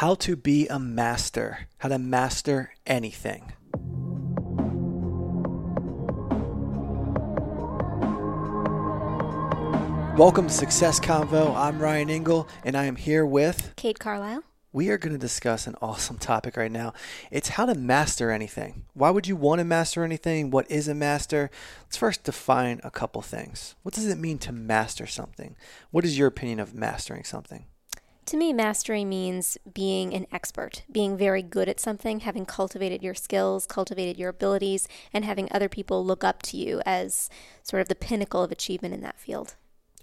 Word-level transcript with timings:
How 0.00 0.14
to 0.16 0.36
be 0.36 0.68
a 0.68 0.78
master, 0.78 1.68
how 1.78 1.88
to 1.88 1.98
master 1.98 2.74
anything. 2.86 3.54
Welcome 10.18 10.48
to 10.48 10.52
Success 10.52 11.00
Convo. 11.00 11.56
I'm 11.56 11.78
Ryan 11.78 12.10
Engel, 12.10 12.46
and 12.62 12.76
I 12.76 12.84
am 12.84 12.96
here 12.96 13.24
with 13.24 13.72
Kate 13.76 13.98
Carlisle. 13.98 14.42
We 14.70 14.90
are 14.90 14.98
going 14.98 15.14
to 15.14 15.18
discuss 15.18 15.66
an 15.66 15.76
awesome 15.80 16.18
topic 16.18 16.58
right 16.58 16.70
now. 16.70 16.92
It's 17.30 17.48
how 17.48 17.64
to 17.64 17.74
master 17.74 18.30
anything. 18.30 18.84
Why 18.92 19.08
would 19.08 19.26
you 19.26 19.34
want 19.34 19.60
to 19.60 19.64
master 19.64 20.04
anything? 20.04 20.50
What 20.50 20.70
is 20.70 20.88
a 20.88 20.94
master? 20.94 21.50
Let's 21.84 21.96
first 21.96 22.22
define 22.22 22.82
a 22.84 22.90
couple 22.90 23.22
things. 23.22 23.74
What 23.82 23.94
does 23.94 24.08
it 24.08 24.18
mean 24.18 24.36
to 24.40 24.52
master 24.52 25.06
something? 25.06 25.56
What 25.90 26.04
is 26.04 26.18
your 26.18 26.28
opinion 26.28 26.60
of 26.60 26.74
mastering 26.74 27.24
something? 27.24 27.64
To 28.26 28.36
me, 28.36 28.52
mastery 28.52 29.04
means 29.04 29.56
being 29.72 30.12
an 30.12 30.26
expert, 30.32 30.82
being 30.90 31.16
very 31.16 31.42
good 31.42 31.68
at 31.68 31.78
something, 31.78 32.20
having 32.20 32.44
cultivated 32.44 33.00
your 33.00 33.14
skills, 33.14 33.66
cultivated 33.66 34.18
your 34.18 34.30
abilities, 34.30 34.88
and 35.12 35.24
having 35.24 35.48
other 35.52 35.68
people 35.68 36.04
look 36.04 36.24
up 36.24 36.42
to 36.42 36.56
you 36.56 36.82
as 36.84 37.30
sort 37.62 37.82
of 37.82 37.88
the 37.88 37.94
pinnacle 37.94 38.42
of 38.42 38.50
achievement 38.50 38.94
in 38.94 39.00
that 39.02 39.20
field. 39.20 39.54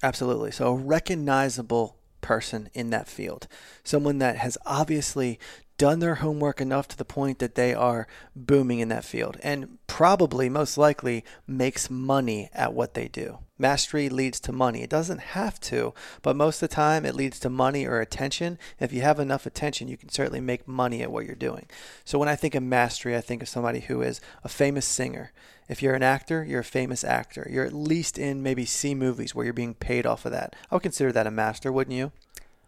Absolutely. 0.01 0.51
So, 0.51 0.67
a 0.67 0.75
recognizable 0.75 1.97
person 2.21 2.69
in 2.73 2.91
that 2.91 3.09
field, 3.09 3.49
someone 3.83 4.19
that 4.19 4.37
has 4.37 4.57
obviously 4.65 5.37
done 5.83 5.99
their 5.99 6.15
homework 6.15 6.61
enough 6.61 6.87
to 6.87 6.97
the 6.97 7.03
point 7.03 7.39
that 7.39 7.55
they 7.55 7.73
are 7.73 8.07
booming 8.33 8.79
in 8.79 8.87
that 8.87 9.03
field 9.03 9.35
and 9.43 9.77
probably 9.85 10.47
most 10.47 10.77
likely 10.77 11.25
makes 11.45 11.89
money 11.89 12.49
at 12.53 12.73
what 12.73 12.93
they 12.93 13.09
do. 13.09 13.39
Mastery 13.57 14.07
leads 14.07 14.39
to 14.39 14.53
money. 14.53 14.81
It 14.81 14.89
doesn't 14.89 15.19
have 15.19 15.59
to, 15.59 15.93
but 16.21 16.37
most 16.37 16.63
of 16.63 16.69
the 16.69 16.73
time 16.73 17.05
it 17.05 17.15
leads 17.15 17.37
to 17.41 17.49
money 17.49 17.85
or 17.85 17.99
attention. 17.99 18.57
If 18.79 18.93
you 18.93 19.01
have 19.01 19.19
enough 19.19 19.45
attention, 19.45 19.89
you 19.89 19.97
can 19.97 20.07
certainly 20.07 20.39
make 20.39 20.69
money 20.69 21.01
at 21.01 21.11
what 21.11 21.25
you're 21.25 21.35
doing. 21.35 21.65
So 22.05 22.17
when 22.17 22.29
I 22.29 22.37
think 22.37 22.55
of 22.55 22.63
mastery, 22.63 23.17
I 23.17 23.19
think 23.19 23.41
of 23.41 23.49
somebody 23.49 23.81
who 23.81 24.01
is 24.01 24.21
a 24.41 24.47
famous 24.47 24.85
singer. 24.85 25.33
If 25.67 25.83
you're 25.83 25.95
an 25.95 26.01
actor, 26.01 26.45
you're 26.45 26.61
a 26.61 26.63
famous 26.63 27.03
actor. 27.03 27.45
You're 27.51 27.65
at 27.65 27.73
least 27.73 28.17
in 28.17 28.41
maybe 28.41 28.63
C 28.63 28.95
movies 28.95 29.35
where 29.35 29.43
you're 29.43 29.53
being 29.53 29.73
paid 29.73 30.05
off 30.05 30.25
of 30.25 30.31
that. 30.31 30.55
I 30.71 30.75
would 30.75 30.83
consider 30.83 31.11
that 31.11 31.27
a 31.27 31.31
master, 31.31 31.73
wouldn't 31.73 31.97
you? 31.97 32.13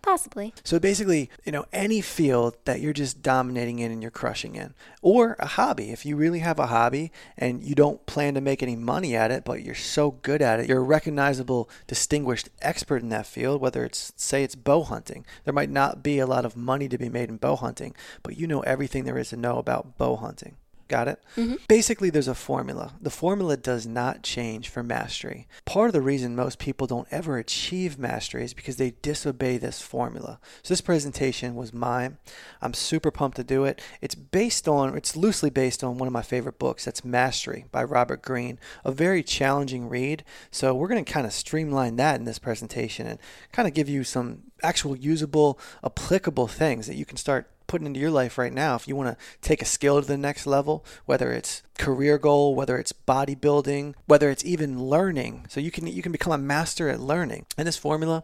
Possibly. 0.06 0.54
So 0.64 0.80
basically, 0.80 1.32
you 1.46 1.52
know, 1.52 1.66
any 1.74 2.00
field 2.00 2.56
that 2.66 2.80
you're 2.80 2.94
just 2.94 3.24
dominating 3.24 3.80
in 3.80 3.92
and 3.92 4.04
you're 4.04 4.12
crushing 4.12 4.56
in, 4.56 4.76
or 5.02 5.36
a 5.40 5.48
hobby. 5.48 5.90
If 5.90 6.06
you 6.06 6.16
really 6.16 6.40
have 6.40 6.60
a 6.60 6.68
hobby 6.68 7.12
and 7.36 7.64
you 7.64 7.74
don't 7.74 8.06
plan 8.06 8.36
to 8.36 8.42
make 8.42 8.62
any 8.62 8.76
money 8.76 9.16
at 9.16 9.32
it, 9.32 9.44
but 9.44 9.64
you're 9.64 9.74
so 9.74 10.12
good 10.12 10.44
at 10.44 10.60
it, 10.60 10.70
you're 10.70 10.82
a 10.82 10.84
recognizable, 10.84 11.72
distinguished 11.88 12.50
expert 12.62 13.02
in 13.02 13.10
that 13.10 13.26
field, 13.26 13.60
whether 13.60 13.84
it's, 13.84 14.14
say, 14.16 14.44
it's 14.44 14.54
bow 14.54 14.84
hunting. 14.84 15.26
There 15.44 15.54
might 15.56 15.72
not 15.72 16.04
be 16.04 16.20
a 16.20 16.28
lot 16.28 16.46
of 16.46 16.56
money 16.56 16.88
to 16.88 17.00
be 17.00 17.10
made 17.10 17.30
in 17.30 17.38
bow 17.38 17.56
hunting, 17.56 17.96
but 18.22 18.38
you 18.38 18.46
know 18.46 18.62
everything 18.62 19.06
there 19.06 19.18
is 19.18 19.30
to 19.30 19.38
know 19.38 19.58
about 19.58 19.98
bow 19.98 20.18
hunting. 20.18 20.58
Got 20.88 21.08
it? 21.08 21.24
Mm-hmm. 21.36 21.56
Basically, 21.68 22.12
there's 22.12 22.28
a 22.28 22.36
formula. 22.36 22.94
The 23.02 23.10
formula 23.10 23.58
does 23.58 23.88
not 23.88 24.22
change 24.22 24.70
for 24.70 24.84
mastery. 24.84 25.48
Part 25.66 25.88
of 25.88 25.94
the 25.94 26.02
reason 26.02 26.36
most 26.36 26.60
people 26.60 26.86
don't 26.86 27.08
ever 27.10 27.40
achieve 27.40 27.98
mastery 27.98 28.44
is 28.44 28.54
because 28.54 28.78
they 28.78 28.92
disobey 29.02 29.58
this 29.58 29.82
formula. 29.82 30.40
So, 30.62 30.74
this 30.74 30.82
presentation 30.82 31.56
was 31.56 31.74
mine. 31.74 32.18
I'm 32.62 32.76
super 32.76 33.10
pumped 33.10 33.38
to 33.38 33.44
do 33.44 33.64
it. 33.64 33.82
It's 34.00 34.14
based 34.14 34.68
on, 34.68 34.96
it's 34.96 35.16
loosely 35.16 35.50
based 35.50 35.84
on 35.84 35.98
one 35.98 36.06
of 36.06 36.14
my 36.14 36.22
favorite 36.22 36.60
books. 36.60 36.86
That's 36.86 37.04
Mastery 37.04 37.66
by 37.72 37.84
Robert 37.84 38.22
Greene, 38.22 38.60
a 38.84 38.92
very 38.92 39.24
challenging 39.24 39.90
read. 39.90 40.24
So, 40.52 40.76
we're 40.76 40.88
going 40.88 41.04
to 41.04 41.12
kind 41.12 41.26
of 41.26 41.34
streamline 41.34 41.96
that 41.96 42.20
in 42.20 42.26
this 42.26 42.40
presentation 42.40 43.08
and 43.08 43.18
kind 43.52 43.68
of 43.68 43.74
give 43.74 43.90
you 43.90 44.04
some 44.04 44.44
actual 44.62 44.96
usable, 44.96 45.60
applicable 45.84 46.48
things 46.48 46.86
that 46.86 46.96
you 46.96 47.06
can 47.06 47.18
start 47.18 47.50
putting 47.68 47.88
into 47.88 48.00
your 48.00 48.12
life 48.12 48.38
right 48.38 48.54
now 48.54 48.76
if 48.76 48.88
you 48.88 48.96
want 48.96 49.10
to 49.10 49.26
take 49.42 49.62
a 49.62 49.66
skill 49.66 50.02
to 50.02 50.08
the 50.08 50.18
next 50.18 50.46
level 50.46 50.86
whether 51.06 51.32
it's 51.32 51.64
career 51.78 52.18
goal 52.18 52.56
whether 52.56 52.78
it's 52.78 52.94
bodybuilding 52.94 53.94
whether 54.06 54.30
it's 54.30 54.46
even 54.46 54.82
learning 54.82 55.46
so 55.50 55.60
you 55.60 55.72
can 55.72 55.86
you 55.88 56.02
can 56.02 56.12
become 56.12 56.34
a 56.34 56.38
master 56.38 56.90
at 56.90 57.00
learning. 57.00 57.46
And 57.58 57.68
this 57.68 57.78
formula 57.78 58.24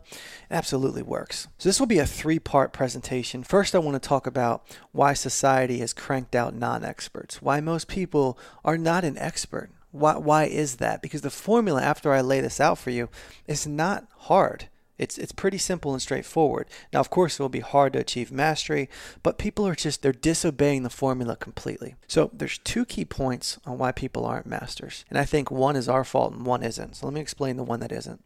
absolutely 0.49 1.01
works. 1.01 1.47
So 1.57 1.69
this 1.69 1.79
will 1.79 1.87
be 1.87 1.99
a 1.99 2.05
three 2.05 2.39
part 2.39 2.73
presentation. 2.73 3.43
First 3.43 3.75
i 3.75 3.79
want 3.79 4.01
to 4.01 4.07
talk 4.07 4.27
about 4.27 4.63
why 4.91 5.13
society 5.13 5.79
has 5.79 5.93
cranked 5.93 6.35
out 6.35 6.55
non-experts 6.55 7.41
why 7.41 7.59
most 7.59 7.87
people 7.87 8.37
are 8.63 8.77
not 8.77 9.03
an 9.03 9.17
expert. 9.17 9.69
Why, 9.91 10.15
why 10.15 10.45
is 10.45 10.77
that? 10.77 11.01
Because 11.01 11.21
the 11.21 11.29
formula 11.29 11.81
after 11.81 12.13
i 12.13 12.21
lay 12.21 12.41
this 12.41 12.59
out 12.59 12.77
for 12.77 12.91
you 12.91 13.09
is 13.47 13.67
not 13.67 14.07
hard 14.17 14.69
it's 15.01 15.17
it's 15.17 15.31
pretty 15.31 15.57
simple 15.57 15.93
and 15.93 16.01
straightforward. 16.01 16.67
Now, 16.93 16.99
of 16.99 17.09
course, 17.09 17.39
it 17.39 17.41
will 17.41 17.49
be 17.49 17.59
hard 17.59 17.93
to 17.93 17.99
achieve 17.99 18.31
mastery, 18.31 18.87
but 19.23 19.39
people 19.39 19.67
are 19.67 19.73
just 19.73 20.03
they're 20.03 20.11
disobeying 20.11 20.83
the 20.83 20.91
formula 20.91 21.35
completely. 21.35 21.95
So 22.07 22.29
there's 22.31 22.59
two 22.59 22.85
key 22.85 23.03
points 23.03 23.59
on 23.65 23.79
why 23.79 23.91
people 23.91 24.25
aren't 24.25 24.45
masters, 24.45 25.03
and 25.09 25.17
I 25.17 25.25
think 25.25 25.49
one 25.49 25.75
is 25.75 25.89
our 25.89 26.03
fault 26.03 26.33
and 26.33 26.45
one 26.45 26.61
isn't. 26.61 26.97
So 26.97 27.07
let 27.07 27.13
me 27.15 27.19
explain 27.19 27.57
the 27.57 27.63
one 27.63 27.79
that 27.79 27.91
isn't. 27.91 28.23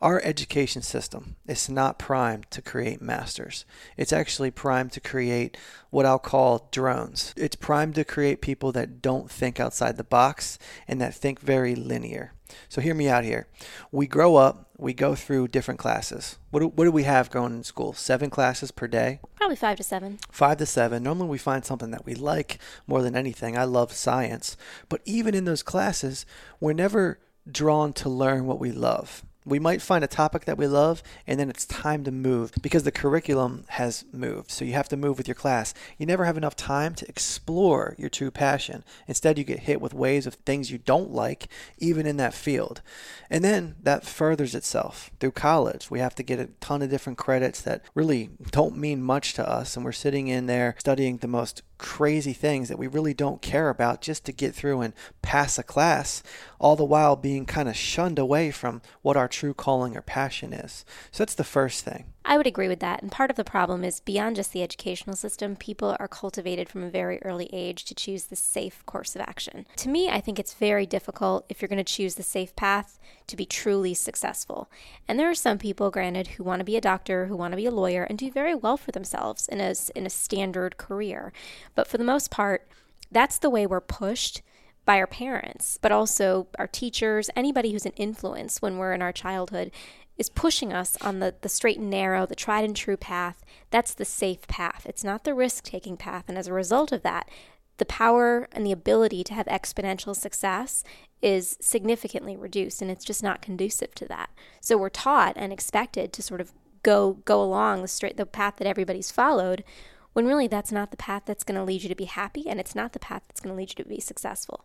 Our 0.00 0.20
education 0.24 0.82
system 0.82 1.36
is 1.46 1.68
not 1.68 1.98
primed 1.98 2.50
to 2.50 2.62
create 2.62 3.00
masters. 3.00 3.64
It's 3.96 4.12
actually 4.12 4.50
primed 4.52 4.92
to 4.92 5.00
create 5.00 5.56
what 5.90 6.06
I'll 6.06 6.20
call 6.20 6.68
drones. 6.70 7.32
It's 7.36 7.56
primed 7.56 7.96
to 7.96 8.04
create 8.04 8.40
people 8.40 8.70
that 8.72 9.02
don't 9.02 9.30
think 9.30 9.58
outside 9.58 9.96
the 9.96 10.04
box 10.04 10.58
and 10.86 11.00
that 11.00 11.14
think 11.14 11.40
very 11.40 11.74
linear. 11.74 12.32
So 12.68 12.80
hear 12.80 12.94
me 12.94 13.08
out 13.08 13.24
here. 13.24 13.46
We 13.90 14.06
grow 14.06 14.36
up, 14.36 14.70
we 14.78 14.94
go 14.94 15.14
through 15.14 15.48
different 15.48 15.80
classes. 15.80 16.38
What 16.50 16.60
do, 16.60 16.68
what 16.68 16.84
do 16.84 16.92
we 16.92 17.02
have 17.04 17.30
going 17.30 17.52
in 17.52 17.64
school? 17.64 17.92
Seven 17.92 18.30
classes 18.30 18.70
per 18.70 18.86
day? 18.86 19.20
Probably 19.36 19.56
five 19.56 19.76
to 19.78 19.82
seven. 19.82 20.18
Five 20.30 20.58
to 20.58 20.66
seven. 20.66 21.02
Normally 21.02 21.28
we 21.28 21.38
find 21.38 21.64
something 21.64 21.90
that 21.90 22.06
we 22.06 22.14
like 22.14 22.58
more 22.86 23.02
than 23.02 23.16
anything. 23.16 23.56
I 23.58 23.64
love 23.64 23.92
science. 23.92 24.56
But 24.88 25.00
even 25.04 25.34
in 25.34 25.44
those 25.44 25.62
classes, 25.62 26.26
we're 26.60 26.72
never 26.72 27.18
drawn 27.50 27.92
to 27.94 28.08
learn 28.08 28.46
what 28.46 28.60
we 28.60 28.72
love. 28.72 29.24
We 29.48 29.58
might 29.58 29.80
find 29.80 30.04
a 30.04 30.08
topic 30.08 30.44
that 30.44 30.58
we 30.58 30.66
love, 30.66 31.02
and 31.26 31.40
then 31.40 31.48
it's 31.48 31.64
time 31.64 32.04
to 32.04 32.10
move 32.10 32.52
because 32.60 32.82
the 32.82 32.92
curriculum 32.92 33.64
has 33.68 34.04
moved. 34.12 34.50
So 34.50 34.66
you 34.66 34.74
have 34.74 34.90
to 34.90 34.96
move 34.96 35.16
with 35.16 35.26
your 35.26 35.34
class. 35.34 35.72
You 35.96 36.04
never 36.04 36.26
have 36.26 36.36
enough 36.36 36.54
time 36.54 36.94
to 36.96 37.08
explore 37.08 37.94
your 37.96 38.10
true 38.10 38.30
passion. 38.30 38.84
Instead, 39.06 39.38
you 39.38 39.44
get 39.44 39.60
hit 39.60 39.80
with 39.80 39.94
waves 39.94 40.26
of 40.26 40.34
things 40.34 40.70
you 40.70 40.76
don't 40.76 41.12
like, 41.12 41.48
even 41.78 42.06
in 42.06 42.18
that 42.18 42.34
field. 42.34 42.82
And 43.30 43.42
then 43.42 43.76
that 43.82 44.04
furthers 44.04 44.54
itself 44.54 45.10
through 45.18 45.32
college. 45.32 45.90
We 45.90 46.00
have 46.00 46.14
to 46.16 46.22
get 46.22 46.38
a 46.38 46.50
ton 46.60 46.82
of 46.82 46.90
different 46.90 47.18
credits 47.18 47.62
that 47.62 47.82
really 47.94 48.28
don't 48.50 48.76
mean 48.76 49.02
much 49.02 49.32
to 49.34 49.48
us, 49.48 49.76
and 49.76 49.84
we're 49.84 49.92
sitting 49.92 50.28
in 50.28 50.44
there 50.44 50.74
studying 50.78 51.16
the 51.16 51.26
most 51.26 51.62
crazy 51.78 52.32
things 52.32 52.68
that 52.68 52.78
we 52.78 52.86
really 52.86 53.14
don't 53.14 53.40
care 53.40 53.68
about 53.68 54.00
just 54.00 54.24
to 54.26 54.32
get 54.32 54.54
through 54.54 54.80
and 54.80 54.92
pass 55.22 55.58
a 55.58 55.62
class, 55.62 56.22
all 56.58 56.76
the 56.76 56.84
while 56.84 57.16
being 57.16 57.46
kind 57.46 57.68
of 57.68 57.76
shunned 57.76 58.18
away 58.18 58.50
from 58.50 58.82
what 59.02 59.16
our 59.16 59.28
true 59.28 59.54
calling 59.54 59.96
or 59.96 60.02
passion 60.02 60.52
is. 60.52 60.84
So 61.10 61.22
that's 61.22 61.34
the 61.34 61.44
first 61.44 61.84
thing. 61.84 62.12
I 62.24 62.36
would 62.36 62.46
agree 62.46 62.68
with 62.68 62.80
that. 62.80 63.00
And 63.00 63.10
part 63.10 63.30
of 63.30 63.36
the 63.36 63.44
problem 63.44 63.84
is 63.84 64.00
beyond 64.00 64.36
just 64.36 64.52
the 64.52 64.62
educational 64.62 65.16
system, 65.16 65.56
people 65.56 65.96
are 65.98 66.08
cultivated 66.08 66.68
from 66.68 66.84
a 66.84 66.90
very 66.90 67.22
early 67.22 67.48
age 67.52 67.84
to 67.86 67.94
choose 67.94 68.24
the 68.24 68.36
safe 68.36 68.84
course 68.84 69.16
of 69.16 69.22
action. 69.22 69.66
To 69.76 69.88
me, 69.88 70.10
I 70.10 70.20
think 70.20 70.38
it's 70.38 70.52
very 70.52 70.84
difficult 70.84 71.46
if 71.48 71.62
you're 71.62 71.68
going 71.68 71.78
to 71.78 71.84
choose 71.84 72.16
the 72.16 72.22
safe 72.22 72.54
path 72.54 72.98
to 73.28 73.36
be 73.36 73.46
truly 73.46 73.94
successful. 73.94 74.70
And 75.06 75.18
there 75.18 75.30
are 75.30 75.34
some 75.34 75.56
people, 75.56 75.90
granted, 75.90 76.26
who 76.28 76.44
want 76.44 76.60
to 76.60 76.64
be 76.64 76.76
a 76.76 76.82
doctor, 76.82 77.26
who 77.26 77.36
want 77.36 77.52
to 77.52 77.56
be 77.56 77.66
a 77.66 77.70
lawyer, 77.70 78.04
and 78.04 78.18
do 78.18 78.30
very 78.30 78.54
well 78.54 78.76
for 78.76 78.92
themselves 78.92 79.48
in 79.48 79.60
a, 79.60 79.74
in 79.94 80.04
a 80.04 80.10
standard 80.10 80.76
career. 80.76 81.32
But 81.74 81.86
for 81.86 81.96
the 81.96 82.04
most 82.04 82.30
part, 82.30 82.68
that's 83.10 83.38
the 83.38 83.50
way 83.50 83.66
we're 83.66 83.80
pushed 83.80 84.42
by 84.88 84.98
our 84.98 85.06
parents, 85.06 85.78
but 85.82 85.92
also 85.92 86.46
our 86.58 86.66
teachers, 86.66 87.28
anybody 87.36 87.72
who's 87.72 87.84
an 87.84 87.92
influence 87.96 88.62
when 88.62 88.78
we're 88.78 88.94
in 88.94 89.02
our 89.02 89.12
childhood 89.12 89.70
is 90.18 90.28
pushing 90.28 90.72
us 90.72 90.96
on 91.00 91.20
the, 91.20 91.34
the 91.40 91.48
straight 91.48 91.78
and 91.78 91.88
narrow, 91.88 92.26
the 92.26 92.34
tried 92.34 92.64
and 92.64 92.74
true 92.74 92.96
path. 92.96 93.44
That's 93.70 93.94
the 93.94 94.04
safe 94.04 94.46
path. 94.48 94.84
It's 94.84 95.04
not 95.04 95.24
the 95.24 95.32
risk 95.32 95.64
taking 95.64 95.96
path. 95.96 96.24
And 96.28 96.36
as 96.36 96.48
a 96.48 96.52
result 96.52 96.90
of 96.90 97.02
that, 97.02 97.30
the 97.78 97.86
power 97.86 98.48
and 98.52 98.66
the 98.66 98.72
ability 98.72 99.22
to 99.24 99.34
have 99.34 99.46
exponential 99.46 100.14
success 100.14 100.82
is 101.22 101.56
significantly 101.60 102.36
reduced 102.36 102.82
and 102.82 102.90
it's 102.90 103.04
just 103.04 103.22
not 103.22 103.40
conducive 103.40 103.94
to 103.94 104.06
that. 104.06 104.30
So 104.60 104.76
we're 104.76 104.88
taught 104.88 105.34
and 105.36 105.52
expected 105.52 106.12
to 106.12 106.22
sort 106.22 106.40
of 106.40 106.52
go 106.82 107.14
go 107.24 107.42
along 107.42 107.82
the 107.82 107.88
straight 107.88 108.16
the 108.16 108.26
path 108.26 108.56
that 108.56 108.66
everybody's 108.66 109.10
followed 109.10 109.64
when 110.12 110.26
really 110.26 110.46
that's 110.46 110.70
not 110.70 110.92
the 110.92 110.96
path 110.96 111.22
that's 111.26 111.42
going 111.42 111.56
to 111.56 111.64
lead 111.64 111.82
you 111.82 111.88
to 111.88 111.94
be 111.94 112.04
happy 112.04 112.48
and 112.48 112.60
it's 112.60 112.74
not 112.74 112.92
the 112.92 113.00
path 113.00 113.22
that's 113.26 113.40
going 113.40 113.52
to 113.52 113.56
lead 113.56 113.70
you 113.70 113.84
to 113.84 113.88
be 113.88 114.00
successful. 114.00 114.64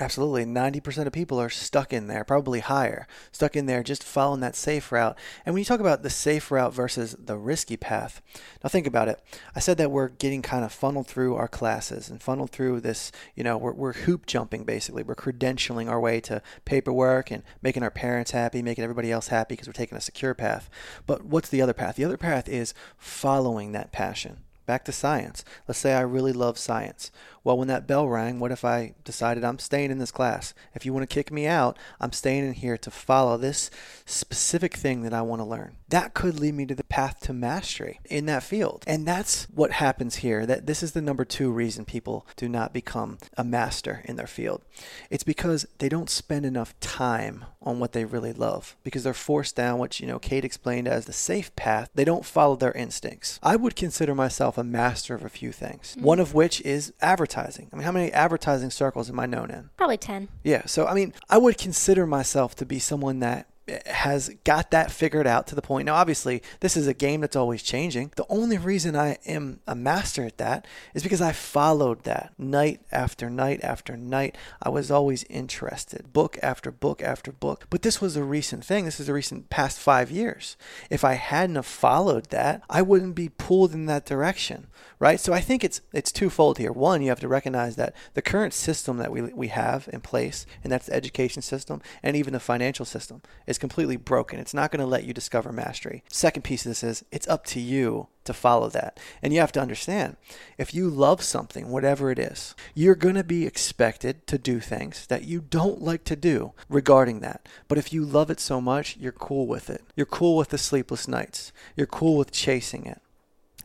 Absolutely. 0.00 0.44
90% 0.44 1.06
of 1.06 1.12
people 1.12 1.40
are 1.40 1.48
stuck 1.48 1.92
in 1.92 2.08
there, 2.08 2.24
probably 2.24 2.58
higher, 2.58 3.06
stuck 3.30 3.54
in 3.54 3.66
there 3.66 3.84
just 3.84 4.02
following 4.02 4.40
that 4.40 4.56
safe 4.56 4.90
route. 4.90 5.16
And 5.46 5.54
when 5.54 5.60
you 5.60 5.64
talk 5.64 5.78
about 5.78 6.02
the 6.02 6.10
safe 6.10 6.50
route 6.50 6.74
versus 6.74 7.14
the 7.16 7.36
risky 7.36 7.76
path, 7.76 8.20
now 8.62 8.68
think 8.68 8.88
about 8.88 9.06
it. 9.06 9.22
I 9.54 9.60
said 9.60 9.76
that 9.78 9.92
we're 9.92 10.08
getting 10.08 10.42
kind 10.42 10.64
of 10.64 10.72
funneled 10.72 11.06
through 11.06 11.36
our 11.36 11.46
classes 11.46 12.08
and 12.08 12.20
funneled 12.20 12.50
through 12.50 12.80
this, 12.80 13.12
you 13.36 13.44
know, 13.44 13.56
we're, 13.56 13.72
we're 13.72 13.92
hoop 13.92 14.26
jumping 14.26 14.64
basically. 14.64 15.04
We're 15.04 15.14
credentialing 15.14 15.88
our 15.88 16.00
way 16.00 16.20
to 16.22 16.42
paperwork 16.64 17.30
and 17.30 17.44
making 17.62 17.84
our 17.84 17.90
parents 17.92 18.32
happy, 18.32 18.62
making 18.62 18.82
everybody 18.82 19.12
else 19.12 19.28
happy 19.28 19.54
because 19.54 19.68
we're 19.68 19.74
taking 19.74 19.96
a 19.96 20.00
secure 20.00 20.34
path. 20.34 20.68
But 21.06 21.24
what's 21.24 21.50
the 21.50 21.62
other 21.62 21.72
path? 21.72 21.94
The 21.94 22.04
other 22.04 22.16
path 22.16 22.48
is 22.48 22.74
following 22.98 23.70
that 23.72 23.92
passion 23.92 24.38
Back 24.66 24.86
to 24.86 24.92
science. 24.92 25.44
Let's 25.68 25.78
say 25.78 25.92
I 25.92 26.00
really 26.00 26.32
love 26.32 26.56
science. 26.56 27.10
Well, 27.44 27.58
when 27.58 27.68
that 27.68 27.86
bell 27.86 28.08
rang, 28.08 28.40
what 28.40 28.50
if 28.50 28.64
I 28.64 28.94
decided 29.04 29.44
I'm 29.44 29.58
staying 29.58 29.90
in 29.90 29.98
this 29.98 30.10
class? 30.10 30.54
If 30.74 30.86
you 30.86 30.94
want 30.94 31.08
to 31.08 31.14
kick 31.14 31.30
me 31.30 31.46
out, 31.46 31.78
I'm 32.00 32.12
staying 32.12 32.46
in 32.46 32.54
here 32.54 32.78
to 32.78 32.90
follow 32.90 33.36
this 33.36 33.70
specific 34.06 34.74
thing 34.74 35.02
that 35.02 35.12
I 35.12 35.20
want 35.20 35.40
to 35.40 35.46
learn. 35.46 35.76
That 35.90 36.14
could 36.14 36.40
lead 36.40 36.54
me 36.54 36.64
to 36.66 36.74
the 36.74 36.82
path 36.82 37.20
to 37.20 37.34
mastery 37.34 38.00
in 38.06 38.24
that 38.26 38.42
field. 38.42 38.82
And 38.86 39.06
that's 39.06 39.44
what 39.54 39.72
happens 39.72 40.16
here. 40.16 40.46
That 40.46 40.66
this 40.66 40.82
is 40.82 40.92
the 40.92 41.02
number 41.02 41.26
2 41.26 41.52
reason 41.52 41.84
people 41.84 42.26
do 42.36 42.48
not 42.48 42.72
become 42.72 43.18
a 43.36 43.44
master 43.44 44.02
in 44.06 44.16
their 44.16 44.26
field. 44.26 44.62
It's 45.10 45.22
because 45.22 45.66
they 45.78 45.90
don't 45.90 46.08
spend 46.08 46.46
enough 46.46 46.78
time 46.80 47.44
on 47.62 47.78
what 47.78 47.92
they 47.92 48.04
really 48.04 48.32
love 48.32 48.76
because 48.82 49.04
they're 49.04 49.14
forced 49.14 49.56
down 49.56 49.78
what 49.78 50.00
you 50.00 50.06
know 50.06 50.18
Kate 50.18 50.44
explained 50.44 50.88
as 50.88 51.04
the 51.04 51.12
safe 51.12 51.54
path. 51.56 51.90
They 51.94 52.04
don't 52.04 52.24
follow 52.24 52.56
their 52.56 52.72
instincts. 52.72 53.38
I 53.42 53.56
would 53.56 53.76
consider 53.76 54.14
myself 54.14 54.58
a 54.58 54.64
master 54.64 55.14
of 55.14 55.24
a 55.24 55.28
few 55.28 55.52
things. 55.52 55.92
Mm-hmm. 55.92 56.04
One 56.04 56.20
of 56.20 56.34
which 56.34 56.60
is 56.62 56.92
advertising 57.00 57.33
advertising. 57.34 57.68
I 57.72 57.76
mean, 57.76 57.84
how 57.84 57.92
many 57.92 58.12
advertising 58.12 58.70
circles 58.70 59.10
am 59.10 59.20
I 59.20 59.26
known 59.26 59.50
in? 59.50 59.70
Probably 59.76 59.96
10. 59.96 60.28
Yeah. 60.42 60.66
So, 60.66 60.86
I 60.86 60.94
mean, 60.94 61.12
I 61.28 61.38
would 61.38 61.58
consider 61.58 62.06
myself 62.06 62.54
to 62.56 62.66
be 62.66 62.78
someone 62.78 63.20
that 63.20 63.46
has 63.86 64.30
got 64.44 64.70
that 64.70 64.90
figured 64.90 65.26
out 65.26 65.46
to 65.46 65.54
the 65.54 65.62
point. 65.62 65.86
Now, 65.86 65.94
obviously, 65.94 66.42
this 66.60 66.76
is 66.76 66.86
a 66.86 66.94
game 66.94 67.22
that's 67.22 67.36
always 67.36 67.62
changing. 67.62 68.12
The 68.16 68.26
only 68.28 68.58
reason 68.58 68.94
I 68.94 69.18
am 69.26 69.60
a 69.66 69.74
master 69.74 70.24
at 70.24 70.38
that 70.38 70.66
is 70.92 71.02
because 71.02 71.22
I 71.22 71.32
followed 71.32 72.04
that 72.04 72.32
night 72.38 72.82
after 72.92 73.30
night 73.30 73.60
after 73.62 73.96
night. 73.96 74.36
I 74.62 74.68
was 74.68 74.90
always 74.90 75.24
interested, 75.24 76.12
book 76.12 76.38
after 76.42 76.70
book 76.70 77.02
after 77.02 77.32
book. 77.32 77.66
But 77.70 77.82
this 77.82 78.00
was 78.00 78.16
a 78.16 78.24
recent 78.24 78.64
thing. 78.64 78.84
This 78.84 79.00
is 79.00 79.08
a 79.08 79.14
recent 79.14 79.48
past 79.48 79.78
five 79.78 80.10
years. 80.10 80.56
If 80.90 81.04
I 81.04 81.14
hadn't 81.14 81.56
have 81.56 81.66
followed 81.66 82.26
that, 82.30 82.62
I 82.68 82.82
wouldn't 82.82 83.14
be 83.14 83.30
pulled 83.30 83.72
in 83.72 83.86
that 83.86 84.04
direction, 84.04 84.66
right? 84.98 85.18
So 85.18 85.32
I 85.32 85.40
think 85.40 85.64
it's 85.64 85.80
it's 85.92 86.12
twofold 86.12 86.58
here. 86.58 86.72
One, 86.72 87.00
you 87.00 87.08
have 87.08 87.20
to 87.20 87.28
recognize 87.28 87.76
that 87.76 87.94
the 88.12 88.22
current 88.22 88.52
system 88.52 88.98
that 88.98 89.10
we 89.10 89.22
we 89.22 89.48
have 89.48 89.88
in 89.92 90.00
place, 90.00 90.44
and 90.62 90.70
that's 90.70 90.86
the 90.86 90.94
education 90.94 91.40
system 91.40 91.80
and 92.02 92.16
even 92.16 92.32
the 92.32 92.40
financial 92.40 92.84
system, 92.84 93.22
is 93.46 93.53
completely 93.58 93.96
broken. 93.96 94.38
It's 94.38 94.54
not 94.54 94.70
going 94.70 94.80
to 94.80 94.86
let 94.86 95.04
you 95.04 95.12
discover 95.12 95.52
mastery. 95.52 96.02
Second 96.08 96.42
piece 96.42 96.64
of 96.64 96.70
this 96.70 96.82
is 96.82 97.04
it's 97.10 97.28
up 97.28 97.44
to 97.46 97.60
you 97.60 98.08
to 98.24 98.32
follow 98.32 98.68
that. 98.70 98.98
And 99.22 99.32
you 99.32 99.40
have 99.40 99.52
to 99.52 99.60
understand 99.60 100.16
if 100.58 100.74
you 100.74 100.88
love 100.88 101.22
something, 101.22 101.68
whatever 101.68 102.10
it 102.10 102.18
is, 102.18 102.54
you're 102.74 102.94
going 102.94 103.14
to 103.14 103.24
be 103.24 103.46
expected 103.46 104.26
to 104.26 104.38
do 104.38 104.60
things 104.60 105.06
that 105.06 105.24
you 105.24 105.40
don't 105.40 105.82
like 105.82 106.04
to 106.04 106.16
do 106.16 106.52
regarding 106.68 107.20
that. 107.20 107.48
But 107.68 107.78
if 107.78 107.92
you 107.92 108.04
love 108.04 108.30
it 108.30 108.40
so 108.40 108.60
much, 108.60 108.96
you're 108.96 109.12
cool 109.12 109.46
with 109.46 109.70
it. 109.70 109.82
You're 109.94 110.06
cool 110.06 110.36
with 110.36 110.48
the 110.48 110.58
sleepless 110.58 111.06
nights. 111.06 111.52
You're 111.76 111.86
cool 111.86 112.16
with 112.16 112.32
chasing 112.32 112.86
it. 112.86 113.00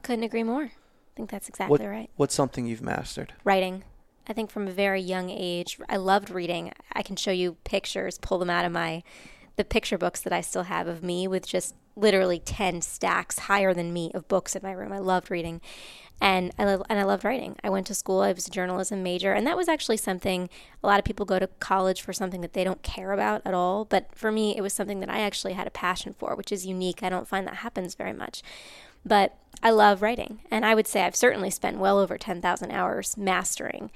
Couldn't 0.03 0.23
agree 0.23 0.43
more. 0.43 0.63
I 0.63 0.71
think 1.15 1.29
that's 1.29 1.49
exactly 1.49 1.71
what, 1.71 1.81
right. 1.85 2.09
What's 2.15 2.35
something 2.35 2.65
you've 2.65 2.81
mastered? 2.81 3.33
Writing. 3.43 3.83
I 4.27 4.33
think 4.33 4.51
from 4.51 4.67
a 4.67 4.71
very 4.71 5.01
young 5.01 5.31
age, 5.31 5.79
I 5.89 5.97
loved 5.97 6.29
reading. 6.29 6.71
I 6.93 7.01
can 7.01 7.15
show 7.15 7.31
you 7.31 7.57
pictures, 7.63 8.19
pull 8.19 8.37
them 8.37 8.49
out 8.49 8.63
of 8.63 8.71
my 8.71 9.03
the 9.59 9.65
picture 9.65 9.97
books 9.97 10.21
that 10.21 10.31
I 10.31 10.39
still 10.39 10.63
have 10.63 10.87
of 10.87 11.03
me 11.03 11.27
with 11.27 11.45
just 11.45 11.75
literally 11.97 12.39
10 12.39 12.81
stacks 12.81 13.39
higher 13.39 13.73
than 13.73 13.91
me 13.91 14.09
of 14.13 14.25
books 14.29 14.55
in 14.55 14.63
my 14.63 14.71
room. 14.71 14.93
I 14.93 14.99
loved 14.99 15.29
reading. 15.29 15.59
And 16.21 16.53
I 16.57 16.63
love, 16.63 16.83
and 16.89 16.97
I 16.97 17.03
loved 17.03 17.25
writing. 17.25 17.57
I 17.61 17.69
went 17.69 17.85
to 17.87 17.93
school. 17.93 18.21
I 18.21 18.31
was 18.31 18.47
a 18.47 18.51
journalism 18.51 19.03
major, 19.03 19.33
and 19.33 19.45
that 19.45 19.57
was 19.57 19.67
actually 19.67 19.97
something. 19.97 20.49
A 20.81 20.87
lot 20.87 20.97
of 20.97 21.03
people 21.03 21.25
go 21.25 21.39
to 21.39 21.47
college 21.59 22.01
for 22.01 22.13
something 22.13 22.39
that 22.39 22.53
they 22.53 22.63
don't 22.63 22.83
care 22.83 23.11
about 23.11 23.41
at 23.43 23.53
all, 23.53 23.83
but 23.83 24.15
for 24.15 24.31
me, 24.31 24.55
it 24.55 24.61
was 24.61 24.71
something 24.71 25.01
that 25.01 25.09
I 25.09 25.19
actually 25.19 25.53
had 25.53 25.67
a 25.67 25.71
passion 25.71 26.13
for, 26.17 26.35
which 26.35 26.53
is 26.53 26.65
unique. 26.65 27.03
I 27.03 27.09
don't 27.09 27.27
find 27.27 27.45
that 27.45 27.55
happens 27.55 27.95
very 27.95 28.13
much, 28.13 28.41
but 29.05 29.37
I 29.61 29.71
love 29.71 30.01
writing, 30.01 30.39
and 30.49 30.65
I 30.65 30.73
would 30.73 30.87
say 30.87 31.03
I've 31.03 31.15
certainly 31.17 31.49
spent 31.49 31.79
well 31.79 31.99
over 31.99 32.17
ten 32.17 32.41
thousand 32.41 32.71
hours 32.71 33.17
mastering 33.17 33.91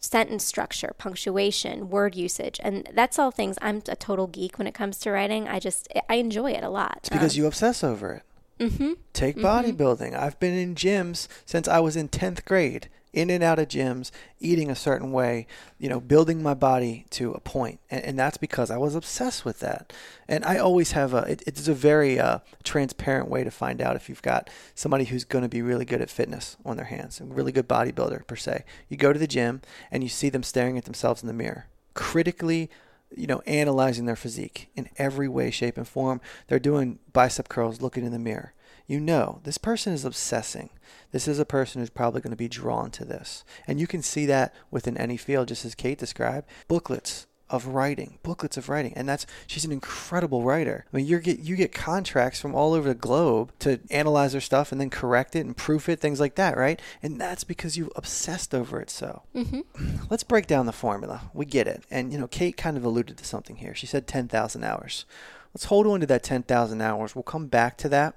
sentence 0.00 0.44
structure, 0.44 0.94
punctuation, 0.98 1.90
word 1.90 2.14
usage, 2.14 2.60
and 2.62 2.88
that's 2.92 3.18
all 3.18 3.30
things. 3.30 3.58
I'm 3.60 3.82
a 3.88 3.96
total 3.96 4.26
geek 4.26 4.58
when 4.58 4.66
it 4.66 4.74
comes 4.74 4.98
to 5.00 5.10
writing. 5.10 5.48
I 5.48 5.58
just 5.58 5.88
I 6.08 6.16
enjoy 6.16 6.52
it 6.52 6.62
a 6.62 6.70
lot. 6.70 6.98
It's 6.98 7.08
because 7.08 7.34
um, 7.36 7.42
you 7.42 7.46
obsess 7.46 7.82
over 7.82 8.14
it. 8.14 8.22
Mm-hmm. 8.64 8.92
Take 9.12 9.36
mm-hmm. 9.36 9.46
bodybuilding. 9.46 10.18
I've 10.18 10.38
been 10.40 10.54
in 10.54 10.74
gyms 10.74 11.28
since 11.46 11.68
I 11.68 11.80
was 11.80 11.96
in 11.96 12.08
tenth 12.08 12.44
grade 12.44 12.88
in 13.18 13.30
and 13.30 13.42
out 13.42 13.58
of 13.58 13.66
gyms, 13.66 14.12
eating 14.38 14.70
a 14.70 14.76
certain 14.76 15.10
way, 15.10 15.46
you 15.76 15.88
know, 15.88 16.00
building 16.00 16.40
my 16.40 16.54
body 16.54 17.04
to 17.10 17.32
a 17.32 17.40
point. 17.40 17.80
And, 17.90 18.04
and 18.04 18.18
that's 18.18 18.36
because 18.36 18.70
I 18.70 18.76
was 18.76 18.94
obsessed 18.94 19.44
with 19.44 19.58
that. 19.60 19.92
And 20.28 20.44
I 20.44 20.58
always 20.58 20.92
have 20.92 21.14
a, 21.14 21.22
it, 21.22 21.42
it's 21.46 21.66
a 21.66 21.74
very 21.74 22.20
uh, 22.20 22.38
transparent 22.62 23.28
way 23.28 23.42
to 23.42 23.50
find 23.50 23.80
out 23.80 23.96
if 23.96 24.08
you've 24.08 24.22
got 24.22 24.48
somebody 24.74 25.06
who's 25.06 25.24
going 25.24 25.42
to 25.42 25.48
be 25.48 25.62
really 25.62 25.84
good 25.84 26.00
at 26.00 26.10
fitness 26.10 26.56
on 26.64 26.76
their 26.76 26.86
hands, 26.86 27.20
a 27.20 27.24
really 27.24 27.52
good 27.52 27.68
bodybuilder 27.68 28.26
per 28.26 28.36
se. 28.36 28.64
You 28.88 28.96
go 28.96 29.12
to 29.12 29.18
the 29.18 29.26
gym 29.26 29.62
and 29.90 30.02
you 30.04 30.08
see 30.08 30.28
them 30.28 30.44
staring 30.44 30.78
at 30.78 30.84
themselves 30.84 31.22
in 31.22 31.26
the 31.26 31.34
mirror, 31.34 31.66
critically 31.94 32.70
you 33.16 33.26
know, 33.26 33.40
analyzing 33.46 34.04
their 34.04 34.14
physique 34.14 34.68
in 34.76 34.86
every 34.98 35.28
way, 35.28 35.50
shape, 35.50 35.78
and 35.78 35.88
form. 35.88 36.20
They're 36.46 36.58
doing 36.58 36.98
bicep 37.14 37.48
curls, 37.48 37.80
looking 37.80 38.04
in 38.04 38.12
the 38.12 38.18
mirror 38.18 38.52
you 38.88 38.98
know 38.98 39.40
this 39.44 39.58
person 39.58 39.92
is 39.92 40.04
obsessing. 40.04 40.70
This 41.12 41.28
is 41.28 41.38
a 41.38 41.44
person 41.44 41.80
who's 41.80 41.90
probably 41.90 42.20
going 42.20 42.32
to 42.32 42.36
be 42.36 42.48
drawn 42.48 42.90
to 42.92 43.04
this. 43.04 43.44
And 43.66 43.78
you 43.78 43.86
can 43.86 44.02
see 44.02 44.26
that 44.26 44.54
within 44.70 44.96
any 44.96 45.16
field, 45.16 45.48
just 45.48 45.64
as 45.64 45.74
Kate 45.74 45.98
described. 45.98 46.48
Booklets 46.66 47.26
of 47.50 47.66
writing, 47.66 48.18
booklets 48.22 48.56
of 48.56 48.68
writing, 48.68 48.92
and 48.94 49.08
that's 49.08 49.26
she's 49.46 49.64
an 49.64 49.72
incredible 49.72 50.42
writer. 50.42 50.84
I 50.92 50.96
mean, 50.96 51.06
you 51.06 51.18
get 51.18 51.38
you 51.38 51.56
get 51.56 51.72
contracts 51.72 52.40
from 52.40 52.54
all 52.54 52.74
over 52.74 52.88
the 52.88 52.94
globe 52.94 53.52
to 53.60 53.80
analyze 53.90 54.32
their 54.32 54.40
stuff 54.40 54.70
and 54.70 54.80
then 54.80 54.90
correct 54.90 55.34
it 55.34 55.46
and 55.46 55.56
proof 55.56 55.88
it, 55.88 56.00
things 56.00 56.20
like 56.20 56.34
that, 56.34 56.56
right? 56.56 56.80
And 57.02 57.20
that's 57.20 57.44
because 57.44 57.76
you 57.76 57.90
obsessed 57.96 58.54
over 58.54 58.80
it 58.80 58.90
so. 58.90 59.22
Mm-hmm. 59.34 59.60
Let's 60.10 60.24
break 60.24 60.46
down 60.46 60.66
the 60.66 60.72
formula. 60.72 61.30
We 61.32 61.46
get 61.46 61.66
it, 61.66 61.84
and 61.90 62.12
you 62.12 62.18
know, 62.18 62.28
Kate 62.28 62.56
kind 62.56 62.76
of 62.76 62.84
alluded 62.84 63.16
to 63.16 63.24
something 63.24 63.56
here. 63.56 63.74
She 63.74 63.86
said 63.86 64.06
ten 64.06 64.28
thousand 64.28 64.64
hours. 64.64 65.06
Let's 65.54 65.66
hold 65.66 65.86
on 65.86 66.00
to 66.00 66.06
that 66.06 66.22
ten 66.22 66.42
thousand 66.42 66.82
hours. 66.82 67.14
We'll 67.14 67.22
come 67.22 67.46
back 67.46 67.78
to 67.78 67.88
that 67.88 68.14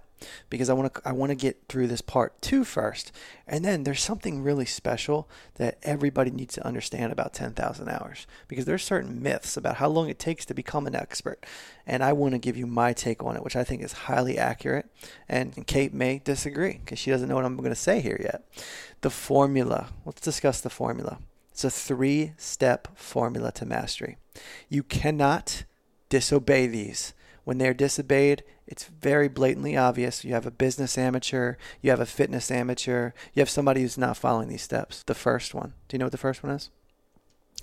because 0.50 0.70
I 0.70 0.74
want 0.74 0.94
to 0.94 1.02
I 1.06 1.12
want 1.12 1.30
to 1.32 1.36
get 1.36 1.64
through 1.68 1.88
this 1.88 2.02
part 2.02 2.42
two 2.42 2.64
first, 2.64 3.12
and 3.48 3.64
then 3.64 3.84
there's 3.84 4.02
something 4.02 4.42
really 4.42 4.66
special 4.66 5.30
that 5.56 5.78
everybody 5.84 6.32
needs 6.32 6.56
to 6.56 6.66
understand 6.66 7.12
about 7.12 7.34
10,000 7.34 7.90
hours 7.90 8.28
because 8.48 8.66
there's 8.66 8.84
certain 8.84 9.22
myths 9.22 9.58
about 9.58 9.78
how 9.78 9.88
long 9.88 10.10
it 10.10 10.20
takes 10.20 10.46
to 10.46 10.54
become 10.54 10.88
an 10.88 10.96
expert, 10.96 11.46
and 11.86 12.04
I 12.04 12.14
want 12.14 12.34
to 12.34 12.40
give 12.40 12.58
you 12.58 12.68
my 12.68 12.94
take 12.94 13.24
on 13.24 13.36
it, 13.36 13.44
which 13.44 13.56
I 13.56 13.64
think 13.64 13.82
is 13.82 13.94
highly 13.94 14.38
accurate, 14.38 14.86
and 15.28 15.66
Kate 15.68 15.94
may 15.94 16.20
disagree 16.20 16.80
because 16.84 17.00
she 17.00 17.12
doesn't 17.12 17.28
know 17.28 17.36
what 17.36 17.46
I'm 17.46 17.58
going 17.58 17.70
to 17.70 17.76
say 17.76 18.02
here 18.02 18.20
yet. 18.22 18.48
The 19.02 19.10
formula. 19.10 19.90
Let's 20.06 20.22
discuss 20.22 20.62
the 20.62 20.70
formula. 20.70 21.20
It's 21.51 21.63
a 21.63 21.70
three-step 21.70 22.98
formula 22.98 23.51
to 23.54 23.66
mastery. 23.66 24.18
You 24.70 24.84
cannot 24.84 25.66
disobey 26.10 26.68
these. 26.68 27.13
When 27.44 27.58
they're 27.58 27.74
disobeyed, 27.74 28.44
it's 28.72 28.86
very 28.86 29.28
blatantly 29.28 29.75
obvious. 29.75 30.24
You 30.24 30.34
have 30.34 30.46
a 30.46 30.51
business 30.51 30.98
amateur, 30.98 31.56
you 31.82 31.92
have 31.92 32.00
a 32.00 32.06
fitness 32.06 32.50
amateur, 32.50 33.12
you 33.34 33.42
have 33.42 33.50
somebody 33.50 33.82
who's 33.82 33.98
not 33.98 34.16
following 34.16 34.48
these 34.48 34.62
steps. 34.62 35.04
The 35.04 35.13
first 35.13 35.54
one. 35.54 35.74
Do 35.90 35.96
you 35.96 36.00
know 36.00 36.06
what 36.06 36.13
the 36.13 36.18
first 36.18 36.42
one 36.42 36.54
is? 36.54 36.70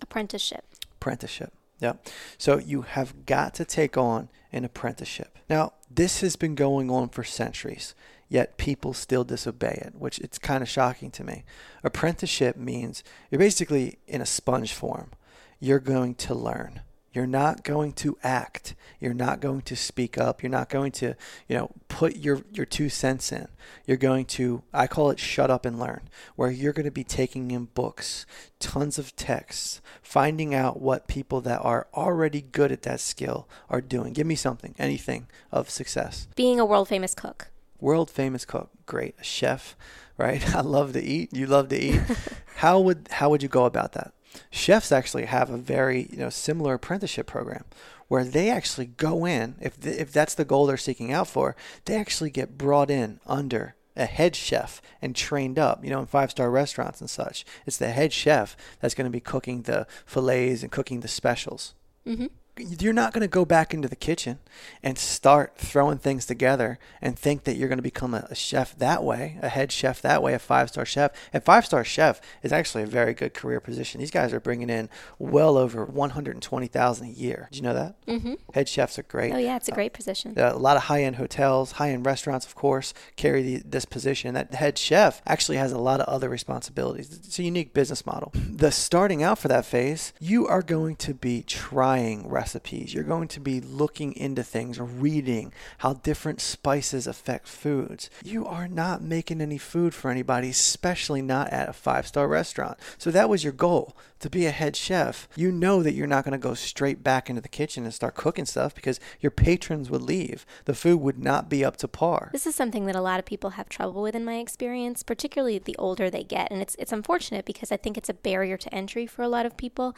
Apprenticeship. 0.02 0.64
Apprenticeship. 0.92 1.54
Yeah. 1.80 1.94
So 2.36 2.58
you 2.58 2.82
have 2.82 3.24
got 3.24 3.54
to 3.54 3.64
take 3.64 3.96
on 3.96 4.28
an 4.52 4.64
apprenticeship. 4.64 5.38
Now, 5.48 5.72
this 5.90 6.20
has 6.20 6.36
been 6.36 6.54
going 6.54 6.90
on 6.90 7.08
for 7.08 7.24
centuries, 7.24 7.94
yet 8.28 8.58
people 8.58 8.92
still 8.92 9.24
disobey 9.24 9.80
it, 9.86 9.94
which 9.94 10.18
it's 10.18 10.38
kind 10.38 10.62
of 10.62 10.68
shocking 10.68 11.10
to 11.12 11.24
me. 11.24 11.44
Apprenticeship 11.82 12.56
means 12.56 13.02
you're 13.30 13.38
basically 13.38 13.98
in 14.06 14.20
a 14.20 14.26
sponge 14.26 14.74
form. 14.74 15.12
You're 15.58 15.78
going 15.78 16.16
to 16.16 16.34
learn. 16.34 16.82
You're 17.12 17.26
not 17.26 17.64
going 17.64 17.92
to 17.92 18.18
act. 18.22 18.74
You're 19.00 19.14
not 19.14 19.40
going 19.40 19.62
to 19.62 19.76
speak 19.76 20.18
up. 20.18 20.42
You're 20.42 20.50
not 20.50 20.68
going 20.68 20.92
to, 20.92 21.14
you 21.48 21.56
know, 21.56 21.70
put 21.88 22.16
your, 22.16 22.42
your 22.52 22.66
two 22.66 22.88
cents 22.88 23.32
in. 23.32 23.48
You're 23.86 23.96
going 23.96 24.26
to, 24.26 24.62
I 24.72 24.86
call 24.86 25.10
it 25.10 25.18
shut 25.18 25.50
up 25.50 25.64
and 25.64 25.78
learn, 25.78 26.02
where 26.36 26.50
you're 26.50 26.72
going 26.72 26.84
to 26.84 26.90
be 26.90 27.04
taking 27.04 27.50
in 27.50 27.66
books, 27.66 28.26
tons 28.60 28.98
of 28.98 29.16
texts, 29.16 29.80
finding 30.02 30.54
out 30.54 30.80
what 30.80 31.08
people 31.08 31.40
that 31.42 31.60
are 31.60 31.88
already 31.94 32.42
good 32.42 32.72
at 32.72 32.82
that 32.82 33.00
skill 33.00 33.48
are 33.70 33.80
doing. 33.80 34.12
Give 34.12 34.26
me 34.26 34.34
something, 34.34 34.74
anything 34.78 35.28
of 35.50 35.70
success. 35.70 36.28
Being 36.36 36.60
a 36.60 36.66
world 36.66 36.88
famous 36.88 37.14
cook. 37.14 37.48
World 37.80 38.10
famous 38.10 38.44
cook. 38.44 38.70
Great. 38.86 39.14
A 39.20 39.24
chef, 39.24 39.76
right? 40.16 40.54
I 40.54 40.60
love 40.60 40.92
to 40.92 41.02
eat. 41.02 41.32
You 41.32 41.46
love 41.46 41.68
to 41.68 41.78
eat. 41.78 42.00
how 42.56 42.80
would 42.80 43.08
how 43.12 43.30
would 43.30 43.42
you 43.42 43.48
go 43.48 43.64
about 43.64 43.92
that? 43.92 44.12
Chefs 44.50 44.92
actually 44.92 45.26
have 45.26 45.50
a 45.50 45.56
very 45.56 46.08
you 46.10 46.18
know 46.18 46.30
similar 46.30 46.74
apprenticeship 46.74 47.26
program 47.26 47.64
where 48.08 48.24
they 48.24 48.50
actually 48.50 48.86
go 48.86 49.26
in 49.26 49.56
if 49.60 49.86
if 49.86 50.12
that's 50.12 50.34
the 50.34 50.44
goal 50.44 50.66
they're 50.66 50.76
seeking 50.76 51.12
out 51.12 51.28
for, 51.28 51.54
they 51.84 51.96
actually 51.96 52.30
get 52.30 52.58
brought 52.58 52.90
in 52.90 53.20
under 53.26 53.74
a 53.98 54.06
head 54.06 54.36
chef 54.36 54.80
and 55.02 55.14
trained 55.14 55.58
up, 55.58 55.84
you 55.84 55.90
know, 55.90 55.98
in 56.00 56.06
five 56.06 56.30
star 56.30 56.50
restaurants 56.50 57.00
and 57.00 57.10
such. 57.10 57.44
It's 57.66 57.76
the 57.76 57.90
head 57.90 58.12
chef 58.12 58.56
that's 58.80 58.94
going 58.94 59.06
to 59.06 59.10
be 59.10 59.20
cooking 59.20 59.62
the 59.62 59.86
fillets 60.06 60.62
and 60.62 60.72
cooking 60.72 61.00
the 61.00 61.08
specials. 61.08 61.74
Mm-hmm. 62.06 62.26
You're 62.58 62.92
not 62.92 63.12
going 63.12 63.22
to 63.22 63.28
go 63.28 63.44
back 63.44 63.72
into 63.74 63.88
the 63.88 63.96
kitchen 63.96 64.38
and 64.82 64.98
start 64.98 65.56
throwing 65.56 65.98
things 65.98 66.26
together 66.26 66.78
and 67.00 67.18
think 67.18 67.44
that 67.44 67.56
you're 67.56 67.68
going 67.68 67.78
to 67.78 67.82
become 67.82 68.14
a, 68.14 68.34
chef 68.34 68.76
that 68.78 69.02
way, 69.02 69.38
a 69.42 69.48
head 69.48 69.72
chef 69.72 70.00
that 70.02 70.22
way, 70.22 70.34
a 70.34 70.38
five 70.38 70.68
star 70.68 70.84
chef. 70.84 71.10
And 71.32 71.42
five 71.42 71.66
star 71.66 71.84
chef 71.84 72.20
is 72.42 72.52
actually 72.52 72.84
a 72.84 72.86
very 72.86 73.14
good 73.14 73.34
career 73.34 73.60
position. 73.60 74.00
These 74.00 74.10
guys 74.10 74.32
are 74.32 74.40
bringing 74.40 74.70
in 74.70 74.88
well 75.18 75.56
over 75.56 75.84
120,000 75.84 77.06
a 77.06 77.10
year. 77.10 77.48
Did 77.50 77.56
you 77.56 77.62
know 77.62 77.74
that? 77.74 78.06
Mm-hmm. 78.06 78.34
Head 78.54 78.68
chefs 78.68 78.98
are 78.98 79.02
great. 79.04 79.32
Oh 79.32 79.38
yeah, 79.38 79.56
it's 79.56 79.68
a 79.68 79.72
great 79.72 79.92
position. 79.92 80.34
Uh, 80.36 80.52
a 80.54 80.58
lot 80.58 80.76
of 80.76 80.84
high 80.84 81.02
end 81.02 81.16
hotels, 81.16 81.72
high 81.72 81.90
end 81.90 82.06
restaurants, 82.06 82.46
of 82.46 82.54
course, 82.54 82.94
carry 83.16 83.42
the, 83.42 83.62
this 83.64 83.84
position. 83.84 84.34
That 84.34 84.54
head 84.54 84.78
chef 84.78 85.22
actually 85.26 85.58
has 85.58 85.72
a 85.72 85.78
lot 85.78 86.00
of 86.00 86.08
other 86.08 86.28
responsibilities. 86.28 87.12
It's 87.12 87.38
a 87.38 87.42
unique 87.42 87.72
business 87.74 88.06
model. 88.06 88.32
The 88.34 88.70
starting 88.70 89.22
out 89.22 89.38
for 89.38 89.48
that 89.48 89.64
phase, 89.64 90.12
you 90.20 90.46
are 90.46 90.62
going 90.62 90.96
to 90.96 91.14
be 91.14 91.42
trying 91.42 92.28
recipes. 92.48 92.94
You're 92.94 93.04
going 93.04 93.28
to 93.28 93.40
be 93.40 93.60
looking 93.60 94.16
into 94.16 94.42
things, 94.42 94.78
or 94.78 94.84
reading 94.84 95.52
how 95.78 95.92
different 95.92 96.40
spices 96.40 97.06
affect 97.06 97.46
foods. 97.46 98.08
You 98.24 98.46
are 98.46 98.66
not 98.66 99.02
making 99.02 99.42
any 99.42 99.58
food 99.58 99.92
for 99.92 100.10
anybody, 100.10 100.48
especially 100.48 101.20
not 101.20 101.50
at 101.50 101.68
a 101.68 101.74
five 101.74 102.06
star 102.06 102.26
restaurant. 102.26 102.78
So 102.96 103.10
that 103.10 103.28
was 103.28 103.44
your 103.44 103.52
goal 103.52 103.94
to 104.20 104.30
be 104.30 104.46
a 104.46 104.50
head 104.50 104.76
chef. 104.76 105.28
You 105.36 105.52
know 105.52 105.82
that 105.82 105.92
you're 105.92 106.06
not 106.06 106.24
going 106.24 106.32
to 106.32 106.38
go 106.38 106.54
straight 106.54 107.04
back 107.04 107.28
into 107.28 107.42
the 107.42 107.50
kitchen 107.50 107.84
and 107.84 107.92
start 107.92 108.14
cooking 108.14 108.46
stuff 108.46 108.74
because 108.74 108.98
your 109.20 109.30
patrons 109.30 109.90
would 109.90 110.02
leave. 110.02 110.46
The 110.64 110.74
food 110.74 111.02
would 111.02 111.18
not 111.18 111.50
be 111.50 111.62
up 111.62 111.76
to 111.78 111.88
par. 111.88 112.30
This 112.32 112.46
is 112.46 112.54
something 112.54 112.86
that 112.86 112.96
a 112.96 113.02
lot 113.02 113.18
of 113.18 113.26
people 113.26 113.50
have 113.50 113.68
trouble 113.68 114.00
with 114.00 114.14
in 114.14 114.24
my 114.24 114.38
experience, 114.38 115.02
particularly 115.02 115.58
the 115.58 115.76
older 115.76 116.08
they 116.08 116.24
get. 116.24 116.50
And 116.50 116.62
it's 116.62 116.76
it's 116.78 116.92
unfortunate 116.92 117.44
because 117.44 117.70
I 117.70 117.76
think 117.76 117.98
it's 117.98 118.08
a 118.08 118.14
barrier 118.14 118.56
to 118.56 118.74
entry 118.74 119.06
for 119.06 119.22
a 119.22 119.28
lot 119.28 119.44
of 119.44 119.58
people 119.58 119.94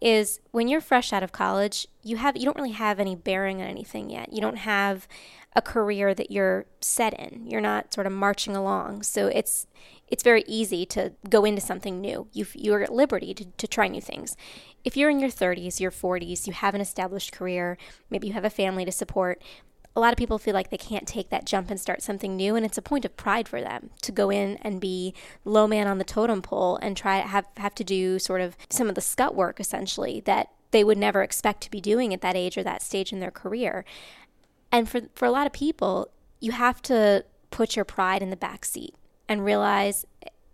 is 0.00 0.40
when 0.50 0.68
you're 0.68 0.80
fresh 0.80 1.12
out 1.12 1.22
of 1.22 1.32
college, 1.32 1.86
you 2.02 2.16
have 2.16 2.36
you 2.36 2.44
don't 2.44 2.56
really 2.56 2.72
have 2.72 2.98
any 2.98 3.14
bearing 3.14 3.60
on 3.60 3.68
anything 3.68 4.10
yet. 4.10 4.32
You 4.32 4.40
don't 4.40 4.56
have 4.56 5.06
a 5.54 5.62
career 5.62 6.14
that 6.14 6.30
you're 6.30 6.66
set 6.80 7.12
in. 7.18 7.46
You're 7.48 7.60
not 7.60 7.92
sort 7.92 8.06
of 8.06 8.12
marching 8.12 8.56
along. 8.56 9.02
So 9.02 9.26
it's 9.26 9.66
it's 10.08 10.22
very 10.22 10.42
easy 10.46 10.86
to 10.86 11.12
go 11.28 11.44
into 11.44 11.60
something 11.60 12.00
new. 12.00 12.28
You 12.32 12.46
you're 12.54 12.82
at 12.82 12.92
liberty 12.92 13.34
to, 13.34 13.44
to 13.44 13.66
try 13.66 13.88
new 13.88 14.00
things. 14.00 14.36
If 14.84 14.96
you're 14.96 15.10
in 15.10 15.20
your 15.20 15.30
30s, 15.30 15.80
your 15.80 15.90
40s, 15.90 16.46
you 16.46 16.52
have 16.54 16.74
an 16.74 16.80
established 16.80 17.32
career, 17.32 17.76
maybe 18.08 18.28
you 18.28 18.32
have 18.32 18.44
a 18.46 18.50
family 18.50 18.84
to 18.86 18.92
support, 18.92 19.42
a 19.96 20.00
lot 20.00 20.12
of 20.12 20.16
people 20.16 20.38
feel 20.38 20.54
like 20.54 20.70
they 20.70 20.76
can't 20.76 21.06
take 21.06 21.30
that 21.30 21.44
jump 21.44 21.70
and 21.70 21.80
start 21.80 22.02
something 22.02 22.36
new 22.36 22.54
and 22.54 22.64
it's 22.64 22.78
a 22.78 22.82
point 22.82 23.04
of 23.04 23.16
pride 23.16 23.48
for 23.48 23.60
them 23.60 23.90
to 24.02 24.12
go 24.12 24.30
in 24.30 24.56
and 24.62 24.80
be 24.80 25.12
low 25.44 25.66
man 25.66 25.86
on 25.86 25.98
the 25.98 26.04
totem 26.04 26.40
pole 26.40 26.76
and 26.76 26.96
try 26.96 27.18
have 27.18 27.46
have 27.56 27.74
to 27.74 27.84
do 27.84 28.18
sort 28.18 28.40
of 28.40 28.56
some 28.68 28.88
of 28.88 28.94
the 28.94 29.00
scut 29.00 29.34
work 29.34 29.58
essentially 29.58 30.20
that 30.20 30.48
they 30.70 30.84
would 30.84 30.98
never 30.98 31.22
expect 31.22 31.62
to 31.62 31.70
be 31.70 31.80
doing 31.80 32.14
at 32.14 32.20
that 32.20 32.36
age 32.36 32.56
or 32.56 32.62
that 32.62 32.82
stage 32.82 33.12
in 33.12 33.20
their 33.20 33.30
career. 33.30 33.84
And 34.70 34.88
for 34.88 35.02
for 35.14 35.24
a 35.24 35.30
lot 35.30 35.46
of 35.46 35.52
people, 35.52 36.10
you 36.40 36.52
have 36.52 36.80
to 36.82 37.24
put 37.50 37.76
your 37.76 37.84
pride 37.84 38.22
in 38.22 38.30
the 38.30 38.36
back 38.36 38.64
seat 38.64 38.94
and 39.28 39.44
realize 39.44 40.06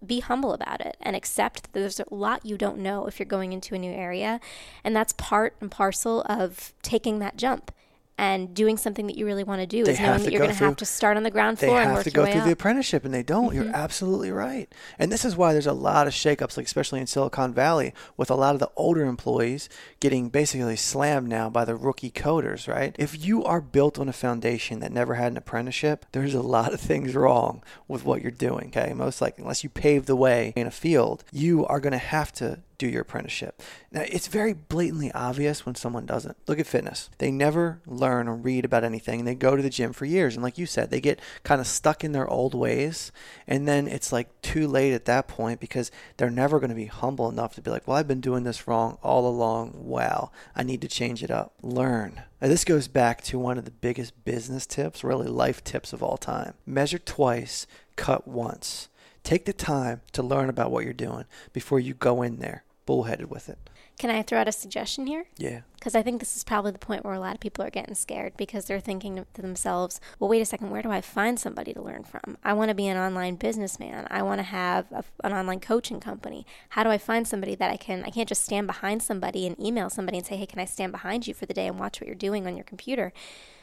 be 0.05 0.21
humble 0.21 0.53
about 0.53 0.81
it 0.81 0.97
and 1.01 1.17
accept 1.17 1.63
that 1.63 1.73
there's 1.73 2.01
a 2.01 2.05
lot 2.11 2.45
you 2.45 2.57
don't 2.57 2.79
know 2.79 3.07
if 3.07 3.19
you're 3.19 3.27
going 3.27 3.53
into 3.53 3.75
a 3.75 3.79
new 3.79 3.91
area 3.91 4.39
and 4.85 4.95
that's 4.95 5.13
part 5.15 5.57
and 5.61 5.71
parcel 5.71 6.23
of 6.29 6.75
taking 6.83 7.19
that 7.19 7.37
jump 7.37 7.73
and 8.19 8.55
doing 8.55 8.79
something 8.79 9.07
that 9.07 9.17
you 9.17 9.27
really 9.27 9.45
want 9.45 9.61
to 9.61 9.67
do 9.67 9.85
They 9.85 9.93
is 9.93 10.01
knowing 10.01 10.23
that 10.23 10.33
you're 10.33 10.41
going 10.41 10.55
to 10.55 10.65
have 10.65 10.77
to 10.77 10.87
start 10.87 11.17
on 11.17 11.23
the 11.23 11.31
ground 11.31 11.59
They 11.59 11.67
floor 11.67 11.81
and 11.81 11.89
have 11.89 11.97
work 11.99 12.05
to 12.05 12.11
go 12.11 12.25
through 12.25 12.41
the 12.43 12.53
apprenticeship, 12.53 13.05
and 13.05 13.13
they 13.13 13.23
don't. 13.23 13.55
You're 13.55 13.65
Mhm. 13.65 13.75
absolutely 13.75 14.31
right. 14.31 14.73
And 14.99 15.13
this 15.13 15.25
is 15.25 15.37
why 15.37 15.53
there's 15.53 15.67
a 15.67 15.73
lot 15.73 16.07
of 16.07 16.15
shakeups, 16.15 16.57
like 16.57 16.67
especially 16.67 17.01
in 17.01 17.07
Silicon 17.07 17.53
Valley, 17.53 17.93
with 18.17 18.31
a 18.31 18.35
lot 18.35 18.55
of 18.55 18.61
the 18.61 18.71
older 18.77 19.05
employees 19.05 19.69
getting 20.01 20.31
basically 20.31 20.77
slammed 20.77 21.29
now 21.29 21.51
by 21.51 21.65
the 21.65 21.77
rookie 21.77 22.11
coders. 22.11 22.67
Right? 22.67 22.97
If 22.99 23.23
you 23.25 23.45
are 23.45 23.61
built 23.61 23.99
on 23.99 24.09
a 24.09 24.13
foundation 24.15 24.81
that 24.81 24.93
never 24.93 25.15
had 25.15 25.33
an 25.33 25.39
apprenticeship, 25.39 26.07
there's 26.13 26.35
a 26.35 26.41
lot 26.43 26.73
of 26.73 26.81
things 26.81 27.15
wrong 27.15 27.63
with 27.87 28.05
what 28.05 28.23
you're 28.23 28.31
doing. 28.31 28.69
Okay, 28.75 28.95
most 28.95 29.21
likely, 29.21 29.43
unless 29.43 29.63
you 29.63 29.69
pave 29.71 30.07
the 30.07 30.17
way 30.17 30.53
in 30.57 30.67
a 30.67 30.71
field, 30.71 31.23
you 31.33 31.67
are 31.67 31.81
going 31.81 31.93
to 31.93 31.99
have 31.99 32.33
to 32.35 32.61
do 32.79 32.89
your 32.89 33.03
apprenticeship. 33.03 33.63
Now, 33.91 34.03
it's 34.03 34.27
very 34.27 34.53
blatantly 34.53 35.11
obvious 35.13 35.65
when 35.65 35.75
someone 35.75 36.07
doesn't. 36.07 36.37
Look 36.47 36.59
at 36.59 36.67
fitness. 36.67 37.11
They 37.19 37.31
never 37.31 37.81
learn 37.87 38.29
or 38.29 38.35
read 38.35 38.65
about 38.65 38.85
anything. 38.85 39.25
They 39.25 39.35
go 39.35 39.57
to 39.57 39.63
the 39.63 39.71
gym 39.71 39.93
for 39.93 40.05
years. 40.05 40.35
And 40.35 40.43
like 40.43 40.59
you 40.59 40.67
said, 40.67 40.91
they 40.91 41.01
get 41.01 41.21
kind 41.43 41.61
of 41.61 41.67
stuck 41.67 42.05
in 42.05 42.13
their 42.13 42.29
old 42.29 42.55
ways. 42.55 43.13
And 43.47 43.67
then 43.67 43.89
it's 43.89 44.13
like 44.13 44.41
too 44.43 44.69
late 44.69 44.93
at 44.93 45.07
that 45.07 45.29
point 45.29 45.61
because 45.61 45.91
they're 46.17 46.31
never 46.31 46.61
going 46.61 46.71
to 46.71 46.77
be 46.77 46.87
humble 46.87 47.29
enough 47.29 47.55
to 47.55 47.63
be 47.63 47.71
like, 47.71 47.87
well, 47.87 47.97
I've 47.97 48.09
been 48.09 48.21
doing 48.21 48.45
this 48.45 48.69
wrong 48.69 48.99
all 49.03 49.27
along. 49.27 49.73
Wow, 49.75 50.31
I 50.55 50.63
need 50.63 50.81
to 50.83 50.89
change 50.89 51.23
it 51.23 51.31
up. 51.31 51.55
Learn. 51.63 52.23
Now, 52.41 52.49
this 52.49 52.65
goes 52.65 52.89
back 52.89 53.23
to 53.25 53.39
one 53.39 53.57
of 53.57 53.65
the 53.65 53.71
biggest 53.71 54.25
business 54.25 54.67
tips, 54.67 55.03
really 55.03 55.29
life 55.29 55.65
tips 55.65 55.93
of 55.93 56.03
all 56.03 56.17
time 56.17 56.55
measure 56.67 56.99
twice, 56.99 57.67
cut 57.97 58.29
once. 58.29 58.89
Take 59.27 59.45
the 59.45 59.53
time 59.53 60.03
to 60.13 60.23
learn 60.23 60.49
about 60.49 60.71
what 60.71 60.85
you're 60.85 60.93
doing 60.93 61.25
before 61.53 61.81
you 61.81 61.95
go 61.95 62.23
in 62.23 62.37
there 62.37 62.63
bullheaded 62.87 63.29
with 63.29 63.49
it. 63.49 63.59
Can 63.99 64.09
I 64.09 64.23
throw 64.23 64.39
out 64.39 64.47
a 64.47 64.53
suggestion 64.53 65.09
here? 65.09 65.25
Yeah. 65.37 65.63
Because 65.75 65.97
I 65.97 66.03
think 66.03 66.21
this 66.21 66.37
is 66.37 66.45
probably 66.45 66.71
the 66.71 66.79
point 66.79 67.05
where 67.05 67.13
a 67.13 67.19
lot 67.19 67.35
of 67.35 67.41
people 67.41 67.65
are 67.65 67.71
getting 67.71 67.97
scared 67.97 68.37
because 68.37 68.67
they're 68.67 68.79
thinking 68.79 69.27
to 69.35 69.43
themselves, 69.43 70.01
well, 70.21 70.31
wait 70.31 70.43
a 70.43 70.45
second, 70.45 70.71
where 70.71 70.81
do 70.81 70.93
I 70.93 71.01
find 71.01 71.41
somebody 71.41 71.75
to 71.75 71.83
learn 71.83 72.05
from? 72.05 72.39
I 72.45 72.53
want 72.53 72.69
to 72.69 72.75
be 72.77 72.87
an 72.87 72.97
online 72.97 73.35
businessman. 73.35 74.07
I 74.13 74.23
want 74.23 74.39
to 74.39 74.45
have 74.45 74.93
a, 74.93 75.03
an 75.25 75.33
online 75.33 75.59
coaching 75.59 75.99
company. 75.99 76.47
How 76.69 76.85
do 76.85 76.91
I 76.91 76.99
find 76.99 77.27
somebody 77.27 77.57
that 77.57 77.69
I 77.69 77.77
can, 77.77 78.05
I 78.05 78.11
can't 78.11 78.29
just 78.29 78.45
stand 78.45 78.69
behind 78.69 79.03
somebody 79.03 79.45
and 79.45 79.59
email 79.59 79.91
somebody 79.91 80.19
and 80.19 80.27
say, 80.27 80.37
hey, 80.37 80.47
can 80.47 80.61
I 80.61 80.67
stand 80.67 80.93
behind 80.93 81.27
you 81.27 81.35
for 81.35 81.47
the 81.47 81.55
day 81.55 81.67
and 81.67 81.81
watch 81.81 82.01
what 82.01 82.07
you're 82.07 82.15
doing 82.15 82.47
on 82.47 82.55
your 82.55 82.63
computer? 82.63 83.13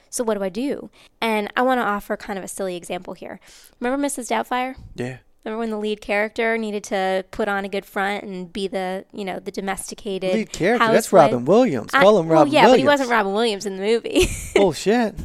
So 0.09 0.25
what 0.25 0.37
do 0.37 0.43
I 0.43 0.49
do? 0.49 0.89
And 1.21 1.53
I 1.55 1.61
want 1.61 1.79
to 1.79 1.85
offer 1.85 2.17
kind 2.17 2.37
of 2.37 2.43
a 2.43 2.49
silly 2.49 2.75
example 2.75 3.13
here. 3.13 3.39
Remember 3.79 4.05
Mrs. 4.05 4.29
Doubtfire? 4.29 4.75
Yeah. 4.95 5.19
Remember 5.43 5.59
when 5.59 5.71
the 5.71 5.77
lead 5.77 5.99
character 5.99 6.57
needed 6.57 6.85
to 6.85 7.25
put 7.31 7.49
on 7.49 7.65
a 7.65 7.69
good 7.69 7.85
front 7.85 8.23
and 8.23 8.51
be 8.51 8.67
the, 8.69 9.03
you 9.11 9.25
know, 9.25 9.39
the 9.39 9.51
domesticated 9.51 10.33
Lead 10.33 10.51
character. 10.53 10.87
That's? 10.91 11.11
Robin 11.11 11.43
Williams. 11.43 11.93
I- 11.93 12.01
Call 12.01 12.19
him 12.19 12.27
well, 12.27 12.39
Robin 12.39 12.53
yeah, 12.53 12.61
Williams. 12.61 12.73
but 12.73 12.79
he 12.79 12.85
wasn't 12.87 13.09
Robin 13.09 13.33
Williams 13.33 13.65
in 13.65 13.75
the 13.75 13.81
movie. 13.83 14.27
Bullshit. 14.55 15.15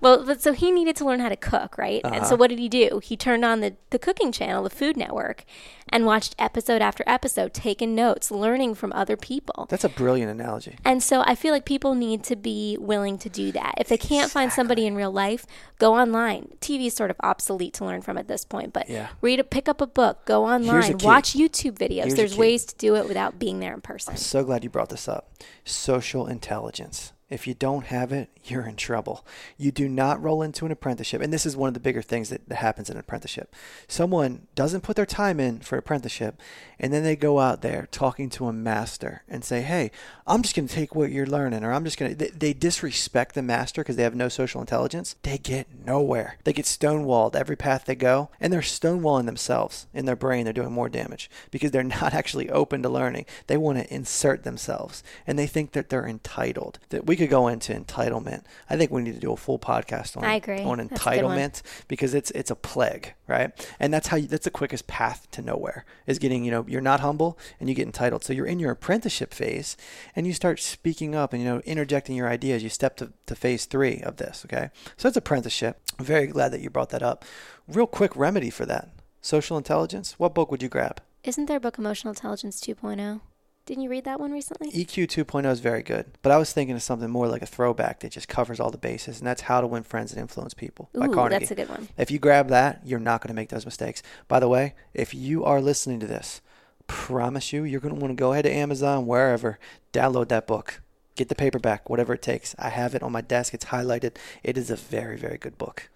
Well, 0.00 0.24
but 0.24 0.42
so 0.42 0.52
he 0.52 0.70
needed 0.70 0.96
to 0.96 1.04
learn 1.04 1.20
how 1.20 1.28
to 1.28 1.36
cook, 1.36 1.76
right? 1.78 2.00
And 2.04 2.16
so 2.16 2.20
Uh-huh. 2.20 2.36
what 2.36 2.50
did 2.50 2.58
he 2.58 2.68
do? 2.68 3.00
He 3.02 3.16
turned 3.16 3.44
on 3.44 3.60
the 3.60 3.74
the 3.90 3.98
cooking 3.98 4.32
channel, 4.32 4.62
the 4.62 4.70
Food 4.70 4.96
Network, 4.96 5.44
and 5.90 6.04
watched 6.04 6.34
episode 6.38 6.82
after 6.82 7.02
episode, 7.06 7.54
taking 7.54 7.94
notes, 7.94 8.30
learning 8.30 8.74
from 8.74 8.92
other 8.92 9.16
people. 9.16 9.66
That's 9.70 9.84
a 9.84 9.88
brilliant 9.88 10.30
analogy. 10.30 10.76
And 10.84 11.02
so 11.02 11.22
I 11.26 11.34
feel 11.34 11.52
like 11.52 11.64
people 11.64 11.94
need 11.94 12.22
to 12.24 12.36
be 12.36 12.76
willing 12.80 13.16
to 13.18 13.28
do 13.28 13.52
that. 13.52 13.74
If 13.78 13.88
they 13.88 13.96
can't 13.96 14.30
find 14.30 14.52
somebody 14.52 14.86
in 14.86 14.94
real 14.96 15.12
life, 15.12 15.46
go 15.78 15.94
online. 15.94 16.56
TV 16.60 16.86
is 16.86 16.94
sort 16.94 17.10
of 17.10 17.16
obsolete 17.22 17.74
to 17.74 17.84
learn 17.84 18.02
from 18.02 18.18
at 18.18 18.26
this 18.28 18.44
point, 18.44 18.72
but 18.72 18.88
Yeah. 18.90 19.08
read 19.20 19.40
a 19.40 19.44
pick 19.44 19.68
up 19.68 19.80
a 19.80 19.86
book, 19.86 20.24
go 20.26 20.44
online, 20.44 20.98
watch 20.98 21.32
YouTube 21.34 21.78
videos. 21.78 22.04
Here's 22.06 22.14
There's 22.16 22.36
ways 22.36 22.64
to 22.66 22.74
do 22.76 22.96
it 22.96 23.06
without 23.08 23.38
being 23.38 23.60
there 23.60 23.72
in 23.72 23.80
person. 23.80 24.12
I'm 24.12 24.16
so 24.18 24.42
glad 24.44 24.64
you 24.64 24.70
brought 24.70 24.88
this 24.90 25.08
up. 25.08 25.30
Social 25.64 26.26
intelligence. 26.26 27.12
If 27.28 27.48
you 27.48 27.54
don't 27.54 27.86
have 27.86 28.12
it, 28.12 28.30
you're 28.44 28.66
in 28.66 28.76
trouble. 28.76 29.26
You 29.56 29.72
do 29.72 29.88
not 29.88 30.22
roll 30.22 30.42
into 30.42 30.64
an 30.64 30.70
apprenticeship. 30.70 31.20
And 31.20 31.32
this 31.32 31.44
is 31.44 31.56
one 31.56 31.66
of 31.66 31.74
the 31.74 31.80
bigger 31.80 32.02
things 32.02 32.28
that, 32.28 32.48
that 32.48 32.56
happens 32.56 32.88
in 32.88 32.96
an 32.96 33.00
apprenticeship. 33.00 33.52
Someone 33.88 34.46
doesn't 34.54 34.82
put 34.82 34.94
their 34.94 35.06
time 35.06 35.40
in 35.40 35.58
for 35.58 35.76
apprenticeship, 35.76 36.40
and 36.78 36.92
then 36.92 37.02
they 37.02 37.16
go 37.16 37.40
out 37.40 37.62
there 37.62 37.88
talking 37.90 38.28
to 38.30 38.46
a 38.46 38.52
master 38.52 39.22
and 39.28 39.44
say, 39.44 39.62
Hey, 39.62 39.90
I'm 40.26 40.42
just 40.42 40.56
going 40.56 40.66
to 40.68 40.74
take 40.74 40.94
what 40.94 41.10
you're 41.10 41.26
learning, 41.26 41.62
or 41.62 41.72
I'm 41.72 41.84
just 41.84 41.98
going 41.98 42.10
to. 42.10 42.16
They, 42.16 42.30
they 42.30 42.52
disrespect 42.52 43.34
the 43.34 43.42
master 43.42 43.82
because 43.82 43.96
they 43.96 44.02
have 44.02 44.14
no 44.14 44.28
social 44.28 44.60
intelligence. 44.60 45.16
They 45.22 45.38
get 45.38 45.68
nowhere. 45.84 46.38
They 46.44 46.52
get 46.52 46.64
stonewalled 46.64 47.36
every 47.36 47.56
path 47.56 47.84
they 47.84 47.94
go, 47.94 48.30
and 48.40 48.52
they're 48.52 48.60
stonewalling 48.60 49.26
themselves 49.26 49.86
in 49.94 50.04
their 50.04 50.16
brain. 50.16 50.44
They're 50.44 50.52
doing 50.52 50.72
more 50.72 50.88
damage 50.88 51.30
because 51.50 51.70
they're 51.70 51.82
not 51.84 52.12
actually 52.12 52.50
open 52.50 52.82
to 52.82 52.88
learning. 52.88 53.26
They 53.46 53.56
want 53.56 53.78
to 53.78 53.94
insert 53.94 54.42
themselves, 54.42 55.02
and 55.26 55.38
they 55.38 55.46
think 55.46 55.72
that 55.72 55.88
they're 55.88 56.06
entitled. 56.06 56.78
That 56.88 57.06
we 57.06 57.16
could 57.16 57.30
go 57.30 57.48
into 57.48 57.72
entitlement. 57.72 58.42
I 58.68 58.76
think 58.76 58.90
we 58.90 59.02
need 59.02 59.14
to 59.14 59.20
do 59.20 59.32
a 59.32 59.36
full 59.36 59.58
podcast 59.58 60.16
on 60.16 60.24
I 60.24 60.34
agree. 60.34 60.62
on 60.62 60.78
That's 60.78 61.06
a 61.06 61.10
good 61.10 61.24
one. 61.24 61.38
entitlement 61.38 61.62
because 61.88 62.14
it's 62.14 62.30
it's 62.32 62.50
a 62.50 62.56
plague, 62.56 63.14
right? 63.28 63.52
And 63.78 63.92
that's 63.92 64.08
how 64.08 64.16
you, 64.16 64.26
that's 64.26 64.44
the 64.44 64.50
quickest 64.50 64.86
path 64.86 65.28
to 65.32 65.42
nowhere 65.42 65.84
is 66.06 66.18
getting 66.18 66.44
you 66.44 66.50
know 66.50 66.64
you're 66.68 66.80
not 66.80 67.00
humble 67.00 67.38
and 67.58 67.68
you 67.68 67.74
get 67.74 67.86
entitled. 67.86 68.24
So 68.24 68.32
you're 68.32 68.46
in 68.46 68.58
your 68.58 68.72
apprenticeship 68.72 69.34
phase 69.34 69.76
and 70.14 70.26
you 70.26 70.32
start 70.32 70.60
speaking 70.60 71.14
up 71.14 71.32
and 71.32 71.42
you 71.42 71.48
know 71.48 71.60
interjecting 71.60 72.16
your 72.16 72.28
ideas. 72.28 72.62
You 72.62 72.68
step 72.68 72.96
to, 72.96 73.12
to 73.26 73.34
phase 73.34 73.66
three 73.66 74.00
of 74.00 74.16
this. 74.16 74.44
Okay, 74.46 74.70
so 74.96 75.08
it's 75.08 75.16
apprenticeship. 75.16 75.80
I'm 75.98 76.04
very 76.04 76.26
glad 76.26 76.52
that 76.52 76.60
you 76.60 76.70
brought 76.70 76.90
that 76.90 77.02
up. 77.02 77.24
Real 77.68 77.86
quick 77.86 78.14
remedy 78.16 78.50
for 78.50 78.66
that: 78.66 78.90
social 79.20 79.56
intelligence. 79.56 80.14
What 80.18 80.34
book 80.34 80.50
would 80.50 80.62
you 80.62 80.68
grab? 80.68 81.00
Isn't 81.24 81.46
there 81.46 81.56
a 81.56 81.60
book 81.60 81.76
Emotional 81.76 82.12
Intelligence 82.12 82.60
2.0? 82.60 83.20
Didn't 83.66 83.82
you 83.82 83.90
read 83.90 84.04
that 84.04 84.20
one 84.20 84.30
recently? 84.30 84.70
EQ 84.70 85.08
2.0 85.08 85.50
is 85.50 85.58
very 85.58 85.82
good, 85.82 86.06
but 86.22 86.30
I 86.30 86.36
was 86.36 86.52
thinking 86.52 86.76
of 86.76 86.82
something 86.84 87.10
more 87.10 87.26
like 87.26 87.42
a 87.42 87.46
throwback 87.46 87.98
that 88.00 88.12
just 88.12 88.28
covers 88.28 88.60
all 88.60 88.70
the 88.70 88.78
bases, 88.78 89.18
and 89.18 89.26
that's 89.26 89.42
How 89.42 89.60
to 89.60 89.66
Win 89.66 89.82
Friends 89.82 90.12
and 90.12 90.20
Influence 90.20 90.54
People 90.54 90.88
by 90.94 91.06
Ooh, 91.06 91.12
Carnegie. 91.12 91.40
that's 91.40 91.50
a 91.50 91.56
good 91.56 91.68
one. 91.68 91.88
If 91.98 92.12
you 92.12 92.20
grab 92.20 92.48
that, 92.48 92.82
you're 92.84 93.00
not 93.00 93.20
going 93.20 93.28
to 93.28 93.34
make 93.34 93.48
those 93.48 93.64
mistakes. 93.64 94.04
By 94.28 94.38
the 94.38 94.46
way, 94.46 94.74
if 94.94 95.14
you 95.14 95.44
are 95.44 95.60
listening 95.60 95.98
to 95.98 96.06
this, 96.06 96.40
promise 96.86 97.52
you, 97.52 97.64
you're 97.64 97.80
going 97.80 97.92
to 97.92 98.00
want 98.00 98.16
to 98.16 98.20
go 98.20 98.32
ahead 98.32 98.44
to 98.44 98.52
Amazon, 98.52 99.04
wherever, 99.04 99.58
download 99.92 100.28
that 100.28 100.46
book. 100.46 100.80
Get 101.16 101.28
the 101.28 101.34
paperback, 101.34 101.90
whatever 101.90 102.14
it 102.14 102.22
takes. 102.22 102.54
I 102.60 102.68
have 102.68 102.94
it 102.94 103.02
on 103.02 103.10
my 103.10 103.20
desk. 103.20 103.52
It's 103.52 103.64
highlighted. 103.66 104.16
It 104.44 104.56
is 104.56 104.70
a 104.70 104.76
very, 104.76 105.16
very 105.16 105.38
good 105.38 105.58
book. 105.58 105.88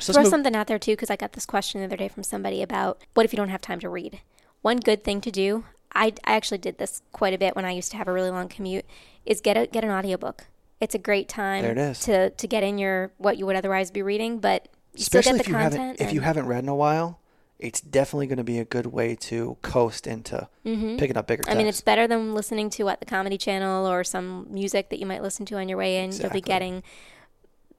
So 0.00 0.12
Throw 0.12 0.24
something 0.24 0.56
out 0.56 0.66
there 0.66 0.78
too, 0.78 0.92
because 0.92 1.10
I 1.10 1.14
got 1.14 1.34
this 1.34 1.46
question 1.46 1.82
the 1.82 1.86
other 1.86 1.96
day 1.96 2.08
from 2.08 2.24
somebody 2.24 2.62
about 2.62 3.00
what 3.14 3.24
if 3.24 3.32
you 3.32 3.36
don't 3.36 3.50
have 3.50 3.60
time 3.60 3.78
to 3.78 3.88
read? 3.88 4.20
One 4.62 4.78
good 4.78 5.04
thing 5.04 5.20
to 5.20 5.30
do, 5.30 5.64
I, 5.94 6.14
I 6.24 6.34
actually 6.34 6.58
did 6.58 6.78
this 6.78 7.02
quite 7.12 7.34
a 7.34 7.38
bit 7.38 7.56
when 7.56 7.64
I 7.64 7.70
used 7.70 7.90
to 7.92 7.96
have 7.96 8.08
a 8.08 8.12
really 8.12 8.30
long 8.30 8.48
commute, 8.48 8.84
is 9.26 9.40
get 9.40 9.56
a 9.56 9.66
get 9.66 9.84
an 9.84 9.90
audiobook. 9.90 10.46
It's 10.80 10.94
a 10.94 10.98
great 10.98 11.28
time 11.28 11.62
there 11.62 11.72
it 11.72 11.78
is. 11.78 12.00
to 12.00 12.30
to 12.30 12.46
get 12.46 12.62
in 12.62 12.78
your 12.78 13.12
what 13.18 13.36
you 13.36 13.46
would 13.46 13.56
otherwise 13.56 13.90
be 13.90 14.02
reading, 14.02 14.38
but 14.38 14.68
you 14.94 15.02
Especially 15.02 15.38
if 15.40 15.48
you 15.48 15.54
haven't 15.54 16.00
if 16.00 16.12
you 16.12 16.20
haven't 16.20 16.46
read 16.46 16.64
in 16.64 16.68
a 16.68 16.74
while, 16.74 17.20
it's 17.58 17.80
definitely 17.80 18.26
going 18.26 18.38
to 18.38 18.44
be 18.44 18.58
a 18.58 18.64
good 18.64 18.86
way 18.86 19.14
to 19.14 19.56
coast 19.62 20.06
into 20.06 20.48
mm-hmm. 20.66 20.96
picking 20.96 21.16
up 21.16 21.28
bigger. 21.28 21.44
I 21.46 21.54
mean, 21.54 21.68
it's 21.68 21.80
better 21.80 22.06
than 22.08 22.34
listening 22.34 22.68
to 22.70 22.84
what 22.84 23.00
the 23.00 23.06
Comedy 23.06 23.38
Channel 23.38 23.86
or 23.86 24.02
some 24.02 24.48
music 24.50 24.90
that 24.90 24.98
you 24.98 25.06
might 25.06 25.22
listen 25.22 25.46
to 25.46 25.56
on 25.56 25.68
your 25.68 25.78
way 25.78 25.98
in. 25.98 26.06
Exactly. 26.06 26.26
You'll 26.26 26.42
be 26.42 26.46
getting 26.46 26.82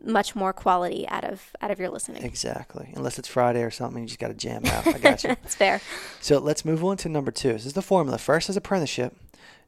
much 0.04 0.36
more 0.36 0.54
quality 0.54 1.08
out 1.08 1.24
of 1.24 1.52
out 1.62 1.72
of 1.72 1.80
your 1.80 1.90
listening. 1.90 2.24
Exactly. 2.24 2.92
Unless 2.96 3.20
it's 3.20 3.28
Friday 3.28 3.64
or 3.64 3.72
something, 3.72 4.02
you 4.04 4.08
just 4.08 4.20
got 4.20 4.28
to 4.28 4.34
jam 4.34 4.66
out. 4.66 4.88
I 4.88 4.98
got 5.00 5.24
you. 5.24 5.30
That's 5.30 5.56
fair. 5.56 5.82
So 6.22 6.40
let's 6.40 6.66
move 6.66 6.84
on 6.84 6.98
to 6.98 7.10
number 7.10 7.32
two. 7.32 7.54
This 7.54 7.66
is 7.66 7.74
the 7.74 7.82
formula. 7.82 8.18
First 8.18 8.50
is 8.50 8.58
apprenticeship. 8.58 9.16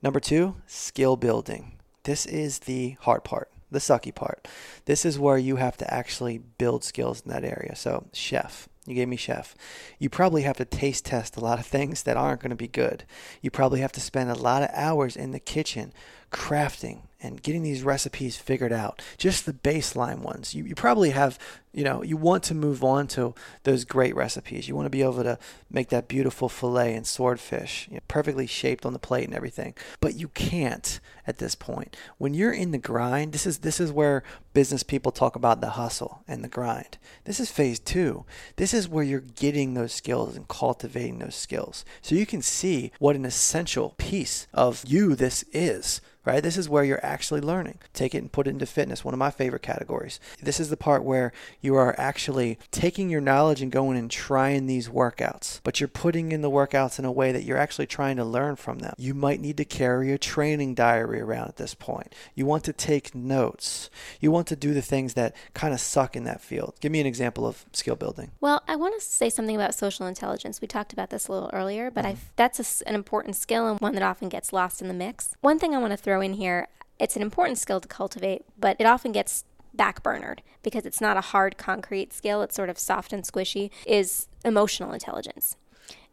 Number 0.01 0.19
two, 0.19 0.55
skill 0.67 1.15
building. 1.15 1.73
This 2.03 2.25
is 2.25 2.59
the 2.59 2.97
hard 3.01 3.23
part, 3.23 3.49
the 3.71 3.79
sucky 3.79 4.13
part. 4.13 4.47
This 4.85 5.05
is 5.05 5.17
where 5.17 5.37
you 5.37 5.55
have 5.55 5.77
to 5.77 5.93
actually 5.93 6.37
build 6.37 6.83
skills 6.83 7.21
in 7.21 7.31
that 7.31 7.43
area. 7.43 7.75
So 7.75 8.05
chef. 8.13 8.69
You 8.85 8.93
gave 8.93 9.07
me 9.07 9.15
chef. 9.15 9.55
You 9.97 10.11
probably 10.11 10.43
have 10.43 10.57
to 10.57 10.65
taste 10.65 11.05
test 11.05 11.37
a 11.37 11.39
lot 11.39 11.57
of 11.57 11.65
things 11.75 12.03
that 12.03 12.17
aren't 12.17 12.41
going 12.41 12.51
to 12.51 12.55
be 12.55 12.67
good. 12.67 13.03
You 13.41 13.49
probably 13.49 13.79
have 13.79 13.91
to 13.93 13.99
spend 13.99 14.29
a 14.29 14.35
lot 14.35 14.61
of 14.61 14.69
hours 14.73 15.15
in 15.15 15.31
the 15.31 15.39
kitchen 15.39 15.91
crafting 16.31 17.01
and 17.25 17.41
getting 17.41 17.63
these 17.63 17.83
recipes 17.83 18.37
figured 18.37 18.71
out, 18.71 19.01
just 19.17 19.45
the 19.45 19.53
baseline 19.53 20.19
ones. 20.19 20.53
You, 20.53 20.63
you 20.65 20.75
probably 20.75 21.09
have, 21.09 21.39
you 21.73 21.83
know, 21.83 22.03
you 22.03 22.17
want 22.17 22.43
to 22.43 22.53
move 22.53 22.83
on 22.83 23.07
to 23.07 23.33
those 23.63 23.83
great 23.83 24.15
recipes. 24.15 24.67
You 24.67 24.75
want 24.75 24.85
to 24.85 24.91
be 24.91 25.01
able 25.01 25.23
to 25.23 25.39
make 25.71 25.89
that 25.89 26.07
beautiful 26.07 26.49
filet 26.49 26.93
and 26.93 27.07
swordfish, 27.07 27.87
you 27.89 27.95
know, 27.95 28.01
perfectly 28.07 28.45
shaped 28.45 28.85
on 28.85 28.93
the 28.93 28.99
plate 28.99 29.25
and 29.25 29.33
everything. 29.33 29.73
But 30.01 30.15
you 30.15 30.27
can't 30.27 30.99
at 31.25 31.39
this 31.39 31.55
point. 31.55 31.97
When 32.17 32.33
you're 32.33 32.53
in 32.53 32.71
the 32.71 32.77
grind, 32.77 33.33
this 33.33 33.47
is 33.47 33.59
this 33.59 33.79
is 33.79 33.91
where 33.91 34.23
business 34.53 34.83
people 34.83 35.11
talk 35.11 35.35
about 35.35 35.61
the 35.61 35.71
hustle 35.71 36.23
and 36.27 36.43
the 36.43 36.49
grind. 36.49 36.97
This 37.23 37.39
is 37.39 37.49
phase 37.49 37.79
2. 37.79 38.23
This 38.57 38.73
is 38.73 38.87
where 38.87 39.03
you're 39.03 39.19
getting 39.21 39.73
those 39.73 39.93
skills 39.93 40.35
and 40.35 40.47
cultivating 40.47 41.19
those 41.19 41.35
skills. 41.35 41.85
So 42.01 42.13
you 42.13 42.25
can 42.25 42.41
see 42.43 42.91
what 42.99 43.15
an 43.15 43.25
essential 43.25 43.95
piece 43.97 44.47
of 44.53 44.83
you 44.85 45.15
this 45.15 45.43
is 45.51 46.01
right? 46.25 46.43
This 46.43 46.57
is 46.57 46.69
where 46.69 46.83
you're 46.83 47.05
actually 47.05 47.41
learning. 47.41 47.79
Take 47.93 48.15
it 48.15 48.19
and 48.19 48.31
put 48.31 48.47
it 48.47 48.51
into 48.51 48.65
fitness, 48.65 49.05
one 49.05 49.13
of 49.13 49.19
my 49.19 49.31
favorite 49.31 49.61
categories. 49.61 50.19
This 50.41 50.59
is 50.59 50.69
the 50.69 50.77
part 50.77 51.03
where 51.03 51.31
you 51.61 51.75
are 51.75 51.95
actually 51.99 52.59
taking 52.71 53.09
your 53.09 53.21
knowledge 53.21 53.61
and 53.61 53.71
going 53.71 53.97
and 53.97 54.09
trying 54.09 54.65
these 54.65 54.89
workouts, 54.89 55.59
but 55.63 55.79
you're 55.79 55.87
putting 55.87 56.31
in 56.31 56.41
the 56.41 56.49
workouts 56.49 56.99
in 56.99 57.05
a 57.05 57.11
way 57.11 57.31
that 57.31 57.43
you're 57.43 57.57
actually 57.57 57.87
trying 57.87 58.17
to 58.17 58.25
learn 58.25 58.55
from 58.55 58.79
them. 58.79 58.93
You 58.97 59.13
might 59.13 59.39
need 59.39 59.57
to 59.57 59.65
carry 59.65 60.11
a 60.11 60.17
training 60.17 60.75
diary 60.75 61.21
around 61.21 61.49
at 61.49 61.57
this 61.57 61.73
point. 61.73 62.13
You 62.33 62.45
want 62.45 62.63
to 62.65 62.73
take 62.73 63.13
notes. 63.13 63.89
You 64.19 64.31
want 64.31 64.47
to 64.47 64.55
do 64.55 64.73
the 64.73 64.81
things 64.81 65.13
that 65.13 65.35
kind 65.53 65.73
of 65.73 65.79
suck 65.79 66.15
in 66.15 66.23
that 66.23 66.41
field. 66.41 66.75
Give 66.79 66.91
me 66.91 66.99
an 66.99 67.07
example 67.07 67.45
of 67.45 67.65
skill 67.73 67.95
building. 67.95 68.31
Well, 68.41 68.63
I 68.67 68.75
want 68.75 68.99
to 68.99 69.05
say 69.05 69.29
something 69.29 69.55
about 69.55 69.75
social 69.75 70.07
intelligence. 70.07 70.61
We 70.61 70.67
talked 70.67 70.93
about 70.93 71.09
this 71.09 71.27
a 71.27 71.31
little 71.31 71.49
earlier, 71.53 71.91
but 71.91 72.05
mm-hmm. 72.05 72.19
that's 72.35 72.81
a, 72.81 72.87
an 72.87 72.95
important 72.95 73.35
skill 73.35 73.67
and 73.67 73.79
one 73.79 73.93
that 73.93 74.03
often 74.03 74.29
gets 74.29 74.53
lost 74.53 74.81
in 74.81 74.87
the 74.87 74.93
mix. 74.93 75.35
One 75.41 75.59
thing 75.59 75.73
I 75.75 75.77
want 75.77 75.91
to 75.91 75.97
throw 75.97 76.14
throw 76.15 76.21
in 76.21 76.33
here 76.33 76.67
it's 76.99 77.15
an 77.15 77.21
important 77.21 77.57
skill 77.57 77.79
to 77.79 77.87
cultivate, 77.87 78.43
but 78.57 78.77
it 78.79 78.85
often 78.85 79.11
gets 79.11 79.43
backburnered 79.75 80.39
because 80.63 80.85
it's 80.85 81.01
not 81.01 81.17
a 81.17 81.21
hard 81.21 81.57
concrete 81.57 82.13
skill, 82.13 82.41
it's 82.41 82.55
sort 82.55 82.69
of 82.69 82.79
soft 82.79 83.11
and 83.11 83.23
squishy, 83.23 83.69
is 83.85 84.27
emotional 84.43 84.93
intelligence. 84.93 85.57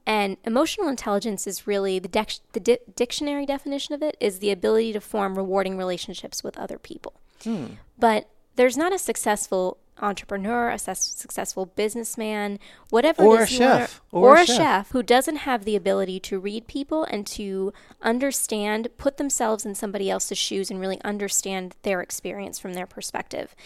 And 0.04 0.36
emotional 0.44 0.88
intelligence 0.88 1.46
is 1.46 1.66
really 1.66 2.00
the, 2.00 2.08
de- 2.08 2.26
the 2.52 2.60
di- 2.60 2.78
dictionary 2.96 3.46
definition 3.46 3.94
of 3.94 4.02
it 4.02 4.16
is 4.18 4.40
the 4.40 4.50
ability 4.50 4.92
to 4.94 5.00
form 5.00 5.36
rewarding 5.36 5.76
relationships 5.76 6.42
with 6.42 6.58
other 6.58 6.78
people. 6.78 7.14
Hmm. 7.44 7.66
But 7.96 8.28
there's 8.62 8.76
not 8.76 8.94
a 8.94 8.98
successful 8.98 9.76
entrepreneur, 10.00 10.70
a 10.70 10.78
successful 10.78 11.66
businessman, 11.66 12.60
whatever 12.90 13.24
or 13.24 13.40
it 13.40 13.42
is 13.42 13.50
a 13.50 13.54
chef, 13.56 14.00
or, 14.12 14.36
or, 14.36 14.36
a 14.36 14.46
chef. 14.46 14.56
chef 14.56 14.90
who 14.92 15.02
doesn't 15.02 15.38
have 15.38 15.64
the 15.64 15.74
ability 15.74 16.20
to 16.20 16.38
read 16.38 16.68
people 16.68 17.02
and 17.02 17.26
to 17.26 17.72
understand, 18.02 18.86
put 18.98 19.16
themselves 19.16 19.66
in 19.66 19.74
somebody 19.74 20.08
else's 20.08 20.38
shoes 20.38 20.70
and 20.70 20.78
really 20.78 21.00
understand 21.02 21.74
their 21.82 22.00
experience 22.00 22.60
from 22.60 22.74
their 22.74 22.86
perspective. 22.86 23.56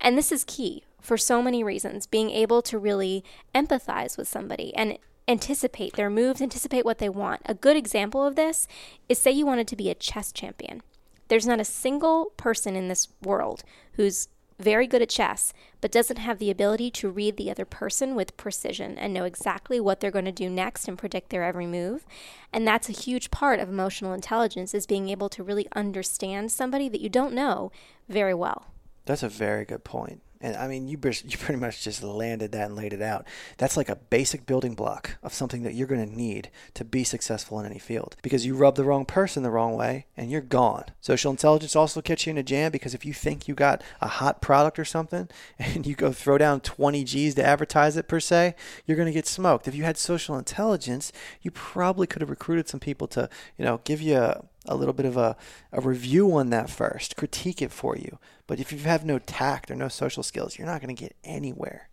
And 0.00 0.16
this 0.16 0.30
is 0.30 0.44
key 0.44 0.84
for 1.00 1.18
so 1.18 1.42
many 1.42 1.64
reasons, 1.64 2.06
being 2.06 2.30
able 2.30 2.62
to 2.62 2.78
really 2.78 3.24
empathize 3.56 4.16
with 4.16 4.28
somebody 4.28 4.72
and 4.76 4.98
anticipate 5.26 5.94
their 5.94 6.10
moves, 6.10 6.40
anticipate 6.40 6.84
what 6.84 6.98
they 6.98 7.08
want. 7.08 7.42
A 7.46 7.54
good 7.54 7.76
example 7.76 8.24
of 8.24 8.36
this 8.36 8.68
is 9.08 9.18
say 9.18 9.32
you 9.32 9.46
wanted 9.46 9.66
to 9.66 9.74
be 9.74 9.90
a 9.90 9.96
chess 9.96 10.30
champion. 10.30 10.80
There's 11.26 11.46
not 11.46 11.60
a 11.60 11.64
single 11.64 12.32
person 12.36 12.74
in 12.74 12.88
this 12.88 13.08
world 13.22 13.62
who's 13.98 14.28
very 14.60 14.86
good 14.86 15.02
at 15.02 15.08
chess, 15.08 15.52
but 15.80 15.90
doesn't 15.90 16.16
have 16.18 16.38
the 16.38 16.50
ability 16.50 16.90
to 16.90 17.10
read 17.10 17.36
the 17.36 17.50
other 17.50 17.64
person 17.64 18.14
with 18.14 18.36
precision 18.36 18.96
and 18.96 19.12
know 19.12 19.24
exactly 19.24 19.78
what 19.80 20.00
they're 20.00 20.10
going 20.10 20.24
to 20.24 20.32
do 20.32 20.48
next 20.48 20.88
and 20.88 20.96
predict 20.96 21.30
their 21.30 21.44
every 21.44 21.66
move. 21.66 22.06
And 22.52 22.66
that's 22.66 22.88
a 22.88 22.92
huge 22.92 23.30
part 23.30 23.60
of 23.60 23.68
emotional 23.68 24.12
intelligence 24.12 24.74
is 24.74 24.86
being 24.86 25.08
able 25.08 25.28
to 25.30 25.42
really 25.42 25.66
understand 25.74 26.50
somebody 26.50 26.88
that 26.88 27.00
you 27.00 27.08
don't 27.08 27.34
know 27.34 27.70
very 28.08 28.34
well. 28.34 28.66
That's 29.04 29.22
a 29.22 29.28
very 29.28 29.64
good 29.64 29.84
point. 29.84 30.22
And 30.40 30.56
I 30.56 30.68
mean, 30.68 30.88
you 30.88 30.98
you 31.24 31.38
pretty 31.38 31.60
much 31.60 31.82
just 31.82 32.02
landed 32.02 32.52
that 32.52 32.66
and 32.66 32.76
laid 32.76 32.92
it 32.92 33.02
out. 33.02 33.26
That's 33.56 33.76
like 33.76 33.88
a 33.88 33.96
basic 33.96 34.46
building 34.46 34.74
block 34.74 35.16
of 35.22 35.34
something 35.34 35.62
that 35.62 35.74
you're 35.74 35.86
going 35.86 36.06
to 36.06 36.16
need 36.16 36.50
to 36.74 36.84
be 36.84 37.04
successful 37.04 37.58
in 37.60 37.66
any 37.66 37.78
field. 37.78 38.16
Because 38.22 38.46
you 38.46 38.54
rub 38.54 38.76
the 38.76 38.84
wrong 38.84 39.04
person 39.04 39.42
the 39.42 39.50
wrong 39.50 39.74
way, 39.74 40.06
and 40.16 40.30
you're 40.30 40.40
gone. 40.40 40.84
Social 41.00 41.30
intelligence 41.30 41.74
also 41.74 42.00
gets 42.00 42.26
you 42.26 42.30
in 42.30 42.38
a 42.38 42.42
jam 42.42 42.70
because 42.70 42.94
if 42.94 43.04
you 43.04 43.12
think 43.12 43.48
you 43.48 43.54
got 43.54 43.82
a 44.00 44.08
hot 44.08 44.40
product 44.40 44.78
or 44.78 44.84
something, 44.84 45.28
and 45.58 45.86
you 45.86 45.94
go 45.94 46.12
throw 46.12 46.38
down 46.38 46.60
20 46.60 47.04
G's 47.04 47.34
to 47.36 47.44
advertise 47.44 47.96
it 47.96 48.08
per 48.08 48.20
se, 48.20 48.54
you're 48.86 48.96
going 48.96 49.06
to 49.06 49.12
get 49.12 49.26
smoked. 49.26 49.68
If 49.68 49.74
you 49.74 49.84
had 49.84 49.96
social 49.96 50.36
intelligence, 50.36 51.12
you 51.42 51.50
probably 51.50 52.06
could 52.06 52.22
have 52.22 52.30
recruited 52.30 52.68
some 52.68 52.80
people 52.80 53.06
to, 53.08 53.28
you 53.56 53.64
know, 53.64 53.80
give 53.84 54.00
you 54.00 54.16
a 54.16 54.44
a 54.68 54.76
little 54.76 54.94
bit 54.94 55.06
of 55.06 55.16
a, 55.16 55.36
a 55.72 55.80
review 55.80 56.32
on 56.36 56.50
that 56.50 56.70
first, 56.70 57.16
critique 57.16 57.60
it 57.60 57.72
for 57.72 57.96
you. 57.96 58.18
But 58.46 58.60
if 58.60 58.72
you 58.72 58.78
have 58.80 59.04
no 59.04 59.18
tact 59.18 59.70
or 59.70 59.74
no 59.74 59.88
social 59.88 60.22
skills, 60.22 60.58
you're 60.58 60.66
not 60.66 60.80
going 60.80 60.94
to 60.94 61.00
get 61.00 61.16
anywhere. 61.24 61.88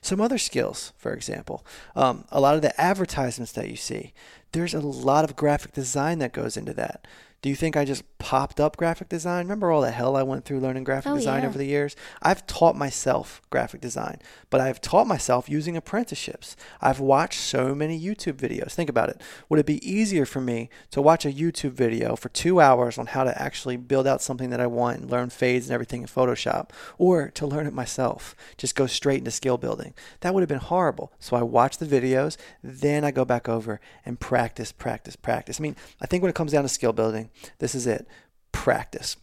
Some 0.00 0.20
other 0.20 0.38
skills, 0.38 0.92
for 0.96 1.12
example, 1.12 1.66
um, 1.96 2.24
a 2.30 2.40
lot 2.40 2.54
of 2.54 2.62
the 2.62 2.78
advertisements 2.80 3.52
that 3.52 3.68
you 3.68 3.76
see, 3.76 4.12
there's 4.52 4.74
a 4.74 4.80
lot 4.80 5.24
of 5.24 5.36
graphic 5.36 5.72
design 5.72 6.20
that 6.20 6.32
goes 6.32 6.56
into 6.56 6.72
that. 6.74 7.06
Do 7.40 7.48
you 7.48 7.54
think 7.54 7.76
I 7.76 7.84
just 7.84 8.02
popped 8.18 8.58
up 8.58 8.76
graphic 8.76 9.08
design? 9.08 9.46
Remember 9.46 9.70
all 9.70 9.80
the 9.80 9.92
hell 9.92 10.16
I 10.16 10.24
went 10.24 10.44
through 10.44 10.58
learning 10.58 10.82
graphic 10.82 11.12
oh, 11.12 11.16
design 11.16 11.42
yeah. 11.42 11.48
over 11.48 11.56
the 11.56 11.66
years? 11.66 11.94
I've 12.20 12.44
taught 12.48 12.74
myself 12.74 13.40
graphic 13.48 13.80
design, 13.80 14.18
but 14.50 14.60
I've 14.60 14.80
taught 14.80 15.06
myself 15.06 15.48
using 15.48 15.76
apprenticeships. 15.76 16.56
I've 16.80 16.98
watched 16.98 17.38
so 17.38 17.76
many 17.76 17.98
YouTube 17.98 18.34
videos. 18.34 18.72
Think 18.72 18.90
about 18.90 19.08
it. 19.08 19.22
Would 19.48 19.60
it 19.60 19.66
be 19.66 19.88
easier 19.88 20.26
for 20.26 20.40
me 20.40 20.68
to 20.90 21.00
watch 21.00 21.24
a 21.24 21.32
YouTube 21.32 21.72
video 21.72 22.16
for 22.16 22.28
two 22.28 22.60
hours 22.60 22.98
on 22.98 23.06
how 23.06 23.22
to 23.22 23.40
actually 23.40 23.76
build 23.76 24.08
out 24.08 24.20
something 24.20 24.50
that 24.50 24.60
I 24.60 24.66
want 24.66 24.98
and 24.98 25.10
learn 25.10 25.30
fades 25.30 25.66
and 25.66 25.74
everything 25.74 26.02
in 26.02 26.08
Photoshop, 26.08 26.70
or 26.98 27.28
to 27.30 27.46
learn 27.46 27.68
it 27.68 27.72
myself? 27.72 28.34
Just 28.56 28.74
go 28.74 28.88
straight 28.88 29.18
into 29.18 29.30
skill 29.30 29.58
building. 29.58 29.94
That 30.20 30.34
would 30.34 30.40
have 30.40 30.48
been 30.48 30.58
horrible. 30.58 31.12
So 31.20 31.36
I 31.36 31.42
watch 31.42 31.78
the 31.78 31.86
videos, 31.86 32.36
then 32.64 33.04
I 33.04 33.12
go 33.12 33.24
back 33.24 33.48
over 33.48 33.80
and 34.04 34.18
practice, 34.18 34.72
practice, 34.72 35.14
practice. 35.14 35.60
I 35.60 35.62
mean, 35.62 35.76
I 36.02 36.06
think 36.06 36.24
when 36.24 36.30
it 36.30 36.34
comes 36.34 36.50
down 36.50 36.64
to 36.64 36.68
skill 36.68 36.92
building, 36.92 37.27
this 37.58 37.74
is 37.74 37.86
it 37.86 38.06
practice. 38.52 39.16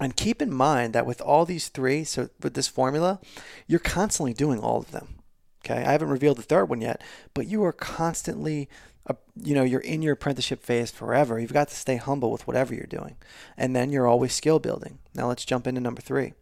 And 0.00 0.16
keep 0.16 0.40
in 0.40 0.52
mind 0.52 0.94
that 0.94 1.06
with 1.06 1.20
all 1.20 1.44
these 1.44 1.68
three, 1.68 2.04
so 2.04 2.28
with 2.42 2.54
this 2.54 2.68
formula, 2.68 3.20
you're 3.66 3.78
constantly 3.78 4.32
doing 4.32 4.58
all 4.58 4.78
of 4.78 4.90
them. 4.90 5.18
Okay, 5.64 5.84
I 5.84 5.92
haven't 5.92 6.08
revealed 6.08 6.38
the 6.38 6.42
third 6.42 6.68
one 6.68 6.80
yet, 6.80 7.02
but 7.34 7.46
you 7.46 7.62
are 7.64 7.72
constantly 7.72 8.68
you 9.34 9.54
know, 9.54 9.64
you're 9.64 9.80
in 9.80 10.02
your 10.02 10.12
apprenticeship 10.12 10.62
phase 10.62 10.90
forever. 10.90 11.38
You've 11.38 11.52
got 11.52 11.68
to 11.68 11.74
stay 11.74 11.96
humble 11.96 12.30
with 12.30 12.46
whatever 12.46 12.72
you're 12.72 12.86
doing. 12.86 13.16
And 13.56 13.74
then 13.74 13.90
you're 13.90 14.06
always 14.06 14.32
skill 14.32 14.60
building. 14.60 14.98
Now 15.14 15.26
let's 15.26 15.44
jump 15.44 15.66
into 15.66 15.80
number 15.80 16.00
three. 16.00 16.34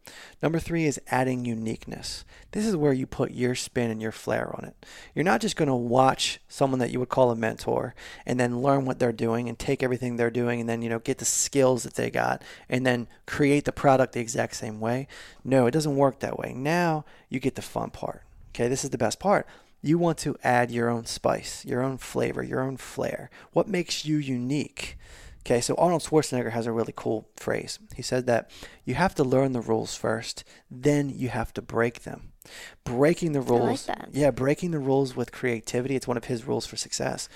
Number 0.42 0.58
three 0.58 0.84
is 0.84 1.00
adding 1.08 1.44
uniqueness. 1.44 2.24
This 2.52 2.66
is 2.66 2.76
where 2.76 2.92
you 2.92 3.06
put 3.06 3.30
your 3.30 3.54
spin 3.54 3.90
and 3.90 4.02
your 4.02 4.12
flair 4.12 4.54
on 4.54 4.64
it. 4.64 4.86
You're 5.14 5.24
not 5.24 5.40
just 5.40 5.56
going 5.56 5.68
to 5.68 5.74
watch 5.74 6.40
someone 6.48 6.80
that 6.80 6.90
you 6.90 6.98
would 6.98 7.08
call 7.08 7.30
a 7.30 7.36
mentor 7.36 7.94
and 8.26 8.38
then 8.38 8.60
learn 8.60 8.84
what 8.84 8.98
they're 8.98 9.12
doing 9.12 9.48
and 9.48 9.58
take 9.58 9.82
everything 9.82 10.16
they're 10.16 10.30
doing 10.30 10.60
and 10.60 10.68
then, 10.68 10.82
you 10.82 10.90
know, 10.90 10.98
get 10.98 11.18
the 11.18 11.24
skills 11.24 11.84
that 11.84 11.94
they 11.94 12.10
got 12.10 12.42
and 12.68 12.84
then 12.84 13.08
create 13.26 13.64
the 13.64 13.72
product 13.72 14.12
the 14.12 14.20
exact 14.20 14.54
same 14.54 14.80
way. 14.80 15.08
No, 15.44 15.66
it 15.66 15.72
doesn't 15.72 15.96
work 15.96 16.18
that 16.20 16.38
way. 16.38 16.52
Now 16.52 17.06
you 17.30 17.40
get 17.40 17.54
the 17.54 17.62
fun 17.62 17.90
part. 17.90 18.22
Okay, 18.50 18.68
this 18.68 18.84
is 18.84 18.90
the 18.90 18.98
best 18.98 19.18
part 19.18 19.46
you 19.82 19.98
want 19.98 20.18
to 20.18 20.36
add 20.42 20.70
your 20.70 20.88
own 20.88 21.06
spice, 21.06 21.64
your 21.64 21.82
own 21.82 21.98
flavor, 21.98 22.42
your 22.42 22.60
own 22.60 22.76
flair. 22.76 23.30
What 23.52 23.68
makes 23.68 24.04
you 24.04 24.16
unique? 24.16 24.98
Okay, 25.40 25.62
so 25.62 25.74
Arnold 25.76 26.02
Schwarzenegger 26.02 26.50
has 26.52 26.66
a 26.66 26.72
really 26.72 26.92
cool 26.94 27.28
phrase. 27.36 27.78
He 27.96 28.02
said 28.02 28.26
that 28.26 28.50
you 28.84 28.94
have 28.94 29.14
to 29.14 29.24
learn 29.24 29.52
the 29.52 29.60
rules 29.62 29.96
first, 29.96 30.44
then 30.70 31.08
you 31.08 31.30
have 31.30 31.54
to 31.54 31.62
break 31.62 32.02
them. 32.02 32.32
Breaking 32.84 33.32
the 33.32 33.40
rules. 33.40 33.88
like. 33.88 33.98
Yeah, 34.12 34.30
breaking 34.30 34.72
the 34.72 34.78
rules 34.78 35.16
with 35.16 35.32
creativity. 35.32 35.96
It's 35.96 36.08
one 36.08 36.16
of 36.16 36.24
his 36.24 36.46
rules 36.46 36.66
for 36.66 36.76
success 36.76 37.28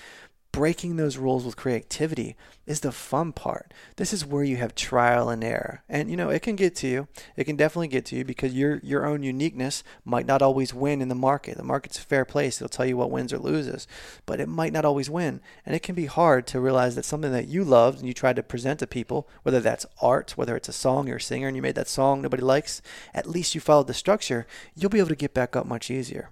breaking 0.55 0.95
those 0.95 1.17
rules 1.17 1.43
with 1.43 1.57
creativity 1.57 2.33
is 2.65 2.79
the 2.79 2.91
fun 2.93 3.33
part. 3.33 3.73
This 3.97 4.13
is 4.13 4.25
where 4.25 4.45
you 4.45 4.55
have 4.55 4.73
trial 4.73 5.27
and 5.27 5.43
error. 5.43 5.83
And 5.89 6.09
you 6.09 6.15
know, 6.15 6.29
it 6.29 6.43
can 6.43 6.55
get 6.55 6.77
to 6.77 6.87
you. 6.87 7.09
It 7.35 7.43
can 7.43 7.57
definitely 7.57 7.89
get 7.89 8.05
to 8.05 8.15
you 8.15 8.23
because 8.23 8.53
your 8.53 8.77
your 8.77 9.05
own 9.05 9.21
uniqueness 9.21 9.83
might 10.05 10.25
not 10.25 10.41
always 10.41 10.73
win 10.73 11.01
in 11.01 11.09
the 11.09 11.13
market. 11.13 11.57
The 11.57 11.63
market's 11.63 11.97
a 11.97 12.01
fair 12.01 12.23
place. 12.23 12.55
It'll 12.55 12.69
tell 12.69 12.85
you 12.85 12.95
what 12.95 13.11
wins 13.11 13.33
or 13.33 13.37
loses, 13.37 13.85
but 14.25 14.39
it 14.39 14.47
might 14.47 14.71
not 14.71 14.85
always 14.85 15.09
win. 15.09 15.41
And 15.65 15.75
it 15.75 15.83
can 15.83 15.93
be 15.93 16.05
hard 16.05 16.47
to 16.47 16.61
realize 16.61 16.95
that 16.95 17.03
something 17.03 17.33
that 17.33 17.49
you 17.49 17.65
loved 17.65 17.99
and 17.99 18.07
you 18.07 18.13
tried 18.13 18.37
to 18.37 18.43
present 18.43 18.79
to 18.79 18.87
people, 18.87 19.27
whether 19.43 19.59
that's 19.59 19.85
art, 20.01 20.37
whether 20.37 20.55
it's 20.55 20.69
a 20.69 20.73
song, 20.73 21.09
you're 21.09 21.17
a 21.17 21.21
singer 21.21 21.47
and 21.47 21.57
you 21.57 21.61
made 21.61 21.75
that 21.75 21.89
song 21.89 22.21
nobody 22.21 22.43
likes, 22.43 22.81
at 23.13 23.27
least 23.27 23.55
you 23.55 23.59
followed 23.59 23.87
the 23.87 23.93
structure, 23.93 24.47
you'll 24.73 24.89
be 24.89 24.99
able 24.99 25.09
to 25.09 25.15
get 25.15 25.33
back 25.33 25.57
up 25.57 25.65
much 25.65 25.91
easier. 25.91 26.29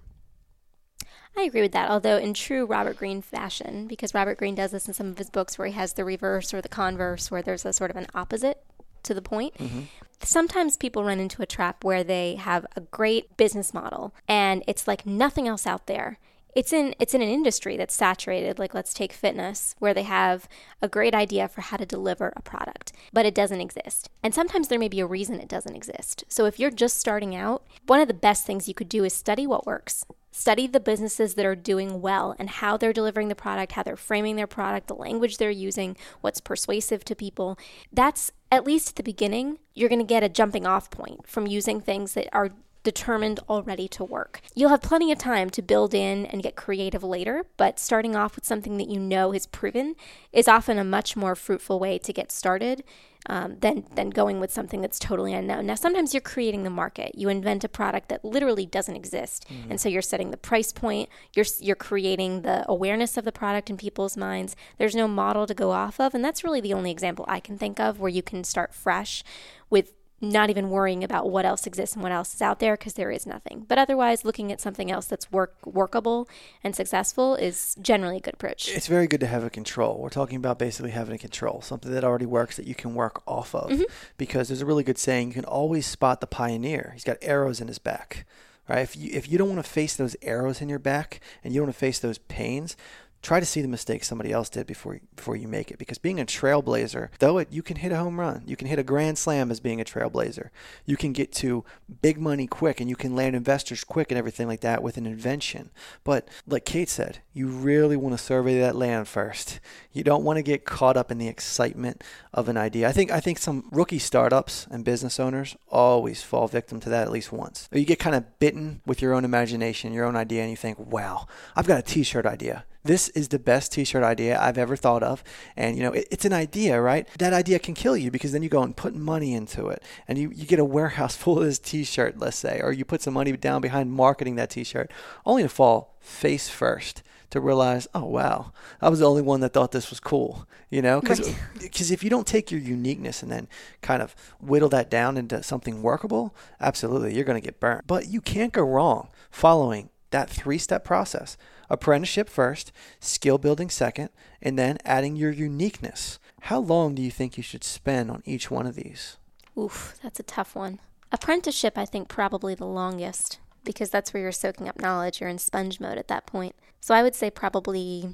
I 1.36 1.42
agree 1.42 1.62
with 1.62 1.72
that, 1.72 1.90
although 1.90 2.16
in 2.16 2.32
true 2.32 2.64
Robert 2.64 2.96
Greene 2.96 3.22
fashion, 3.22 3.86
because 3.86 4.14
Robert 4.14 4.38
Greene 4.38 4.54
does 4.54 4.70
this 4.70 4.86
in 4.86 4.94
some 4.94 5.08
of 5.08 5.18
his 5.18 5.30
books 5.30 5.58
where 5.58 5.66
he 5.66 5.74
has 5.74 5.94
the 5.94 6.04
reverse 6.04 6.54
or 6.54 6.60
the 6.60 6.68
converse, 6.68 7.30
where 7.30 7.42
there's 7.42 7.64
a 7.64 7.72
sort 7.72 7.90
of 7.90 7.96
an 7.96 8.06
opposite 8.14 8.62
to 9.02 9.14
the 9.14 9.22
point. 9.22 9.54
Mm-hmm. 9.58 9.82
Sometimes 10.22 10.76
people 10.76 11.04
run 11.04 11.20
into 11.20 11.42
a 11.42 11.46
trap 11.46 11.84
where 11.84 12.04
they 12.04 12.36
have 12.36 12.66
a 12.76 12.80
great 12.80 13.36
business 13.36 13.74
model 13.74 14.14
and 14.26 14.62
it's 14.66 14.88
like 14.88 15.04
nothing 15.06 15.46
else 15.46 15.66
out 15.66 15.86
there. 15.86 16.18
It's 16.56 16.72
in 16.72 16.94
it's 17.00 17.14
in 17.14 17.20
an 17.20 17.28
industry 17.28 17.76
that's 17.76 17.94
saturated, 17.94 18.60
like 18.60 18.74
let's 18.74 18.94
take 18.94 19.12
fitness, 19.12 19.74
where 19.80 19.92
they 19.92 20.04
have 20.04 20.48
a 20.80 20.88
great 20.88 21.12
idea 21.12 21.48
for 21.48 21.62
how 21.62 21.76
to 21.76 21.84
deliver 21.84 22.32
a 22.36 22.42
product, 22.42 22.92
but 23.12 23.26
it 23.26 23.34
doesn't 23.34 23.60
exist. 23.60 24.08
And 24.22 24.32
sometimes 24.32 24.68
there 24.68 24.78
may 24.78 24.88
be 24.88 25.00
a 25.00 25.06
reason 25.06 25.40
it 25.40 25.48
doesn't 25.48 25.74
exist. 25.74 26.22
So 26.28 26.44
if 26.44 26.60
you're 26.60 26.70
just 26.70 26.96
starting 26.98 27.34
out, 27.34 27.66
one 27.86 28.00
of 28.00 28.06
the 28.06 28.14
best 28.14 28.46
things 28.46 28.68
you 28.68 28.74
could 28.74 28.88
do 28.88 29.02
is 29.02 29.12
study 29.12 29.48
what 29.48 29.66
works. 29.66 30.06
Study 30.36 30.66
the 30.66 30.80
businesses 30.80 31.34
that 31.34 31.46
are 31.46 31.54
doing 31.54 32.02
well 32.02 32.34
and 32.40 32.50
how 32.50 32.76
they're 32.76 32.92
delivering 32.92 33.28
the 33.28 33.36
product, 33.36 33.70
how 33.70 33.84
they're 33.84 33.94
framing 33.94 34.34
their 34.34 34.48
product, 34.48 34.88
the 34.88 34.94
language 34.94 35.38
they're 35.38 35.48
using, 35.48 35.96
what's 36.22 36.40
persuasive 36.40 37.04
to 37.04 37.14
people. 37.14 37.56
That's 37.92 38.32
at 38.50 38.66
least 38.66 38.88
at 38.88 38.96
the 38.96 39.04
beginning, 39.04 39.60
you're 39.74 39.88
going 39.88 40.00
to 40.00 40.04
get 40.04 40.24
a 40.24 40.28
jumping 40.28 40.66
off 40.66 40.90
point 40.90 41.28
from 41.28 41.46
using 41.46 41.80
things 41.80 42.14
that 42.14 42.28
are 42.32 42.50
determined 42.84 43.40
already 43.48 43.88
to 43.88 44.04
work. 44.04 44.40
You'll 44.54 44.68
have 44.70 44.82
plenty 44.82 45.10
of 45.10 45.18
time 45.18 45.50
to 45.50 45.62
build 45.62 45.94
in 45.94 46.26
and 46.26 46.42
get 46.42 46.54
creative 46.54 47.02
later, 47.02 47.44
but 47.56 47.80
starting 47.80 48.14
off 48.14 48.36
with 48.36 48.44
something 48.46 48.76
that 48.76 48.88
you 48.88 49.00
know 49.00 49.32
is 49.32 49.46
proven 49.46 49.96
is 50.32 50.46
often 50.46 50.78
a 50.78 50.84
much 50.84 51.16
more 51.16 51.34
fruitful 51.34 51.80
way 51.80 51.98
to 51.98 52.12
get 52.12 52.30
started 52.30 52.84
um, 53.26 53.56
than 53.60 53.86
than 53.94 54.10
going 54.10 54.38
with 54.38 54.52
something 54.52 54.82
that's 54.82 54.98
totally 54.98 55.32
unknown. 55.32 55.64
Now, 55.64 55.76
sometimes 55.76 56.12
you're 56.12 56.20
creating 56.20 56.62
the 56.62 56.68
market. 56.70 57.14
You 57.14 57.30
invent 57.30 57.64
a 57.64 57.70
product 57.70 58.10
that 58.10 58.22
literally 58.22 58.66
doesn't 58.66 58.94
exist, 58.94 59.46
Mm-hmm. 59.48 59.70
and 59.70 59.80
so 59.80 59.88
you're 59.88 60.02
setting 60.02 60.30
the 60.30 60.36
price 60.36 60.72
point. 60.72 61.08
You're 61.34 61.46
you're 61.58 61.74
creating 61.76 62.42
the 62.42 62.64
awareness 62.68 63.16
of 63.16 63.24
the 63.24 63.32
product 63.32 63.70
in 63.70 63.78
people's 63.78 64.16
minds. 64.18 64.54
There's 64.76 64.94
no 64.94 65.08
model 65.08 65.46
to 65.46 65.54
go 65.54 65.70
off 65.70 65.98
of, 65.98 66.14
and 66.14 66.22
that's 66.22 66.44
really 66.44 66.60
the 66.60 66.74
only 66.74 66.90
example 66.90 67.24
I 67.26 67.40
can 67.40 67.56
think 67.56 67.80
of 67.80 67.98
where 67.98 68.10
you 68.10 68.22
can 68.22 68.44
start 68.44 68.74
fresh 68.74 69.24
with 69.70 69.94
not 70.20 70.50
even 70.50 70.70
worrying 70.70 71.04
about 71.04 71.30
what 71.30 71.44
else 71.44 71.66
exists 71.66 71.94
and 71.94 72.02
what 72.02 72.12
else 72.12 72.34
is 72.34 72.42
out 72.42 72.60
there 72.60 72.76
because 72.76 72.94
there 72.94 73.10
is 73.10 73.26
nothing. 73.26 73.64
But 73.68 73.78
otherwise, 73.78 74.24
looking 74.24 74.52
at 74.52 74.60
something 74.60 74.90
else 74.90 75.06
that's 75.06 75.30
work 75.30 75.54
workable 75.66 76.28
and 76.62 76.74
successful 76.74 77.34
is 77.34 77.76
generally 77.80 78.18
a 78.18 78.20
good 78.20 78.34
approach. 78.34 78.68
It's 78.68 78.86
very 78.86 79.06
good 79.06 79.20
to 79.20 79.26
have 79.26 79.44
a 79.44 79.50
control. 79.50 79.98
We're 79.98 80.10
talking 80.10 80.36
about 80.36 80.58
basically 80.58 80.92
having 80.92 81.14
a 81.14 81.18
control, 81.18 81.60
something 81.60 81.92
that 81.92 82.04
already 82.04 82.26
works 82.26 82.56
that 82.56 82.66
you 82.66 82.74
can 82.74 82.94
work 82.94 83.22
off 83.26 83.54
of. 83.54 83.70
Mm-hmm. 83.70 83.82
Because 84.16 84.48
there's 84.48 84.62
a 84.62 84.66
really 84.66 84.84
good 84.84 84.98
saying, 84.98 85.28
you 85.28 85.34
can 85.34 85.44
always 85.44 85.86
spot 85.86 86.20
the 86.20 86.26
pioneer. 86.26 86.92
He's 86.94 87.04
got 87.04 87.18
arrows 87.20 87.60
in 87.60 87.68
his 87.68 87.78
back. 87.78 88.26
Right? 88.66 88.78
If 88.78 88.96
you 88.96 89.10
if 89.12 89.30
you 89.30 89.36
don't 89.36 89.50
want 89.50 89.62
to 89.62 89.70
face 89.70 89.94
those 89.94 90.16
arrows 90.22 90.62
in 90.62 90.70
your 90.70 90.78
back 90.78 91.20
and 91.42 91.52
you 91.52 91.60
don't 91.60 91.66
want 91.66 91.74
to 91.74 91.80
face 91.80 91.98
those 91.98 92.16
pains, 92.16 92.78
try 93.24 93.40
to 93.40 93.46
see 93.46 93.62
the 93.62 93.68
mistakes 93.68 94.06
somebody 94.06 94.30
else 94.30 94.48
did 94.48 94.66
before 94.66 95.00
before 95.16 95.34
you 95.34 95.48
make 95.48 95.70
it. 95.70 95.78
Because 95.78 95.98
being 95.98 96.20
a 96.20 96.26
trailblazer 96.26 97.08
though 97.18 97.38
it 97.38 97.48
you 97.50 97.62
can 97.62 97.76
hit 97.76 97.90
a 97.90 97.96
home 97.96 98.20
run 98.20 98.42
you 98.46 98.56
can 98.56 98.68
hit 98.68 98.78
a 98.78 98.84
grand 98.84 99.18
slam 99.18 99.50
as 99.50 99.60
being 99.60 99.80
a 99.80 99.84
trailblazer 99.84 100.50
you 100.84 100.96
can 100.96 101.12
get 101.12 101.32
to 101.32 101.64
big 102.02 102.18
money 102.18 102.46
quick 102.46 102.80
and 102.80 102.88
you 102.90 102.96
can 102.96 103.16
land 103.16 103.34
investors 103.34 103.82
quick 103.82 104.10
and 104.10 104.18
everything 104.18 104.46
like 104.46 104.60
that 104.60 104.82
with 104.82 104.96
an 104.96 105.06
invention. 105.06 105.70
But 106.04 106.28
like 106.46 106.64
kate 106.64 106.88
said 106.88 107.18
you 107.32 107.48
really 107.48 107.96
want 107.96 108.16
to 108.16 108.22
survey 108.22 108.60
that 108.60 108.76
land 108.76 109.08
first. 109.08 109.58
You 109.92 110.04
don't 110.04 110.24
want 110.24 110.36
to 110.36 110.42
get 110.42 110.64
caught 110.64 110.96
up 110.96 111.10
in 111.10 111.18
the 111.18 111.28
excitement 111.28 112.04
of 112.32 112.48
an 112.48 112.56
idea. 112.56 112.88
I 112.88 112.92
think 112.92 113.10
i 113.10 113.20
think 113.20 113.38
some 113.38 113.68
rookie 113.72 113.98
startups 113.98 114.66
and 114.70 114.84
business 114.84 115.18
owners 115.18 115.56
always 115.68 116.22
fall 116.22 116.46
victim 116.46 116.78
to 116.80 116.90
that 116.90 117.06
at 117.06 117.12
least 117.12 117.32
once. 117.32 117.68
You 117.72 117.84
get 117.84 117.98
kind 117.98 118.14
of 118.14 118.38
bitten 118.38 118.82
with 118.84 119.00
your 119.00 119.14
own 119.14 119.24
imagination 119.24 119.92
your 119.92 120.04
own 120.04 120.16
idea 120.16 120.42
and 120.42 120.50
you 120.50 120.56
think 120.56 120.78
wow 120.78 121.26
i've 121.56 121.66
got 121.66 121.78
a 121.78 121.82
t-shirt 121.82 122.26
idea 122.26 122.64
this 122.84 123.08
is 123.10 123.28
the 123.28 123.38
best 123.38 123.72
t-shirt 123.72 124.02
idea 124.04 124.38
I've 124.40 124.58
ever 124.58 124.76
thought 124.76 125.02
of. 125.02 125.24
And 125.56 125.76
you 125.76 125.82
know, 125.82 125.92
it, 125.92 126.06
it's 126.10 126.24
an 126.24 126.32
idea, 126.32 126.80
right? 126.80 127.08
That 127.18 127.32
idea 127.32 127.58
can 127.58 127.74
kill 127.74 127.96
you 127.96 128.10
because 128.10 128.32
then 128.32 128.42
you 128.42 128.48
go 128.48 128.62
and 128.62 128.76
put 128.76 128.94
money 128.94 129.34
into 129.34 129.68
it 129.68 129.82
and 130.06 130.18
you, 130.18 130.30
you 130.34 130.46
get 130.46 130.58
a 130.58 130.64
warehouse 130.64 131.16
full 131.22 131.38
of 131.38 131.44
this 131.44 131.58
t-shirt, 131.58 132.18
let's 132.18 132.36
say, 132.36 132.60
or 132.62 132.72
you 132.72 132.84
put 132.84 133.02
some 133.02 133.14
money 133.14 133.32
down 133.36 133.60
behind 133.60 133.92
marketing 133.92 134.36
that 134.36 134.50
t-shirt 134.50 134.90
only 135.24 135.42
to 135.42 135.48
fall 135.48 135.96
face 136.00 136.48
first 136.48 137.02
to 137.30 137.40
realize, 137.40 137.88
oh 137.94 138.04
wow, 138.04 138.52
I 138.80 138.88
was 138.88 139.00
the 139.00 139.08
only 139.08 139.22
one 139.22 139.40
that 139.40 139.52
thought 139.52 139.72
this 139.72 139.90
was 139.90 139.98
cool, 139.98 140.46
you 140.70 140.80
know? 140.80 141.00
Because 141.00 141.20
Right. 141.20 141.90
if 141.90 142.04
you 142.04 142.10
don't 142.10 142.28
take 142.28 142.52
your 142.52 142.60
uniqueness 142.60 143.24
and 143.24 143.32
then 143.32 143.48
kind 143.82 144.02
of 144.02 144.14
whittle 144.40 144.68
that 144.68 144.88
down 144.88 145.16
into 145.16 145.42
something 145.42 145.82
workable, 145.82 146.32
absolutely, 146.60 147.14
you're 147.14 147.24
going 147.24 147.40
to 147.40 147.44
get 147.44 147.58
burned. 147.58 147.82
But 147.88 148.06
you 148.06 148.20
can't 148.20 148.52
go 148.52 148.62
wrong 148.62 149.08
following 149.32 149.88
that 150.10 150.30
three-step 150.30 150.84
process: 150.84 151.36
apprenticeship 151.70 152.28
first, 152.28 152.72
skill 153.00 153.38
building 153.38 153.70
second, 153.70 154.10
and 154.42 154.58
then 154.58 154.78
adding 154.84 155.16
your 155.16 155.30
uniqueness. 155.30 156.18
How 156.42 156.58
long 156.60 156.94
do 156.94 157.02
you 157.02 157.10
think 157.10 157.36
you 157.36 157.42
should 157.42 157.64
spend 157.64 158.10
on 158.10 158.22
each 158.24 158.50
one 158.50 158.66
of 158.66 158.74
these? 158.74 159.16
Oof, 159.58 159.96
that's 160.02 160.20
a 160.20 160.24
tough 160.24 160.54
one. 160.54 160.80
Apprenticeship, 161.12 161.78
I 161.78 161.84
think, 161.84 162.08
probably 162.08 162.54
the 162.54 162.66
longest 162.66 163.38
because 163.64 163.88
that's 163.88 164.12
where 164.12 164.22
you're 164.22 164.32
soaking 164.32 164.68
up 164.68 164.80
knowledge. 164.80 165.20
You're 165.20 165.30
in 165.30 165.38
sponge 165.38 165.80
mode 165.80 165.96
at 165.96 166.08
that 166.08 166.26
point. 166.26 166.54
So 166.80 166.94
I 166.94 167.02
would 167.02 167.14
say 167.14 167.30
probably 167.30 168.10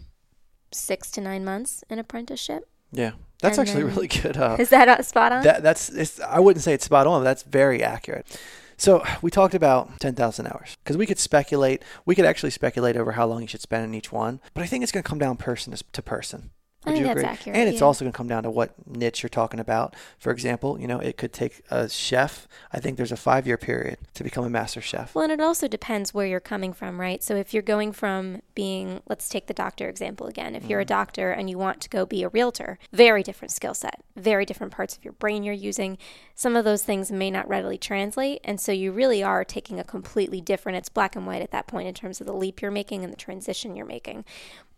six 0.72 1.10
to 1.12 1.20
nine 1.20 1.44
months 1.44 1.82
in 1.90 1.98
apprenticeship. 1.98 2.68
Yeah, 2.92 3.12
that's 3.40 3.58
And 3.58 3.68
actually 3.68 3.84
then- 3.84 3.94
really 3.94 4.08
good. 4.22 4.36
Uh, 4.36 4.56
Is 4.58 4.68
that 4.70 4.88
uh, 4.88 5.02
spot 5.02 5.32
on? 5.32 5.42
That 5.42 5.62
that's 5.62 6.20
I 6.20 6.38
wouldn't 6.40 6.62
say 6.62 6.74
it's 6.74 6.84
spot 6.84 7.06
on, 7.06 7.20
but 7.20 7.24
that's 7.24 7.42
very 7.42 7.82
accurate. 7.82 8.26
So 8.80 9.04
we 9.20 9.30
talked 9.30 9.52
about 9.54 10.00
10,000 10.00 10.46
hours 10.46 10.78
because 10.82 10.96
we 10.96 11.04
could 11.04 11.18
speculate. 11.18 11.82
We 12.06 12.14
could 12.14 12.24
actually 12.24 12.48
speculate 12.48 12.96
over 12.96 13.12
how 13.12 13.26
long 13.26 13.42
you 13.42 13.46
should 13.46 13.60
spend 13.60 13.84
in 13.84 13.92
each 13.92 14.10
one, 14.10 14.40
but 14.54 14.62
I 14.62 14.66
think 14.66 14.82
it's 14.82 14.90
going 14.90 15.02
to 15.02 15.08
come 15.08 15.18
down 15.18 15.36
person 15.36 15.74
to- 15.74 15.84
to 15.92 16.00
person. 16.80 16.88
I 16.88 16.90
Would 16.90 16.96
think 16.96 17.06
that's 17.06 17.20
agree? 17.20 17.32
accurate, 17.32 17.58
And 17.58 17.68
it's 17.68 17.80
yeah. 17.80 17.86
also 17.86 18.04
going 18.04 18.12
to 18.12 18.16
come 18.16 18.28
down 18.28 18.42
to 18.44 18.50
what 18.50 18.74
niche 18.86 19.22
you're 19.22 19.30
talking 19.30 19.60
about. 19.60 19.94
For 20.18 20.32
example, 20.32 20.80
you 20.80 20.86
know, 20.86 20.98
it 20.98 21.16
could 21.16 21.32
take 21.32 21.62
a 21.70 21.88
chef. 21.88 22.48
I 22.72 22.80
think 22.80 22.96
there's 22.96 23.12
a 23.12 23.16
five 23.16 23.46
year 23.46 23.56
period 23.56 23.98
to 24.14 24.24
become 24.24 24.44
a 24.44 24.50
master 24.50 24.80
chef. 24.80 25.14
Well, 25.14 25.24
and 25.24 25.32
it 25.32 25.40
also 25.40 25.68
depends 25.68 26.14
where 26.14 26.26
you're 26.26 26.40
coming 26.40 26.72
from, 26.72 27.00
right? 27.00 27.22
So 27.22 27.36
if 27.36 27.52
you're 27.52 27.62
going 27.62 27.92
from 27.92 28.42
being, 28.54 29.02
let's 29.08 29.28
take 29.28 29.46
the 29.46 29.54
doctor 29.54 29.88
example 29.88 30.26
again. 30.26 30.54
If 30.54 30.66
you're 30.66 30.80
a 30.80 30.84
mm-hmm. 30.84 30.88
doctor 30.88 31.30
and 31.30 31.50
you 31.50 31.58
want 31.58 31.80
to 31.82 31.88
go 31.88 32.06
be 32.06 32.22
a 32.22 32.28
realtor, 32.28 32.78
very 32.92 33.22
different 33.22 33.52
skill 33.52 33.74
set, 33.74 34.02
very 34.16 34.44
different 34.44 34.72
parts 34.72 34.96
of 34.96 35.04
your 35.04 35.12
brain 35.14 35.42
you're 35.42 35.54
using. 35.54 35.98
Some 36.34 36.56
of 36.56 36.64
those 36.64 36.82
things 36.82 37.12
may 37.12 37.30
not 37.30 37.48
readily 37.48 37.78
translate. 37.78 38.40
And 38.44 38.60
so 38.60 38.72
you 38.72 38.92
really 38.92 39.22
are 39.22 39.44
taking 39.44 39.78
a 39.78 39.84
completely 39.84 40.40
different, 40.40 40.78
it's 40.78 40.88
black 40.88 41.16
and 41.16 41.26
white 41.26 41.42
at 41.42 41.50
that 41.50 41.66
point 41.66 41.88
in 41.88 41.94
terms 41.94 42.20
of 42.20 42.26
the 42.26 42.32
leap 42.32 42.62
you're 42.62 42.70
making 42.70 43.04
and 43.04 43.12
the 43.12 43.16
transition 43.16 43.76
you're 43.76 43.86
making. 43.86 44.24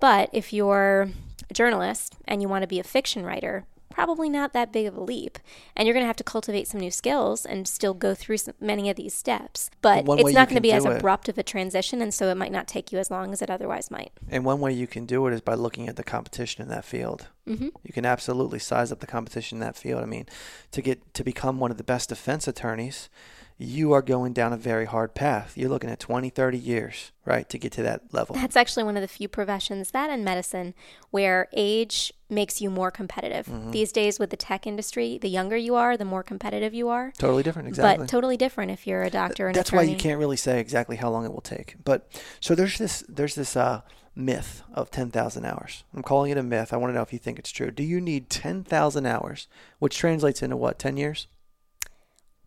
But 0.00 0.30
if 0.32 0.52
you're 0.52 1.10
a 1.52 1.54
journalist 1.54 2.16
and 2.26 2.40
you 2.42 2.48
want 2.48 2.62
to 2.62 2.66
be 2.66 2.80
a 2.80 2.84
fiction 2.84 3.24
writer, 3.24 3.64
probably 3.90 4.30
not 4.30 4.54
that 4.54 4.72
big 4.72 4.86
of 4.86 4.96
a 4.96 5.00
leap. 5.02 5.38
And 5.76 5.86
you're 5.86 5.92
going 5.92 6.02
to 6.02 6.06
have 6.08 6.16
to 6.16 6.24
cultivate 6.24 6.66
some 6.66 6.80
new 6.80 6.90
skills 6.90 7.44
and 7.44 7.68
still 7.68 7.92
go 7.92 8.14
through 8.14 8.38
some, 8.38 8.54
many 8.58 8.88
of 8.88 8.96
these 8.96 9.12
steps. 9.12 9.70
But 9.82 10.06
One 10.06 10.18
it's 10.18 10.32
not 10.32 10.48
going 10.48 10.56
to 10.56 10.62
be 10.62 10.72
as 10.72 10.86
it- 10.86 10.96
abrupt 10.96 11.28
of 11.28 11.36
a 11.36 11.42
transition. 11.42 12.00
And 12.00 12.12
so 12.14 12.28
it 12.28 12.36
might 12.38 12.52
not 12.52 12.66
take 12.66 12.90
you 12.90 12.98
as 12.98 13.10
long 13.10 13.32
as 13.34 13.42
it 13.42 13.50
otherwise 13.50 13.90
might. 13.90 14.10
And 14.30 14.46
one 14.46 14.60
way 14.60 14.72
you 14.72 14.86
can 14.86 15.04
do 15.04 15.26
it 15.26 15.34
is 15.34 15.42
by 15.42 15.54
looking 15.54 15.88
at 15.88 15.96
the 15.96 16.04
competition 16.04 16.62
in 16.62 16.68
that 16.70 16.86
field. 16.86 17.28
hmm 17.46 17.68
You 17.84 17.92
can 17.92 18.06
absolutely 18.06 18.58
size 18.58 18.90
up 18.90 19.00
the 19.00 19.06
competition 19.06 19.56
in 19.56 19.60
that 19.60 19.76
field. 19.76 20.02
I 20.02 20.06
mean, 20.06 20.26
to 20.70 20.80
get 20.80 21.12
to 21.14 21.22
become 21.22 21.60
one 21.60 21.70
of 21.70 21.76
the 21.76 21.84
best 21.84 22.08
defense 22.08 22.48
attorneys, 22.48 23.10
you 23.58 23.92
are 23.92 24.02
going 24.02 24.32
down 24.32 24.52
a 24.52 24.56
very 24.56 24.86
hard 24.86 25.14
path. 25.14 25.56
You're 25.56 25.68
looking 25.68 25.90
at 25.90 26.00
20, 26.00 26.30
30 26.30 26.58
years, 26.58 27.12
right, 27.24 27.48
to 27.48 27.58
get 27.58 27.72
to 27.72 27.82
that 27.82 28.12
level. 28.12 28.34
That's 28.34 28.56
actually 28.56 28.84
one 28.84 28.96
of 28.96 29.02
the 29.02 29.08
few 29.08 29.28
professions, 29.28 29.90
that 29.92 30.10
in 30.10 30.24
medicine, 30.24 30.74
where 31.10 31.48
age 31.52 32.12
makes 32.28 32.60
you 32.60 32.70
more 32.70 32.90
competitive. 32.90 33.46
Mm-hmm. 33.46 33.70
These 33.70 33.92
days 33.92 34.18
with 34.18 34.30
the 34.30 34.36
tech 34.36 34.66
industry, 34.66 35.18
the 35.18 35.28
younger 35.28 35.56
you 35.56 35.74
are, 35.74 35.96
the 35.96 36.04
more 36.04 36.22
competitive 36.22 36.74
you 36.74 36.88
are. 36.88 37.12
Totally 37.18 37.42
different, 37.42 37.68
exactly. 37.68 38.04
But 38.04 38.10
totally 38.10 38.36
different 38.36 38.70
if 38.70 38.86
you're 38.86 39.02
a 39.02 39.10
doctor 39.10 39.46
and 39.46 39.54
That's 39.54 39.72
why 39.72 39.82
you 39.82 39.96
can't 39.96 40.18
really 40.18 40.36
say 40.36 40.58
exactly 40.58 40.96
how 40.96 41.10
long 41.10 41.24
it 41.24 41.32
will 41.32 41.40
take. 41.40 41.76
But 41.84 42.10
so 42.40 42.54
there's 42.54 42.78
this 42.78 43.04
there's 43.08 43.34
this 43.34 43.56
uh, 43.56 43.82
myth 44.14 44.62
of 44.74 44.90
10,000 44.90 45.44
hours. 45.44 45.84
I'm 45.94 46.02
calling 46.02 46.30
it 46.30 46.38
a 46.38 46.42
myth. 46.42 46.72
I 46.72 46.76
want 46.76 46.90
to 46.90 46.94
know 46.94 47.02
if 47.02 47.12
you 47.12 47.18
think 47.18 47.38
it's 47.38 47.50
true. 47.50 47.70
Do 47.70 47.82
you 47.82 48.00
need 48.00 48.30
10,000 48.30 49.06
hours, 49.06 49.48
which 49.78 49.96
translates 49.96 50.42
into 50.42 50.56
what, 50.56 50.78
10 50.78 50.96
years? 50.96 51.26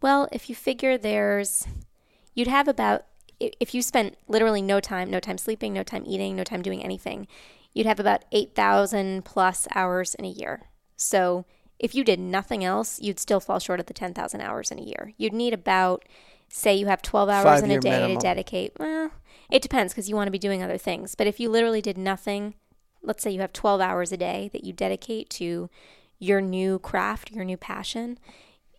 Well, 0.02 0.28
if 0.32 0.50
you 0.50 0.56
figure 0.56 0.98
there's, 0.98 1.68
you'd 2.34 2.48
have 2.48 2.68
about, 2.68 3.06
if 3.40 3.74
you 3.74 3.82
spent 3.82 4.18
literally 4.28 4.62
no 4.62 4.80
time, 4.80 5.10
no 5.10 5.20
time 5.20 5.38
sleeping, 5.38 5.74
no 5.74 5.84
time 5.84 6.04
eating, 6.06 6.36
no 6.36 6.44
time 6.44 6.62
doing 6.62 6.84
anything, 6.84 7.28
you'd 7.74 7.86
have 7.88 8.00
about 8.00 8.24
8,000 8.32 9.26
plus 9.26 9.68
hours 9.74 10.16
in 10.16 10.26
a 10.26 10.30
year. 10.30 10.70
So 10.96 11.46
if 11.80 11.94
you 11.94 12.04
did 12.04 12.20
nothing 12.20 12.64
else, 12.64 13.02
you'd 13.02 13.20
still 13.20 13.40
fall 13.40 13.60
short 13.60 13.80
of 13.80 13.88
the 13.88 13.94
10,000 13.94 14.42
hours 14.42 14.72
in 14.72 14.80
a 14.80 14.84
year. 14.84 15.14
You'd 15.18 15.34
need 15.34 15.54
about, 15.54 16.06
say, 16.50 16.74
you 16.74 16.86
have 16.86 17.02
12 17.02 17.30
hours 17.30 17.44
Five 17.44 17.64
in 17.64 17.72
a 17.72 17.80
day 17.80 17.90
minimum. 17.90 18.18
to 18.18 18.22
dedicate. 18.22 18.74
Well, 18.80 19.12
it 19.50 19.62
depends 19.62 19.94
because 19.94 20.08
you 20.10 20.16
want 20.16 20.28
to 20.28 20.32
be 20.32 20.40
doing 20.40 20.64
other 20.64 20.78
things. 20.78 21.16
But 21.16 21.28
if 21.28 21.40
you 21.40 21.50
literally 21.50 21.82
did 21.82 21.98
nothing, 21.98 22.56
let's 23.02 23.22
say 23.22 23.32
you 23.32 23.42
have 23.42 23.54
12 23.54 23.82
hours 23.82 24.12
a 24.12 24.18
day 24.18 24.50
that 24.54 24.64
you 24.64 24.72
dedicate 24.72 25.30
to 25.32 25.70
your 26.18 26.40
new 26.40 26.80
craft, 26.80 27.32
your 27.32 27.44
new 27.44 27.58
passion, 27.58 28.18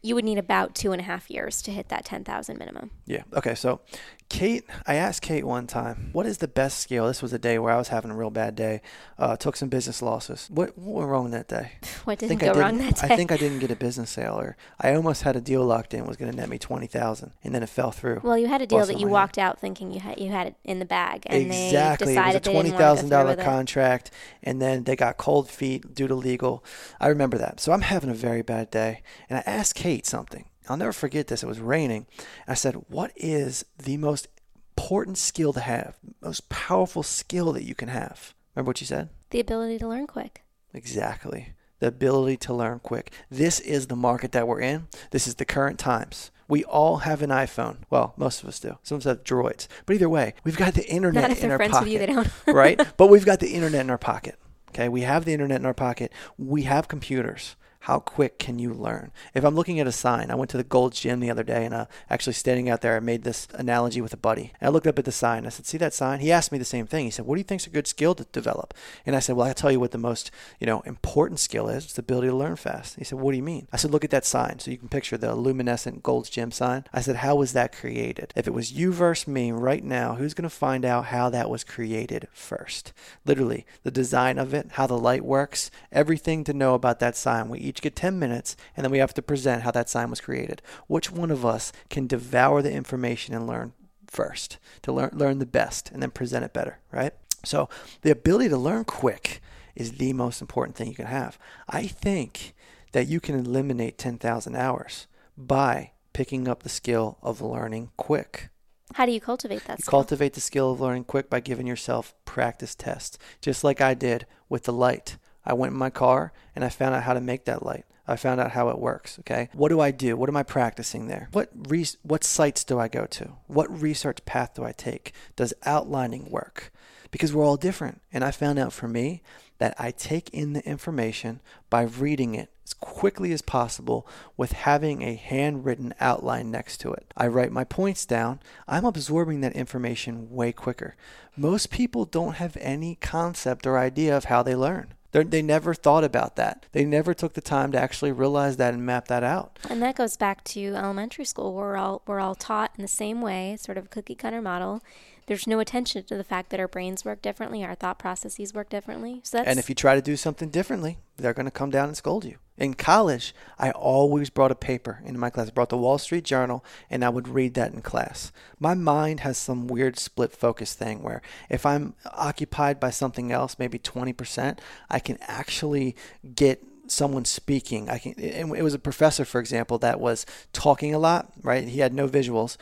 you 0.06 0.14
would 0.14 0.24
need 0.24 0.38
about 0.38 0.74
two 0.74 0.92
and 0.92 1.00
a 1.00 1.04
half 1.04 1.28
years 1.28 1.60
to 1.62 1.72
hit 1.72 1.88
that 1.88 2.04
10,000 2.04 2.56
minimum. 2.58 2.92
Yeah. 3.06 3.24
Okay. 3.34 3.56
So, 3.56 3.80
Kate, 4.28 4.64
I 4.86 4.96
asked 4.96 5.22
Kate 5.22 5.44
one 5.44 5.68
time, 5.68 6.10
what 6.12 6.26
is 6.26 6.38
the 6.38 6.48
best 6.48 6.80
skill? 6.80 7.06
This 7.06 7.22
was 7.22 7.32
a 7.32 7.38
day 7.38 7.58
where 7.60 7.72
I 7.72 7.76
was 7.78 7.88
having 7.88 8.10
a 8.10 8.14
real 8.16 8.30
bad 8.30 8.56
day. 8.56 8.82
Uh, 9.18 9.36
took 9.36 9.56
some 9.56 9.68
business 9.68 10.02
losses. 10.02 10.48
What, 10.50 10.76
what 10.76 10.96
went 10.98 11.08
wrong 11.10 11.30
that 11.30 11.46
day? 11.48 11.72
What 12.04 12.18
didn't 12.18 12.38
go 12.38 12.52
wrong 12.52 12.78
didn't- 12.78 12.96
that 12.96 13.08
day? 13.08 13.14
I 13.14 13.16
think 13.16 13.30
I 13.32 13.36
didn't 13.36 13.60
get 13.60 13.70
a 13.70 13.76
business 13.76 14.10
sale, 14.10 14.34
or 14.38 14.56
I 14.80 14.94
almost 14.94 15.22
had 15.22 15.36
a 15.36 15.40
deal 15.40 15.64
locked 15.64 15.94
in. 15.94 16.06
Was 16.06 16.16
going 16.16 16.30
to 16.30 16.36
net 16.36 16.48
me 16.48 16.58
twenty 16.58 16.86
thousand, 16.86 17.32
and 17.42 17.54
then 17.54 17.62
it 17.62 17.68
fell 17.68 17.90
through. 17.92 18.20
well, 18.22 18.36
you 18.38 18.46
had 18.46 18.62
a 18.62 18.66
deal 18.66 18.84
that 18.86 18.98
you 19.00 19.08
walked 19.08 19.38
out 19.38 19.58
thinking 19.60 19.92
you 19.92 20.00
had 20.00 20.20
you 20.20 20.30
had 20.30 20.48
it 20.48 20.54
in 20.64 20.78
the 20.78 20.84
bag, 20.84 21.22
and 21.26 21.46
exactly. 21.46 22.14
they 22.14 22.20
It 22.20 22.26
was 22.26 22.34
a 22.34 22.38
decided 22.40 22.44
twenty 22.44 22.70
didn't 22.70 22.72
want 22.72 22.76
to 22.78 22.78
thousand 22.84 23.08
dollar 23.10 23.32
it. 23.32 23.38
contract, 23.40 24.10
and 24.42 24.60
then 24.62 24.84
they 24.84 24.94
got 24.96 25.16
cold 25.16 25.48
feet 25.50 25.94
due 25.94 26.06
to 26.08 26.14
legal. 26.14 26.64
I 27.00 27.08
remember 27.08 27.38
that. 27.38 27.58
So 27.60 27.72
I'm 27.72 27.80
having 27.82 28.10
a 28.10 28.14
very 28.14 28.42
bad 28.42 28.70
day, 28.70 29.02
and 29.30 29.38
I 29.38 29.42
asked 29.46 29.74
Kate 29.74 30.06
something. 30.06 30.44
I'll 30.68 30.76
never 30.76 30.92
forget 30.92 31.26
this. 31.28 31.42
It 31.42 31.46
was 31.46 31.60
raining. 31.60 32.06
I 32.46 32.54
said, 32.54 32.74
"What 32.88 33.12
is 33.16 33.64
the 33.78 33.96
most 33.96 34.28
important 34.76 35.18
skill 35.18 35.52
to 35.52 35.60
have? 35.60 35.96
Most 36.20 36.48
powerful 36.48 37.02
skill 37.02 37.52
that 37.52 37.64
you 37.64 37.74
can 37.74 37.88
have?" 37.88 38.34
Remember 38.54 38.70
what 38.70 38.80
you 38.80 38.86
said? 38.86 39.10
The 39.30 39.40
ability 39.40 39.78
to 39.78 39.88
learn 39.88 40.06
quick. 40.06 40.42
Exactly. 40.72 41.52
The 41.78 41.88
ability 41.88 42.36
to 42.38 42.54
learn 42.54 42.78
quick. 42.80 43.12
This 43.30 43.60
is 43.60 43.86
the 43.86 43.96
market 43.96 44.32
that 44.32 44.48
we're 44.48 44.60
in. 44.60 44.88
This 45.10 45.26
is 45.26 45.34
the 45.34 45.44
current 45.44 45.78
times. 45.78 46.30
We 46.48 46.64
all 46.64 46.98
have 46.98 47.22
an 47.22 47.30
iPhone. 47.30 47.78
Well, 47.90 48.14
most 48.16 48.42
of 48.42 48.48
us 48.48 48.60
do. 48.60 48.78
Some 48.82 48.96
of 48.96 49.00
us 49.02 49.04
have 49.04 49.24
droids. 49.24 49.66
But 49.84 49.94
either 49.94 50.08
way, 50.08 50.34
we've 50.44 50.56
got 50.56 50.74
the 50.74 50.88
internet 50.88 51.22
Not 51.22 51.30
if 51.32 51.42
in 51.42 51.48
they're 51.48 51.52
our 51.52 51.58
friends 51.58 51.72
pocket. 51.72 51.84
with 51.84 51.92
you, 51.92 51.98
they 51.98 52.06
don't. 52.06 52.28
right? 52.46 52.80
But 52.96 53.08
we've 53.08 53.26
got 53.26 53.40
the 53.40 53.52
internet 53.52 53.80
in 53.80 53.90
our 53.90 53.98
pocket. 53.98 54.38
Okay, 54.70 54.88
we 54.88 55.02
have 55.02 55.24
the 55.24 55.32
internet 55.32 55.58
in 55.60 55.66
our 55.66 55.74
pocket. 55.74 56.12
We 56.38 56.62
have 56.62 56.86
computers. 56.88 57.56
How 57.86 58.00
quick 58.00 58.40
can 58.40 58.58
you 58.58 58.74
learn? 58.74 59.12
If 59.32 59.44
I'm 59.44 59.54
looking 59.54 59.78
at 59.78 59.86
a 59.86 59.92
sign, 59.92 60.32
I 60.32 60.34
went 60.34 60.50
to 60.50 60.56
the 60.56 60.64
Gold's 60.64 60.98
Gym 60.98 61.20
the 61.20 61.30
other 61.30 61.44
day 61.44 61.64
and 61.64 61.72
uh, 61.72 61.86
actually 62.10 62.32
standing 62.32 62.68
out 62.68 62.80
there, 62.80 62.96
I 62.96 62.98
made 62.98 63.22
this 63.22 63.46
analogy 63.54 64.00
with 64.00 64.12
a 64.12 64.16
buddy. 64.16 64.52
And 64.60 64.66
I 64.66 64.72
looked 64.72 64.88
up 64.88 64.98
at 64.98 65.04
the 65.04 65.12
sign. 65.12 65.46
I 65.46 65.50
said, 65.50 65.66
"See 65.66 65.78
that 65.78 65.94
sign?" 65.94 66.18
He 66.18 66.32
asked 66.32 66.50
me 66.50 66.58
the 66.58 66.64
same 66.64 66.88
thing. 66.88 67.04
He 67.04 67.12
said, 67.12 67.26
"What 67.26 67.36
do 67.36 67.38
you 67.38 67.44
think's 67.44 67.68
a 67.68 67.70
good 67.70 67.86
skill 67.86 68.16
to 68.16 68.24
develop?" 68.32 68.74
And 69.06 69.14
I 69.14 69.20
said, 69.20 69.36
"Well, 69.36 69.46
I'll 69.46 69.54
tell 69.54 69.70
you 69.70 69.78
what 69.78 69.92
the 69.92 69.98
most 69.98 70.32
you 70.58 70.66
know 70.66 70.80
important 70.80 71.38
skill 71.38 71.68
is. 71.68 71.84
It's 71.84 71.92
the 71.92 72.00
ability 72.00 72.26
to 72.26 72.34
learn 72.34 72.56
fast." 72.56 72.96
He 72.96 73.04
said, 73.04 73.20
"What 73.20 73.30
do 73.30 73.36
you 73.36 73.44
mean?" 73.44 73.68
I 73.72 73.76
said, 73.76 73.92
"Look 73.92 74.02
at 74.02 74.10
that 74.10 74.24
sign. 74.24 74.58
So 74.58 74.72
you 74.72 74.78
can 74.78 74.88
picture 74.88 75.16
the 75.16 75.36
luminescent 75.36 76.02
Gold's 76.02 76.28
Gym 76.28 76.50
sign." 76.50 76.86
I 76.92 77.00
said, 77.00 77.14
"How 77.14 77.36
was 77.36 77.52
that 77.52 77.70
created? 77.70 78.32
If 78.34 78.48
it 78.48 78.52
was 78.52 78.72
you 78.72 78.92
versus 78.92 79.28
me 79.28 79.52
right 79.52 79.84
now, 79.84 80.16
who's 80.16 80.34
going 80.34 80.42
to 80.42 80.50
find 80.50 80.84
out 80.84 81.04
how 81.04 81.30
that 81.30 81.48
was 81.48 81.62
created 81.62 82.26
first? 82.32 82.92
Literally, 83.24 83.64
the 83.84 83.92
design 83.92 84.38
of 84.38 84.52
it, 84.54 84.70
how 84.72 84.88
the 84.88 84.98
light 84.98 85.24
works, 85.24 85.70
everything 85.92 86.42
to 86.42 86.52
know 86.52 86.74
about 86.74 86.98
that 86.98 87.16
sign. 87.16 87.48
We 87.48 87.60
each 87.60 87.75
get 87.82 87.96
10 87.96 88.18
minutes 88.18 88.56
and 88.76 88.84
then 88.84 88.90
we 88.90 88.98
have 88.98 89.14
to 89.14 89.22
present 89.22 89.62
how 89.62 89.70
that 89.72 89.88
sign 89.88 90.10
was 90.10 90.20
created. 90.20 90.62
Which 90.86 91.10
one 91.10 91.30
of 91.30 91.44
us 91.44 91.72
can 91.90 92.06
devour 92.06 92.62
the 92.62 92.72
information 92.72 93.34
and 93.34 93.46
learn 93.46 93.72
first 94.06 94.58
to 94.82 94.92
learn 94.92 95.10
learn 95.12 95.38
the 95.38 95.46
best 95.46 95.90
and 95.90 96.02
then 96.02 96.10
present 96.10 96.44
it 96.44 96.52
better, 96.52 96.78
right? 96.92 97.12
So, 97.44 97.68
the 98.02 98.10
ability 98.10 98.48
to 98.50 98.56
learn 98.56 98.84
quick 98.84 99.40
is 99.74 99.92
the 99.92 100.12
most 100.12 100.40
important 100.40 100.76
thing 100.76 100.88
you 100.88 100.94
can 100.94 101.06
have. 101.06 101.38
I 101.68 101.86
think 101.86 102.54
that 102.92 103.06
you 103.08 103.20
can 103.20 103.38
eliminate 103.38 103.98
10,000 103.98 104.56
hours 104.56 105.06
by 105.36 105.92
picking 106.12 106.48
up 106.48 106.62
the 106.62 106.68
skill 106.68 107.18
of 107.22 107.40
learning 107.42 107.90
quick. 107.96 108.48
How 108.94 109.04
do 109.04 109.12
you 109.12 109.20
cultivate 109.20 109.64
that 109.66 109.78
You 109.78 109.82
skill? 109.82 109.90
cultivate 109.90 110.32
the 110.32 110.40
skill 110.40 110.72
of 110.72 110.80
learning 110.80 111.04
quick 111.04 111.28
by 111.28 111.40
giving 111.40 111.66
yourself 111.66 112.14
practice 112.24 112.74
tests, 112.74 113.18
just 113.42 113.62
like 113.62 113.80
I 113.80 113.92
did 113.94 114.26
with 114.48 114.62
the 114.64 114.72
light. 114.72 115.18
I 115.46 115.54
went 115.54 115.72
in 115.72 115.78
my 115.78 115.90
car 115.90 116.32
and 116.54 116.64
I 116.64 116.68
found 116.68 116.94
out 116.94 117.04
how 117.04 117.14
to 117.14 117.20
make 117.20 117.44
that 117.44 117.64
light. 117.64 117.84
I 118.08 118.16
found 118.16 118.40
out 118.40 118.52
how 118.52 118.68
it 118.68 118.78
works. 118.78 119.18
Okay, 119.20 119.48
what 119.52 119.68
do 119.68 119.80
I 119.80 119.90
do? 119.90 120.16
What 120.16 120.28
am 120.28 120.36
I 120.36 120.42
practicing 120.42 121.08
there? 121.08 121.28
What 121.32 121.50
re- 121.54 121.86
what 122.02 122.24
sites 122.24 122.64
do 122.64 122.78
I 122.78 122.88
go 122.88 123.06
to? 123.06 123.32
What 123.46 123.80
research 123.80 124.24
path 124.24 124.54
do 124.54 124.64
I 124.64 124.72
take? 124.72 125.12
Does 125.34 125.54
outlining 125.64 126.30
work? 126.30 126.72
Because 127.10 127.32
we're 127.32 127.44
all 127.44 127.56
different, 127.56 128.00
and 128.12 128.24
I 128.24 128.30
found 128.30 128.58
out 128.58 128.72
for 128.72 128.88
me 128.88 129.22
that 129.58 129.74
I 129.78 129.90
take 129.90 130.28
in 130.30 130.52
the 130.52 130.68
information 130.68 131.40
by 131.70 131.82
reading 131.82 132.34
it 132.34 132.50
as 132.64 132.74
quickly 132.74 133.32
as 133.32 133.42
possible 133.42 134.06
with 134.36 134.52
having 134.52 135.02
a 135.02 135.14
handwritten 135.14 135.94
outline 136.00 136.50
next 136.50 136.78
to 136.78 136.92
it. 136.92 137.12
I 137.16 137.28
write 137.28 137.52
my 137.52 137.64
points 137.64 138.04
down. 138.06 138.40
I'm 138.68 138.84
absorbing 138.84 139.40
that 139.40 139.54
information 139.54 140.30
way 140.30 140.52
quicker. 140.52 140.96
Most 141.36 141.70
people 141.70 142.04
don't 142.04 142.34
have 142.34 142.56
any 142.60 142.96
concept 142.96 143.66
or 143.66 143.78
idea 143.78 144.16
of 144.16 144.24
how 144.24 144.42
they 144.42 144.56
learn. 144.56 144.94
They're, 145.16 145.24
they 145.24 145.40
never 145.40 145.72
thought 145.72 146.04
about 146.04 146.36
that. 146.36 146.66
They 146.72 146.84
never 146.84 147.14
took 147.14 147.32
the 147.32 147.40
time 147.40 147.72
to 147.72 147.80
actually 147.80 148.12
realize 148.12 148.58
that 148.58 148.74
and 148.74 148.84
map 148.84 149.08
that 149.08 149.22
out. 149.22 149.58
And 149.70 149.80
that 149.80 149.96
goes 149.96 150.14
back 150.14 150.44
to 150.44 150.74
elementary 150.74 151.24
school. 151.24 151.54
Where 151.54 151.68
we're 151.68 151.76
all 151.78 152.02
we're 152.06 152.20
all 152.20 152.34
taught 152.34 152.72
in 152.76 152.82
the 152.82 152.88
same 152.88 153.22
way, 153.22 153.56
sort 153.58 153.78
of 153.78 153.88
cookie 153.88 154.14
cutter 154.14 154.42
model. 154.42 154.82
There's 155.26 155.46
no 155.46 155.58
attention 155.58 156.04
to 156.04 156.18
the 156.18 156.22
fact 156.22 156.50
that 156.50 156.60
our 156.60 156.68
brains 156.68 157.02
work 157.02 157.22
differently, 157.22 157.64
our 157.64 157.74
thought 157.74 157.98
processes 157.98 158.52
work 158.52 158.68
differently. 158.68 159.22
So 159.24 159.38
that's 159.38 159.48
And 159.48 159.58
if 159.58 159.70
you 159.70 159.74
try 159.74 159.94
to 159.94 160.02
do 160.02 160.16
something 160.16 160.50
differently, 160.50 160.98
they're 161.16 161.32
going 161.32 161.46
to 161.46 161.50
come 161.50 161.70
down 161.70 161.88
and 161.88 161.96
scold 161.96 162.26
you. 162.26 162.36
In 162.58 162.74
college, 162.74 163.34
I 163.58 163.70
always 163.70 164.30
brought 164.30 164.50
a 164.50 164.56
paper 164.56 165.00
into 165.04 165.20
my 165.20 165.28
class. 165.28 165.48
I 165.48 165.50
brought 165.50 165.68
the 165.68 165.76
Wall 165.76 165.98
Street 165.98 166.24
Journal, 166.24 166.64
and 166.88 167.04
I 167.04 167.10
would 167.10 167.28
read 167.28 167.54
that 167.54 167.72
in 167.72 167.82
class. 167.82 168.32
My 168.58 168.74
mind 168.74 169.20
has 169.20 169.36
some 169.36 169.66
weird 169.66 169.98
split 169.98 170.32
focus 170.32 170.74
thing 170.74 171.02
where 171.02 171.20
if 171.50 171.66
I'm 171.66 171.94
occupied 172.06 172.80
by 172.80 172.90
something 172.90 173.30
else, 173.30 173.58
maybe 173.58 173.78
20%, 173.78 174.58
I 174.88 174.98
can 174.98 175.18
actually 175.22 175.96
get 176.34 176.62
someone 176.86 177.24
speaking. 177.26 177.90
I 177.90 177.98
can. 177.98 178.14
It 178.16 178.62
was 178.62 178.74
a 178.74 178.78
professor, 178.78 179.24
for 179.24 179.40
example, 179.40 179.76
that 179.78 180.00
was 180.00 180.24
talking 180.52 180.94
a 180.94 180.98
lot. 180.98 181.32
Right? 181.42 181.68
He 181.68 181.80
had 181.80 181.92
no 181.92 182.08
visuals. 182.08 182.56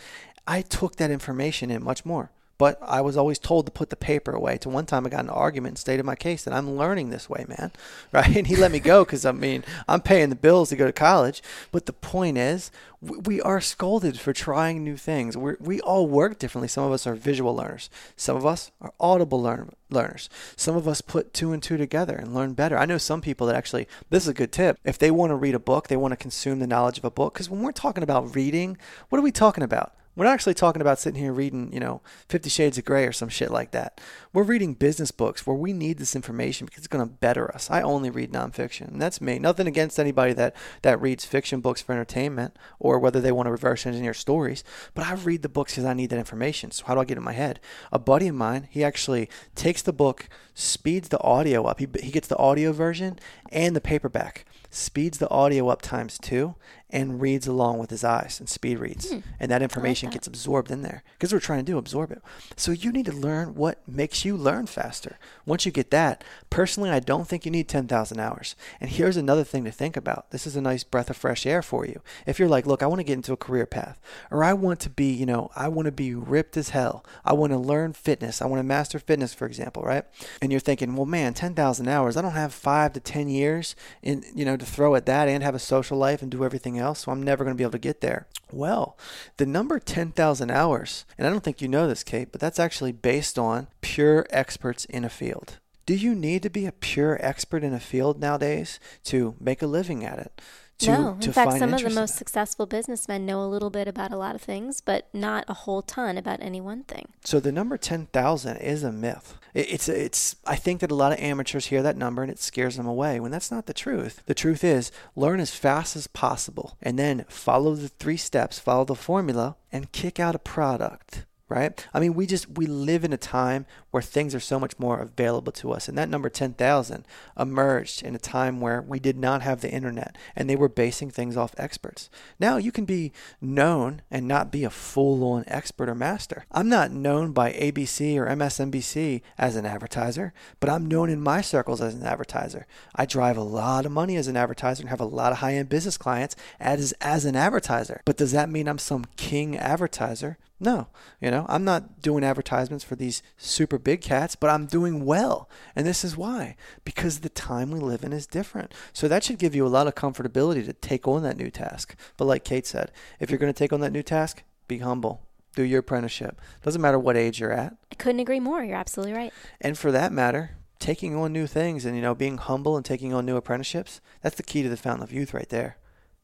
I 0.46 0.62
took 0.62 0.96
that 0.96 1.10
information 1.10 1.70
in 1.70 1.84
much 1.84 2.04
more. 2.04 2.30
But 2.56 2.78
I 2.80 3.00
was 3.00 3.16
always 3.16 3.38
told 3.38 3.66
to 3.66 3.72
put 3.72 3.90
the 3.90 3.96
paper 3.96 4.32
away. 4.32 4.58
To 4.58 4.68
one 4.68 4.86
time, 4.86 5.06
I 5.06 5.10
got 5.10 5.24
an 5.24 5.30
argument 5.30 5.72
and 5.72 5.78
stated 5.78 6.04
my 6.04 6.14
case 6.14 6.44
that 6.44 6.54
I'm 6.54 6.76
learning 6.76 7.10
this 7.10 7.28
way, 7.28 7.44
man. 7.48 7.72
Right? 8.12 8.36
And 8.36 8.46
he 8.46 8.54
let 8.54 8.70
me 8.70 8.78
go 8.78 9.04
because 9.04 9.24
I 9.24 9.32
mean 9.32 9.64
I'm 9.88 10.00
paying 10.00 10.28
the 10.28 10.36
bills 10.36 10.68
to 10.68 10.76
go 10.76 10.86
to 10.86 10.92
college. 10.92 11.42
But 11.72 11.86
the 11.86 11.92
point 11.92 12.38
is, 12.38 12.70
we 13.00 13.18
we 13.18 13.40
are 13.40 13.60
scolded 13.60 14.20
for 14.20 14.32
trying 14.32 14.84
new 14.84 14.96
things. 14.96 15.36
We 15.36 15.54
we 15.58 15.80
all 15.80 16.06
work 16.06 16.38
differently. 16.38 16.68
Some 16.68 16.84
of 16.84 16.92
us 16.92 17.06
are 17.08 17.16
visual 17.16 17.56
learners. 17.56 17.90
Some 18.16 18.36
of 18.36 18.46
us 18.46 18.70
are 18.80 18.92
audible 19.00 19.42
learn, 19.42 19.70
learners. 19.90 20.28
Some 20.54 20.76
of 20.76 20.86
us 20.86 21.00
put 21.00 21.34
two 21.34 21.52
and 21.52 21.60
two 21.60 21.76
together 21.76 22.14
and 22.14 22.34
learn 22.34 22.52
better. 22.52 22.78
I 22.78 22.86
know 22.86 22.98
some 22.98 23.20
people 23.20 23.48
that 23.48 23.56
actually. 23.56 23.88
This 24.10 24.22
is 24.22 24.28
a 24.28 24.34
good 24.34 24.52
tip. 24.52 24.78
If 24.84 24.98
they 24.98 25.10
want 25.10 25.30
to 25.30 25.36
read 25.36 25.56
a 25.56 25.58
book, 25.58 25.88
they 25.88 25.96
want 25.96 26.12
to 26.12 26.16
consume 26.16 26.60
the 26.60 26.68
knowledge 26.68 26.98
of 26.98 27.04
a 27.04 27.10
book. 27.10 27.34
Because 27.34 27.50
when 27.50 27.62
we're 27.62 27.72
talking 27.72 28.04
about 28.04 28.36
reading, 28.36 28.78
what 29.08 29.18
are 29.18 29.22
we 29.22 29.32
talking 29.32 29.64
about? 29.64 29.92
We're 30.16 30.26
not 30.26 30.34
actually 30.34 30.54
talking 30.54 30.80
about 30.80 30.98
sitting 31.00 31.20
here 31.20 31.32
reading, 31.32 31.72
you 31.72 31.80
know, 31.80 32.00
Fifty 32.28 32.48
Shades 32.48 32.78
of 32.78 32.84
Grey 32.84 33.04
or 33.06 33.12
some 33.12 33.28
shit 33.28 33.50
like 33.50 33.72
that. 33.72 34.00
We're 34.32 34.44
reading 34.44 34.74
business 34.74 35.10
books 35.10 35.46
where 35.46 35.56
we 35.56 35.72
need 35.72 35.98
this 35.98 36.14
information 36.14 36.66
because 36.66 36.78
it's 36.78 36.88
going 36.88 37.04
to 37.04 37.12
better 37.12 37.52
us. 37.52 37.70
I 37.70 37.82
only 37.82 38.10
read 38.10 38.32
nonfiction, 38.32 38.88
and 38.88 39.02
that's 39.02 39.20
me. 39.20 39.38
Nothing 39.38 39.66
against 39.66 39.98
anybody 39.98 40.32
that 40.34 40.54
that 40.82 41.00
reads 41.00 41.24
fiction 41.24 41.60
books 41.60 41.82
for 41.82 41.92
entertainment 41.92 42.56
or 42.78 42.98
whether 42.98 43.20
they 43.20 43.32
want 43.32 43.46
to 43.46 43.50
reverse 43.52 43.86
engineer 43.86 44.14
stories. 44.14 44.62
But 44.94 45.06
I 45.06 45.14
read 45.14 45.42
the 45.42 45.48
books 45.48 45.72
because 45.72 45.84
I 45.84 45.94
need 45.94 46.10
that 46.10 46.18
information. 46.18 46.70
So 46.70 46.84
how 46.86 46.94
do 46.94 47.00
I 47.00 47.04
get 47.04 47.16
it 47.16 47.18
in 47.18 47.24
my 47.24 47.32
head? 47.32 47.58
A 47.90 47.98
buddy 47.98 48.28
of 48.28 48.36
mine, 48.36 48.68
he 48.70 48.84
actually 48.84 49.28
takes 49.56 49.82
the 49.82 49.92
book, 49.92 50.28
speeds 50.54 51.08
the 51.08 51.20
audio 51.22 51.64
up. 51.64 51.80
He 51.80 51.88
he 52.00 52.10
gets 52.10 52.28
the 52.28 52.38
audio 52.38 52.72
version 52.72 53.18
and 53.50 53.74
the 53.74 53.80
paperback, 53.80 54.44
speeds 54.70 55.18
the 55.18 55.30
audio 55.30 55.68
up 55.68 55.82
times 55.82 56.18
two, 56.18 56.54
and 56.94 57.20
reads 57.20 57.48
along 57.48 57.78
with 57.78 57.90
his 57.90 58.04
eyes 58.04 58.38
and 58.38 58.48
speed 58.48 58.78
reads. 58.78 59.10
Hmm. 59.10 59.18
And 59.40 59.50
that 59.50 59.62
information 59.62 60.08
that. 60.08 60.14
gets 60.14 60.28
absorbed 60.28 60.70
in 60.70 60.82
there 60.82 61.02
because 61.14 61.32
we're 61.32 61.40
trying 61.40 61.58
to 61.58 61.72
do 61.72 61.76
absorb 61.76 62.12
it. 62.12 62.22
So 62.56 62.70
you 62.70 62.92
need 62.92 63.06
to 63.06 63.12
learn 63.12 63.56
what 63.56 63.86
makes 63.88 64.24
you 64.24 64.36
learn 64.36 64.66
faster. 64.66 65.18
Once 65.44 65.66
you 65.66 65.72
get 65.72 65.90
that, 65.90 66.22
personally, 66.50 66.90
I 66.90 67.00
don't 67.00 67.26
think 67.26 67.44
you 67.44 67.50
need 67.50 67.68
10,000 67.68 68.20
hours. 68.20 68.54
And 68.80 68.90
here's 68.90 69.16
another 69.16 69.42
thing 69.42 69.64
to 69.64 69.72
think 69.72 69.96
about. 69.96 70.30
This 70.30 70.46
is 70.46 70.54
a 70.54 70.60
nice 70.60 70.84
breath 70.84 71.10
of 71.10 71.16
fresh 71.16 71.44
air 71.44 71.62
for 71.62 71.84
you. 71.84 72.00
If 72.26 72.38
you're 72.38 72.48
like, 72.48 72.64
look, 72.64 72.80
I 72.80 72.86
want 72.86 73.00
to 73.00 73.04
get 73.04 73.14
into 73.14 73.32
a 73.32 73.36
career 73.36 73.66
path, 73.66 74.00
or 74.30 74.44
I 74.44 74.52
want 74.52 74.78
to 74.80 74.90
be, 74.90 75.12
you 75.12 75.26
know, 75.26 75.50
I 75.56 75.66
want 75.66 75.86
to 75.86 75.92
be 75.92 76.14
ripped 76.14 76.56
as 76.56 76.68
hell. 76.68 77.04
I 77.24 77.32
want 77.32 77.52
to 77.52 77.58
learn 77.58 77.92
fitness. 77.92 78.40
I 78.40 78.46
want 78.46 78.60
to 78.60 78.64
master 78.64 79.00
fitness, 79.00 79.34
for 79.34 79.46
example, 79.46 79.82
right? 79.82 80.04
And 80.40 80.52
you're 80.52 80.60
thinking, 80.60 80.94
well, 80.94 81.06
man, 81.06 81.34
10,000 81.34 81.88
hours. 81.88 82.16
I 82.16 82.22
don't 82.22 82.32
have 82.32 82.54
five 82.54 82.92
to 82.92 83.00
10 83.00 83.28
years 83.28 83.74
in, 84.00 84.24
you 84.32 84.44
know, 84.44 84.56
to 84.56 84.64
throw 84.64 84.94
at 84.94 85.06
that 85.06 85.28
and 85.28 85.42
have 85.42 85.56
a 85.56 85.58
social 85.58 85.98
life 85.98 86.22
and 86.22 86.30
do 86.30 86.44
everything 86.44 86.78
else. 86.78 86.83
So 86.92 87.10
I'm 87.10 87.22
never 87.22 87.44
going 87.44 87.56
to 87.56 87.58
be 87.58 87.64
able 87.64 87.72
to 87.72 87.78
get 87.78 88.00
there. 88.00 88.26
Well, 88.52 88.98
the 89.38 89.46
number 89.46 89.78
10,000 89.78 90.50
hours, 90.50 91.04
and 91.16 91.26
I 91.26 91.30
don't 91.30 91.42
think 91.42 91.62
you 91.62 91.68
know 91.68 91.88
this, 91.88 92.04
Kate, 92.04 92.30
but 92.30 92.40
that's 92.40 92.60
actually 92.60 92.92
based 92.92 93.38
on 93.38 93.68
pure 93.80 94.26
experts 94.30 94.84
in 94.84 95.04
a 95.04 95.08
field. 95.08 95.58
Do 95.86 95.94
you 95.94 96.14
need 96.14 96.42
to 96.42 96.50
be 96.50 96.66
a 96.66 96.72
pure 96.72 97.18
expert 97.20 97.62
in 97.62 97.74
a 97.74 97.80
field 97.80 98.18
nowadays 98.20 98.80
to 99.04 99.34
make 99.38 99.60
a 99.60 99.66
living 99.66 100.04
at 100.04 100.18
it? 100.18 100.40
To, 100.78 100.90
no, 100.90 101.18
in 101.20 101.32
fact, 101.32 101.52
some 101.58 101.72
of 101.72 101.82
the 101.82 101.90
most 101.90 102.16
successful 102.16 102.66
businessmen 102.66 103.24
know 103.24 103.42
a 103.42 103.46
little 103.46 103.70
bit 103.70 103.86
about 103.86 104.10
a 104.12 104.16
lot 104.16 104.34
of 104.34 104.42
things, 104.42 104.80
but 104.80 105.06
not 105.12 105.44
a 105.46 105.54
whole 105.54 105.82
ton 105.82 106.18
about 106.18 106.40
any 106.42 106.60
one 106.60 106.82
thing. 106.82 107.08
So 107.24 107.38
the 107.38 107.52
number 107.52 107.76
10,000 107.76 108.56
is 108.56 108.82
a 108.82 108.90
myth. 108.90 109.38
It- 109.54 109.70
It's 109.70 109.88
it's 109.88 110.34
I 110.46 110.56
think 110.56 110.80
that 110.80 110.90
a 110.90 110.94
lot 110.96 111.12
of 111.12 111.20
amateurs 111.20 111.66
hear 111.66 111.80
that 111.84 111.96
number 111.96 112.22
and 112.22 112.30
it 112.30 112.40
scares 112.40 112.76
them 112.76 112.86
away 112.88 113.20
when 113.20 113.30
that's 113.30 113.52
not 113.52 113.66
the 113.66 113.72
truth. 113.72 114.22
The 114.26 114.34
truth 114.34 114.64
is 114.64 114.90
learn 115.14 115.38
as 115.38 115.54
fast 115.54 115.94
as 115.94 116.08
possible 116.08 116.76
and 116.82 116.98
then 116.98 117.24
follow 117.28 117.74
the 117.76 117.88
three 117.88 118.16
steps, 118.16 118.58
follow 118.58 118.84
the 118.84 118.96
formula 118.96 119.54
and 119.70 119.92
kick 119.92 120.18
out 120.18 120.34
a 120.34 120.40
product. 120.40 121.24
Right? 121.46 121.86
I 121.92 122.00
mean, 122.00 122.14
we 122.14 122.26
just 122.26 122.56
we 122.56 122.66
live 122.66 123.04
in 123.04 123.12
a 123.12 123.18
time 123.18 123.66
where 123.90 124.02
things 124.02 124.34
are 124.34 124.40
so 124.40 124.58
much 124.58 124.78
more 124.78 124.98
available 124.98 125.52
to 125.52 125.72
us, 125.72 125.88
and 125.88 125.98
that 125.98 126.08
number 126.08 126.30
ten 126.30 126.54
thousand 126.54 127.04
emerged 127.38 128.02
in 128.02 128.14
a 128.14 128.18
time 128.18 128.60
where 128.60 128.80
we 128.80 128.98
did 128.98 129.18
not 129.18 129.42
have 129.42 129.60
the 129.60 129.70
internet, 129.70 130.16
and 130.34 130.48
they 130.48 130.56
were 130.56 130.70
basing 130.70 131.10
things 131.10 131.36
off 131.36 131.54
experts. 131.58 132.08
Now 132.40 132.56
you 132.56 132.72
can 132.72 132.86
be 132.86 133.12
known 133.42 134.00
and 134.10 134.26
not 134.26 134.50
be 134.50 134.64
a 134.64 134.70
full-on 134.70 135.44
expert 135.46 135.90
or 135.90 135.94
master. 135.94 136.46
I'm 136.50 136.70
not 136.70 136.90
known 136.90 137.32
by 137.32 137.52
ABC 137.52 138.16
or 138.16 138.26
MSNBC 138.26 139.20
as 139.36 139.54
an 139.54 139.66
advertiser, 139.66 140.32
but 140.60 140.70
I'm 140.70 140.86
known 140.86 141.10
in 141.10 141.20
my 141.20 141.42
circles 141.42 141.82
as 141.82 141.94
an 141.94 142.04
advertiser. 142.04 142.66
I 142.94 143.04
drive 143.04 143.36
a 143.36 143.42
lot 143.42 143.84
of 143.84 143.92
money 143.92 144.16
as 144.16 144.28
an 144.28 144.36
advertiser 144.36 144.80
and 144.80 144.88
have 144.88 145.00
a 145.00 145.04
lot 145.04 145.32
of 145.32 145.38
high-end 145.38 145.68
business 145.68 145.98
clients 145.98 146.36
as 146.58 146.92
as 147.02 147.26
an 147.26 147.36
advertiser. 147.36 148.00
But 148.06 148.16
does 148.16 148.32
that 148.32 148.48
mean 148.48 148.66
I'm 148.66 148.78
some 148.78 149.04
king 149.16 149.58
advertiser? 149.58 150.38
No, 150.64 150.88
you 151.20 151.30
know, 151.30 151.44
I'm 151.50 151.62
not 151.62 152.00
doing 152.00 152.24
advertisements 152.24 152.82
for 152.82 152.96
these 152.96 153.22
super 153.36 153.78
big 153.78 154.00
cats, 154.00 154.34
but 154.34 154.48
I'm 154.48 154.64
doing 154.64 155.04
well. 155.04 155.46
And 155.76 155.86
this 155.86 156.02
is 156.04 156.16
why 156.16 156.56
because 156.86 157.20
the 157.20 157.28
time 157.28 157.70
we 157.70 157.80
live 157.80 158.02
in 158.02 158.14
is 158.14 158.26
different. 158.26 158.72
So 158.94 159.06
that 159.06 159.22
should 159.22 159.38
give 159.38 159.54
you 159.54 159.66
a 159.66 159.68
lot 159.68 159.86
of 159.86 159.94
comfortability 159.94 160.64
to 160.64 160.72
take 160.72 161.06
on 161.06 161.22
that 161.22 161.36
new 161.36 161.50
task. 161.50 161.94
But 162.16 162.24
like 162.24 162.44
Kate 162.44 162.66
said, 162.66 162.92
if 163.20 163.28
you're 163.28 163.38
going 163.38 163.52
to 163.52 163.58
take 163.58 163.74
on 163.74 163.80
that 163.80 163.92
new 163.92 164.02
task, 164.02 164.42
be 164.66 164.78
humble. 164.78 165.26
Do 165.54 165.64
your 165.64 165.80
apprenticeship. 165.80 166.40
Doesn't 166.62 166.80
matter 166.80 166.98
what 166.98 167.18
age 167.18 167.40
you're 167.40 167.52
at. 167.52 167.76
I 167.92 167.94
couldn't 167.96 168.20
agree 168.20 168.40
more. 168.40 168.64
You're 168.64 168.78
absolutely 168.78 169.12
right. 169.12 169.34
And 169.60 169.76
for 169.76 169.92
that 169.92 170.12
matter, 170.12 170.56
taking 170.78 171.14
on 171.14 171.30
new 171.30 171.46
things 171.46 171.84
and 171.84 171.94
you 171.94 172.00
know 172.00 172.14
being 172.14 172.38
humble 172.38 172.74
and 172.74 172.86
taking 172.86 173.12
on 173.12 173.26
new 173.26 173.36
apprenticeships, 173.36 174.00
that's 174.22 174.36
the 174.36 174.42
key 174.42 174.62
to 174.62 174.70
the 174.70 174.78
fountain 174.78 175.02
of 175.02 175.12
youth 175.12 175.34
right 175.34 175.50
there. 175.50 175.76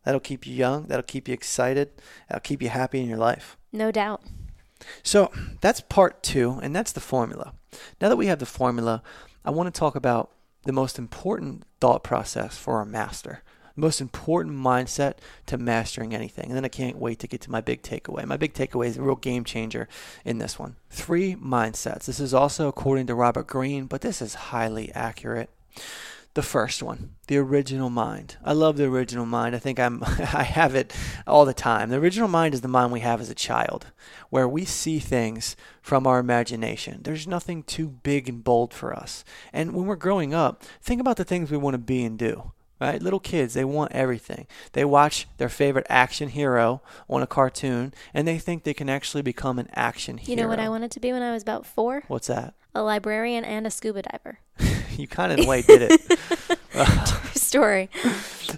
That'll 0.04 0.20
keep 0.20 0.46
you 0.46 0.54
young, 0.54 0.86
that'll 0.86 1.02
keep 1.02 1.28
you 1.28 1.34
excited, 1.34 1.90
that'll 2.28 2.40
keep 2.40 2.62
you 2.62 2.68
happy 2.68 3.00
in 3.00 3.08
your 3.08 3.18
life. 3.18 3.56
No 3.72 3.90
doubt. 3.90 4.22
So 5.02 5.30
that's 5.60 5.80
part 5.80 6.22
two, 6.22 6.58
and 6.62 6.74
that's 6.74 6.92
the 6.92 7.00
formula. 7.00 7.52
Now 8.00 8.08
that 8.08 8.16
we 8.16 8.26
have 8.26 8.38
the 8.38 8.46
formula, 8.46 9.02
I 9.44 9.50
want 9.50 9.72
to 9.72 9.78
talk 9.78 9.94
about 9.94 10.30
the 10.64 10.72
most 10.72 10.98
important 10.98 11.64
thought 11.80 12.02
process 12.02 12.56
for 12.56 12.80
a 12.80 12.86
master, 12.86 13.42
the 13.74 13.80
most 13.80 14.00
important 14.00 14.56
mindset 14.56 15.14
to 15.46 15.58
mastering 15.58 16.14
anything. 16.14 16.46
And 16.46 16.56
then 16.56 16.64
I 16.64 16.68
can't 16.68 16.98
wait 16.98 17.18
to 17.20 17.28
get 17.28 17.40
to 17.42 17.50
my 17.50 17.60
big 17.60 17.82
takeaway. 17.82 18.24
My 18.24 18.36
big 18.36 18.54
takeaway 18.54 18.86
is 18.86 18.96
a 18.96 19.02
real 19.02 19.16
game 19.16 19.44
changer 19.44 19.88
in 20.24 20.38
this 20.38 20.58
one. 20.58 20.76
Three 20.90 21.34
mindsets. 21.36 22.06
This 22.06 22.20
is 22.20 22.34
also 22.34 22.68
according 22.68 23.06
to 23.06 23.14
Robert 23.14 23.46
Greene, 23.46 23.86
but 23.86 24.00
this 24.00 24.20
is 24.20 24.34
highly 24.34 24.92
accurate. 24.92 25.50
The 26.34 26.42
first 26.42 26.80
one, 26.80 27.16
the 27.26 27.38
original 27.38 27.90
mind. 27.90 28.36
I 28.44 28.52
love 28.52 28.76
the 28.76 28.84
original 28.84 29.26
mind. 29.26 29.56
I 29.56 29.58
think 29.58 29.80
I'm 29.80 30.02
I 30.04 30.44
have 30.44 30.76
it 30.76 30.94
all 31.26 31.44
the 31.44 31.52
time. 31.52 31.90
The 31.90 31.96
original 31.96 32.28
mind 32.28 32.54
is 32.54 32.60
the 32.60 32.68
mind 32.68 32.92
we 32.92 33.00
have 33.00 33.20
as 33.20 33.30
a 33.30 33.34
child, 33.34 33.86
where 34.28 34.48
we 34.48 34.64
see 34.64 35.00
things 35.00 35.56
from 35.82 36.06
our 36.06 36.20
imagination. 36.20 37.00
There's 37.02 37.26
nothing 37.26 37.64
too 37.64 37.88
big 37.88 38.28
and 38.28 38.44
bold 38.44 38.72
for 38.72 38.94
us. 38.94 39.24
And 39.52 39.74
when 39.74 39.86
we're 39.86 39.96
growing 39.96 40.32
up, 40.32 40.62
think 40.80 41.00
about 41.00 41.16
the 41.16 41.24
things 41.24 41.50
we 41.50 41.56
want 41.56 41.74
to 41.74 41.78
be 41.78 42.04
and 42.04 42.16
do. 42.16 42.52
Right? 42.80 43.02
Little 43.02 43.20
kids, 43.20 43.52
they 43.52 43.64
want 43.64 43.92
everything. 43.92 44.46
They 44.72 44.86
watch 44.86 45.26
their 45.36 45.50
favorite 45.50 45.86
action 45.90 46.30
hero 46.30 46.80
on 47.10 47.22
a 47.22 47.26
cartoon 47.26 47.92
and 48.14 48.26
they 48.26 48.38
think 48.38 48.62
they 48.62 48.72
can 48.72 48.88
actually 48.88 49.20
become 49.20 49.58
an 49.58 49.68
action 49.74 50.16
hero. 50.16 50.30
You 50.30 50.42
know 50.42 50.48
what 50.48 50.60
I 50.60 50.70
wanted 50.70 50.90
to 50.92 51.00
be 51.00 51.12
when 51.12 51.22
I 51.22 51.32
was 51.32 51.42
about 51.42 51.66
four? 51.66 52.04
What's 52.08 52.28
that? 52.28 52.54
A 52.74 52.82
librarian 52.82 53.44
and 53.44 53.66
a 53.66 53.70
scuba 53.70 54.00
diver. 54.00 54.38
you 55.00 55.08
kind 55.08 55.32
of 55.32 55.38
in 55.38 55.44
a 55.44 55.48
way 55.48 55.62
did 55.62 55.82
it. 55.82 56.18
True 57.06 57.30
story. 57.34 57.90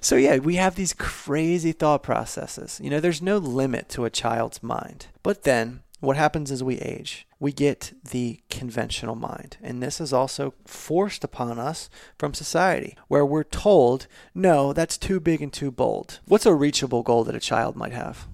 So 0.00 0.16
yeah, 0.16 0.38
we 0.38 0.56
have 0.56 0.74
these 0.74 0.92
crazy 0.92 1.72
thought 1.72 2.02
processes. 2.02 2.80
You 2.82 2.90
know, 2.90 3.00
there's 3.00 3.22
no 3.22 3.38
limit 3.38 3.88
to 3.90 4.04
a 4.04 4.10
child's 4.10 4.62
mind. 4.62 5.06
But 5.22 5.44
then 5.44 5.80
what 6.00 6.16
happens 6.16 6.50
as 6.50 6.64
we 6.64 6.78
age? 6.78 7.28
We 7.38 7.52
get 7.52 7.92
the 8.10 8.40
conventional 8.50 9.14
mind. 9.14 9.56
And 9.62 9.80
this 9.80 10.00
is 10.00 10.12
also 10.12 10.52
forced 10.66 11.22
upon 11.22 11.60
us 11.60 11.88
from 12.18 12.34
society, 12.34 12.96
where 13.06 13.24
we're 13.24 13.44
told, 13.44 14.08
no, 14.34 14.72
that's 14.72 14.98
too 14.98 15.20
big 15.20 15.40
and 15.40 15.52
too 15.52 15.70
bold. 15.70 16.18
What's 16.26 16.44
a 16.44 16.54
reachable 16.54 17.04
goal 17.04 17.22
that 17.24 17.36
a 17.36 17.40
child 17.40 17.76
might 17.76 17.92
have? 17.92 18.26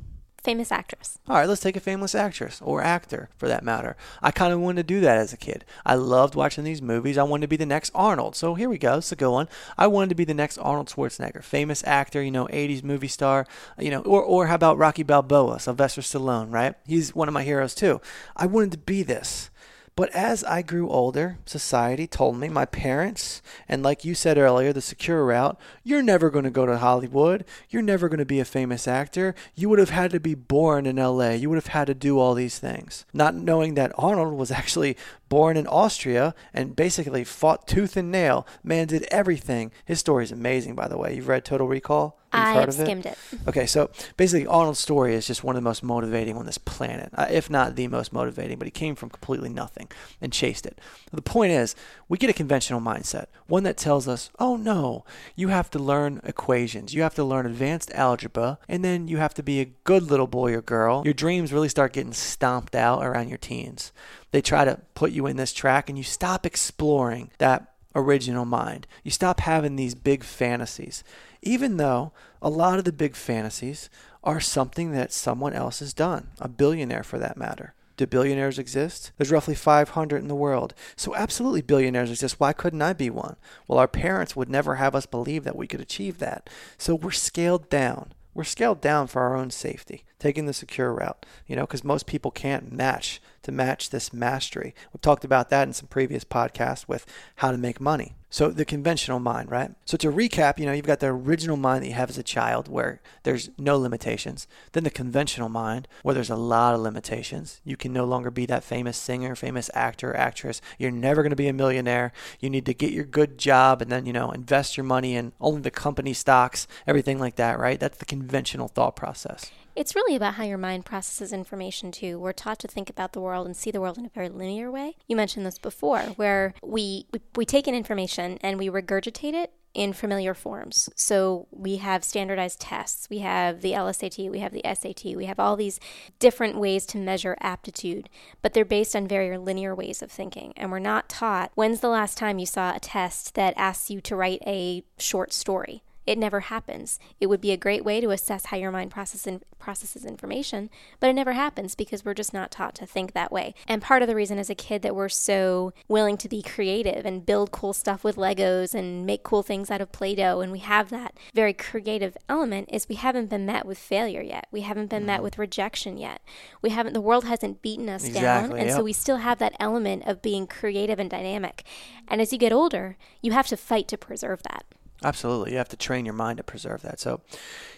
Famous 0.49 0.73
actress. 0.73 1.19
All 1.29 1.37
right, 1.37 1.47
let's 1.47 1.61
take 1.61 1.77
a 1.77 1.81
famous 1.81 2.15
actress 2.15 2.63
or 2.65 2.83
actor 2.83 3.29
for 3.37 3.49
that 3.49 3.63
matter. 3.63 3.99
I 4.23 4.31
kind 4.31 4.51
of 4.51 4.61
wanted 4.61 4.77
to 4.89 4.95
do 4.95 5.01
that 5.01 5.19
as 5.19 5.31
a 5.31 5.37
kid. 5.37 5.63
I 5.85 5.95
loved 5.95 6.35
watching 6.35 6.65
these 6.65 6.81
movies. 6.81 7.19
I 7.19 7.23
wanted 7.23 7.43
to 7.43 7.49
be 7.49 7.59
the 7.59 7.67
next 7.67 7.91
Arnold. 7.95 8.35
So 8.35 8.55
here 8.55 8.71
we 8.71 8.79
go. 8.79 8.97
It's 8.97 9.13
a 9.13 9.17
good 9.17 9.31
one. 9.31 9.47
I 9.77 9.89
wanted 9.89 10.09
to 10.09 10.15
be 10.15 10.25
the 10.25 10.33
next 10.33 10.57
Arnold 10.57 10.89
Schwarzenegger, 10.89 11.45
famous 11.45 11.85
actor, 11.87 12.23
you 12.23 12.31
know, 12.31 12.47
80s 12.47 12.83
movie 12.83 13.09
star, 13.09 13.47
you 13.79 13.91
know, 13.91 14.01
or, 14.01 14.23
or 14.23 14.47
how 14.47 14.55
about 14.55 14.79
Rocky 14.79 15.03
Balboa, 15.03 15.61
Sylvester 15.61 16.01
Stallone, 16.01 16.51
right? 16.51 16.75
He's 16.87 17.15
one 17.15 17.29
of 17.29 17.35
my 17.35 17.43
heroes 17.43 17.75
too. 17.75 18.01
I 18.35 18.47
wanted 18.47 18.73
to 18.73 18.79
be 18.79 19.03
this. 19.03 19.51
But 19.99 20.15
as 20.15 20.45
I 20.45 20.63
grew 20.63 20.89
older, 20.91 21.39
society 21.45 22.07
told 22.07 22.37
me, 22.37 22.49
my 22.49 22.67
parents, 22.67 23.43
and 23.69 23.83
like 23.83 24.05
you 24.05 24.15
said 24.15 24.39
earlier, 24.39 24.73
the 24.73 24.81
secure 24.81 25.25
route, 25.25 25.59
you're 25.83 26.05
never 26.05 26.31
going 26.31 26.45
to 26.45 26.53
go 26.53 26.67
to 26.67 26.79
Hollywood. 26.79 27.45
You're 27.69 27.83
never 27.83 28.09
going 28.09 28.21
to 28.21 28.25
be 28.25 28.39
a 28.39 28.45
famous 28.45 28.87
actor. 28.87 29.35
You 29.57 29.69
would 29.69 29.81
have 29.81 29.91
had 29.91 30.13
to 30.13 30.21
be 30.21 30.37
born 30.37 30.87
in 30.87 30.99
LA. 30.99 31.31
You 31.31 31.51
would 31.51 31.57
have 31.57 31.75
had 31.75 31.89
to 31.89 31.95
do 31.95 32.17
all 32.21 32.35
these 32.35 32.61
things. 32.61 33.07
Not 33.13 33.35
knowing 33.35 33.75
that 33.75 33.91
Arnold 33.99 34.39
was 34.39 34.53
actually 34.53 34.97
born 35.29 35.57
in 35.57 35.67
Austria 35.67 36.35
and 36.53 36.75
basically 36.77 37.25
fought 37.25 37.67
tooth 37.67 37.97
and 37.97 38.11
nail. 38.11 38.47
Man 38.63 38.87
did 38.87 39.05
everything. 39.11 39.73
His 39.85 40.01
story 40.01 40.25
is 40.25 40.33
amazing, 40.33 40.75
by 40.75 40.89
the 40.89 40.99
way. 40.99 41.15
You've 41.15 41.29
read 41.29 41.45
Total 41.45 41.67
Recall? 41.67 42.19
You've 42.33 42.43
I 42.43 42.53
heard 42.53 42.61
have 42.61 42.69
of 42.69 42.81
it? 42.81 42.85
skimmed 42.85 43.07
it. 43.07 43.19
Okay, 43.47 43.65
so 43.65 43.91
basically, 44.19 44.47
Arnold's 44.47 44.79
story 44.79 45.15
is 45.15 45.27
just 45.27 45.43
one 45.43 45.57
of 45.57 45.63
the 45.63 45.67
most 45.67 45.83
motivating 45.83 46.37
on 46.37 46.45
this 46.45 46.59
planet, 46.59 47.09
uh, 47.15 47.27
if 47.31 47.49
not 47.49 47.75
the 47.75 47.89
most 47.89 48.13
motivating. 48.13 48.59
But 48.59 48.67
he 48.67 48.71
came 48.71 48.95
from 48.95 49.09
completely 49.09 49.49
nothing 49.49 49.89
and 50.21 50.31
chased 50.31 50.67
it. 50.67 50.79
The 51.11 51.23
point 51.23 51.53
is, 51.53 51.75
we 52.07 52.19
get 52.19 52.29
a 52.29 52.35
conventional 52.35 52.83
mindset, 52.83 53.27
one 53.47 53.63
that 53.63 53.79
tells 53.79 54.07
us, 54.07 54.29
"Oh 54.39 54.57
no, 54.57 55.07
you 55.37 55.49
have 55.49 55.71
to 55.71 55.79
learn 55.79 56.21
equations, 56.23 56.93
you 56.93 57.01
have 57.01 57.15
to 57.15 57.25
learn 57.25 57.47
advanced 57.47 57.91
algebra, 57.95 58.59
and 58.69 58.85
then 58.85 59.09
you 59.09 59.17
have 59.17 59.33
to 59.33 59.43
be 59.43 59.61
a 59.61 59.73
good 59.85 60.03
little 60.03 60.27
boy 60.27 60.53
or 60.53 60.61
girl." 60.61 61.01
Your 61.07 61.15
dreams 61.15 61.51
really 61.51 61.71
start 61.71 61.95
getting 61.95 62.13
stomped 62.13 62.75
out 62.75 63.03
around 63.03 63.31
your 63.31 63.39
teens. 63.39 63.91
They 64.31 64.43
try 64.43 64.65
to 64.65 64.81
put 64.95 65.13
you 65.13 65.27
in 65.27 65.37
this 65.37 65.53
track, 65.53 65.89
and 65.89 65.97
you 65.97 66.05
stop 66.05 66.45
exploring 66.45 67.31
that 67.39 67.73
original 67.95 68.45
mind. 68.45 68.87
You 69.03 69.11
stop 69.11 69.41
having 69.41 69.77
these 69.77 69.95
big 69.95 70.23
fantasies, 70.23 71.03
even 71.43 71.77
though 71.77 72.13
a 72.43 72.51
lot 72.51 72.79
of 72.79 72.85
the 72.85 72.93
big 72.93 73.17
fantasies 73.17 73.89
are 74.23 74.41
something 74.41 74.93
that 74.93 75.13
someone 75.13 75.55
else 75.55 75.79
has 75.81 75.95
done, 75.95 76.29
a 76.41 76.49
billionaire 76.49 77.03
for 77.03 77.19
that 77.19 77.37
matter. 77.37 77.75
Do 77.97 78.07
billionaires 78.07 78.61
exist? 78.61 79.11
There's 79.17 79.33
roughly 79.33 79.57
500 79.57 80.19
in 80.19 80.29
the 80.29 80.35
world. 80.37 80.73
So, 80.95 81.17
absolutely, 81.17 81.63
billionaires 81.63 82.11
exist. 82.11 82.39
Why 82.39 82.53
couldn't 82.53 82.81
I 82.81 82.93
be 82.93 83.11
one? 83.11 83.35
Well, 83.67 83.81
our 83.81 83.89
parents 83.89 84.37
would 84.37 84.49
never 84.49 84.77
have 84.77 84.95
us 84.95 85.05
believe 85.05 85.43
that 85.43 85.57
we 85.57 85.67
could 85.67 85.81
achieve 85.81 86.19
that. 86.19 86.49
So, 86.79 86.95
we're 86.95 87.11
scaled 87.11 87.69
down. 87.69 88.13
We're 88.35 88.45
scaled 88.45 88.81
down 88.81 89.09
for 89.09 89.23
our 89.23 89.35
own 89.35 89.51
safety. 89.51 90.05
Taking 90.19 90.47
the 90.47 90.53
secure 90.53 90.93
route, 90.93 91.25
you 91.47 91.57
know, 91.57 91.63
because 91.63 91.85
most 91.85 92.07
people 92.07 92.31
can't 92.31 92.73
match 92.73 93.21
to 93.43 93.53
match 93.53 93.91
this 93.91 94.13
mastery. 94.13 94.75
We've 94.93 95.01
talked 95.01 95.25
about 95.25 95.49
that 95.51 95.67
in 95.67 95.73
some 95.73 95.89
previous 95.89 96.25
podcasts 96.25 96.89
with 96.89 97.07
how 97.37 97.51
to 97.51 97.59
make 97.59 97.81
money. 97.81 98.15
So 98.31 98.51
the 98.51 98.67
conventional 98.67 99.21
mind, 99.21 99.51
right? 99.51 99.71
So 99.87 99.97
to 99.97 100.13
recap, 100.13 100.59
you 100.59 100.67
know, 100.67 100.73
you've 100.73 100.85
got 100.85 101.01
the 101.01 101.07
original 101.07 101.57
mind 101.57 101.83
that 101.83 101.89
you 101.89 101.95
have 101.95 102.11
as 102.11 102.19
a 102.19 102.23
child 102.23 102.69
where 102.69 103.01
there's 103.23 103.49
no 103.57 103.79
limitations. 103.79 104.47
Then 104.73 104.85
the 104.85 104.91
conventional 104.91 105.49
mind 105.49 105.89
where 106.03 106.15
there's 106.15 106.29
a 106.29 106.37
lot 106.37 106.75
of 106.75 106.81
limitations. 106.81 107.63
You 107.65 107.79
can 107.79 107.95
no 107.95 108.05
longer 108.05 108.31
be 108.31 108.45
that 108.45 108.65
famous 108.65 108.99
singer, 108.99 109.35
famous 109.35 109.71
actor, 109.73 110.15
actress. 110.15 110.61
You're 110.79 110.91
never 110.91 111.23
going 111.23 111.31
to 111.31 111.37
be 111.37 111.49
a 111.49 111.55
millionaire. 111.55 112.13
You 112.39 112.51
need 112.51 112.67
to 112.67 112.75
get 112.75 112.93
your 112.93 113.05
good 113.05 113.39
job 113.39 113.81
and 113.81 113.91
then, 113.91 114.05
you 114.05 114.13
know, 114.13 114.31
invest 114.31 114.77
your 114.77 114.85
money 114.85 115.17
in 115.17 115.33
only 115.41 115.63
the 115.63 115.71
company 115.71 116.13
stocks, 116.13 116.69
everything 116.87 117.19
like 117.19 117.37
that, 117.37 117.59
right? 117.59 117.81
That's 117.81 117.97
the 117.97 118.05
conventional 118.05 118.69
thought 118.69 118.95
process. 118.95 119.51
It's 119.79 119.95
really 119.95 120.17
about 120.17 120.35
how 120.35 120.43
your 120.43 120.59
mind 120.59 120.87
processes 120.87 121.33
information 121.33 121.93
too. 121.93 122.19
We're 122.19 122.33
taught 122.33 122.59
to 122.59 122.67
think 122.67 122.91
about 122.91 123.13
the 123.13 123.21
world 123.21 123.47
and 123.47 123.57
see 123.57 123.71
the 123.71 123.81
world 123.81 123.97
in 123.97 124.07
a 124.07 124.09
very 124.09 124.29
linear 124.29 124.73
way. 124.73 124.97
You 125.07 125.15
mentioned 125.15 125.47
this 125.47 125.57
before, 125.57 126.01
where 126.17 126.53
we 126.65 127.07
we, 127.13 127.21
we 127.37 127.45
take 127.45 127.69
in 127.69 127.77
information 127.77 128.39
and 128.41 128.59
we 128.59 128.69
regurgitate 128.69 129.35
it 129.35 129.53
in 129.75 129.93
familiar 129.93 130.35
forms. 130.35 130.89
So 130.97 131.47
we 131.53 131.77
have 131.77 132.03
standardized 132.03 132.61
tests, 132.61 133.09
we 133.09 133.19
have 133.19 133.61
the 133.61 133.71
LSAT, 133.71 134.29
we 134.29 134.41
have 134.41 134.53
the 134.53 134.65
SAT, 134.65 135.15
we 135.15 135.27
have 135.27 135.39
all 135.39 135.55
these 135.55 135.79
different 136.19 136.59
ways 136.59 136.85
to 136.87 136.99
measure 136.99 137.37
aptitude, 137.41 138.09
but 138.43 138.55
they're 138.55 138.65
based 138.65 138.97
on 138.97 139.07
very 139.07 139.39
linear 139.39 139.77
ways 139.77 140.03
of 140.03 140.11
thinking. 140.11 140.55
And 140.57 140.73
we're 140.73 140.81
not 140.81 141.09
taught 141.09 141.53
when's 141.55 141.79
the 141.79 141.89
last 141.89 142.19
time 142.19 142.41
you 142.41 142.47
saw 142.47 142.75
a 142.75 142.81
test 142.81 143.37
that 143.37 143.55
asks 143.57 143.91
you 143.91 144.01
to 144.01 144.17
write 144.17 144.43
a 144.45 144.83
short 144.99 145.33
story? 145.33 145.85
It 146.09 146.17
never 146.17 146.41
happens. 146.41 146.99
It 147.21 147.27
would 147.27 147.43
be 147.43 147.53
a 147.53 147.59
great 147.59 147.85
way 147.85 148.01
to 148.01 148.09
assess 148.13 148.47
how 148.47 148.57
your 148.57 148.71
mind 148.71 148.91
processes, 148.91 149.43
processes 149.59 150.07
information, 150.07 150.71
but 151.01 151.11
it 151.11 151.13
never 151.13 151.33
happens 151.33 151.75
because 151.75 152.03
we're 152.03 152.15
just 152.15 152.33
not 152.33 152.51
taught 152.51 152.75
to 152.77 152.87
think 152.87 153.13
that 153.13 153.31
way. 153.31 153.55
And 153.67 153.83
part 153.83 154.01
of 154.01 154.09
the 154.09 154.15
reason 154.15 154.39
as 154.39 154.49
a 154.49 154.55
kid 154.55 154.81
that 154.81 154.97
we're 154.97 155.11
so 155.11 155.75
willing 155.87 156.17
to 156.17 156.27
be 156.27 156.41
creative 156.41 157.05
and 157.05 157.27
build 157.27 157.51
cool 157.51 157.75
stuff 157.75 158.05
with 158.05 158.17
Legos 158.17 158.73
and 158.73 159.05
make 159.05 159.23
cool 159.23 159.43
things 159.43 159.71
out 159.71 159.83
of 159.83 159.93
Play 159.93 160.15
Doh, 160.15 160.41
and 160.41 160.51
we 160.51 160.61
have 160.61 160.89
that 160.89 161.15
very 161.35 161.53
creative 161.53 162.17
element, 162.27 162.71
is 162.73 162.89
we 162.89 162.95
haven't 162.95 163.29
been 163.29 163.45
met 163.45 163.67
with 163.67 163.77
failure 163.77 164.23
yet. 164.23 164.47
We 164.51 164.63
haven't 164.63 164.89
been 164.89 165.03
mm. 165.03 165.09
met 165.09 165.23
with 165.23 165.37
rejection 165.37 165.99
yet. 165.99 166.23
We 166.63 166.71
haven't, 166.71 166.95
the 166.95 167.03
world 167.03 167.25
hasn't 167.27 167.61
beaten 167.61 167.91
us 167.91 168.07
exactly, 168.07 168.49
down. 168.49 168.59
And 168.59 168.69
yep. 168.69 168.77
so 168.79 168.83
we 168.83 168.95
still 168.95 169.19
have 169.19 169.39
that 169.41 169.57
element 169.61 170.05
of 170.07 170.23
being 170.23 170.47
creative 170.47 170.99
and 170.99 171.11
dynamic. 171.11 171.65
And 172.09 172.23
as 172.23 172.33
you 172.33 172.39
get 172.39 172.51
older, 172.51 172.97
you 173.21 173.33
have 173.33 173.49
to 173.49 173.59
fight 173.59 173.89
to 173.89 173.99
preserve 173.99 174.43
that. 174.45 174.65
Absolutely. 175.03 175.53
You 175.53 175.59
have 175.59 175.69
to 175.69 175.77
train 175.77 176.05
your 176.05 176.15
mind 176.15 176.39
to 176.39 176.43
preserve 176.43 176.83
that. 176.83 176.99
So 177.01 177.21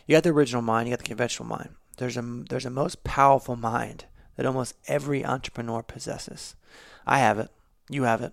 you 0.06 0.16
got 0.16 0.22
the 0.22 0.30
original 0.30 0.62
mind, 0.62 0.88
you 0.88 0.92
got 0.92 1.00
the 1.00 1.08
conventional 1.08 1.48
mind. 1.48 1.70
There's 1.98 2.16
a 2.16 2.22
there's 2.48 2.66
a 2.66 2.70
most 2.70 3.04
powerful 3.04 3.56
mind 3.56 4.06
that 4.36 4.46
almost 4.46 4.74
every 4.86 5.24
entrepreneur 5.24 5.82
possesses. 5.82 6.54
I 7.06 7.18
have 7.18 7.38
it. 7.38 7.50
You 7.90 8.04
have 8.04 8.22
it. 8.22 8.32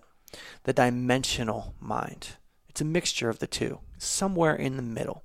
The 0.64 0.72
dimensional 0.72 1.74
mind. 1.80 2.36
It's 2.68 2.80
a 2.80 2.84
mixture 2.84 3.28
of 3.28 3.40
the 3.40 3.46
two, 3.46 3.80
somewhere 3.98 4.54
in 4.54 4.76
the 4.76 4.82
middle. 4.82 5.24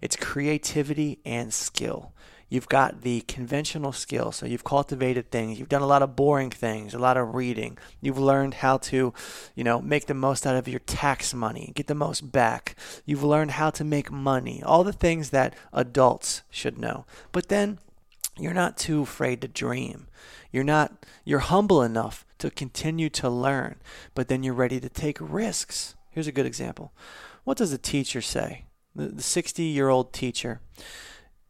It's 0.00 0.16
creativity 0.16 1.20
and 1.24 1.52
skill. 1.52 2.12
You've 2.54 2.68
got 2.68 3.00
the 3.00 3.22
conventional 3.22 3.90
skills. 3.90 4.36
so 4.36 4.46
you've 4.46 4.62
cultivated 4.62 5.32
things. 5.32 5.58
You've 5.58 5.68
done 5.68 5.82
a 5.82 5.88
lot 5.88 6.02
of 6.02 6.14
boring 6.14 6.50
things, 6.50 6.94
a 6.94 7.00
lot 7.00 7.16
of 7.16 7.34
reading. 7.34 7.76
You've 8.00 8.16
learned 8.16 8.54
how 8.54 8.78
to, 8.78 9.12
you 9.56 9.64
know, 9.64 9.80
make 9.80 10.06
the 10.06 10.14
most 10.14 10.46
out 10.46 10.54
of 10.54 10.68
your 10.68 10.78
tax 10.78 11.34
money, 11.34 11.72
get 11.74 11.88
the 11.88 11.96
most 11.96 12.30
back. 12.30 12.76
You've 13.04 13.24
learned 13.24 13.50
how 13.50 13.70
to 13.70 13.82
make 13.82 14.12
money, 14.12 14.62
all 14.62 14.84
the 14.84 14.92
things 14.92 15.30
that 15.30 15.56
adults 15.72 16.42
should 16.48 16.78
know. 16.78 17.06
But 17.32 17.48
then 17.48 17.80
you're 18.38 18.54
not 18.54 18.76
too 18.76 19.02
afraid 19.02 19.40
to 19.40 19.48
dream. 19.48 20.06
You're 20.52 20.62
not 20.62 21.04
you're 21.24 21.40
humble 21.40 21.82
enough 21.82 22.24
to 22.38 22.52
continue 22.52 23.10
to 23.10 23.28
learn, 23.28 23.80
but 24.14 24.28
then 24.28 24.44
you're 24.44 24.54
ready 24.54 24.78
to 24.78 24.88
take 24.88 25.18
risks. 25.20 25.96
Here's 26.08 26.28
a 26.28 26.32
good 26.32 26.46
example. 26.46 26.92
What 27.42 27.58
does 27.58 27.72
a 27.72 27.78
teacher 27.78 28.20
say? 28.20 28.66
The 28.94 29.20
60 29.20 29.64
year 29.64 29.88
old 29.88 30.12
teacher 30.12 30.60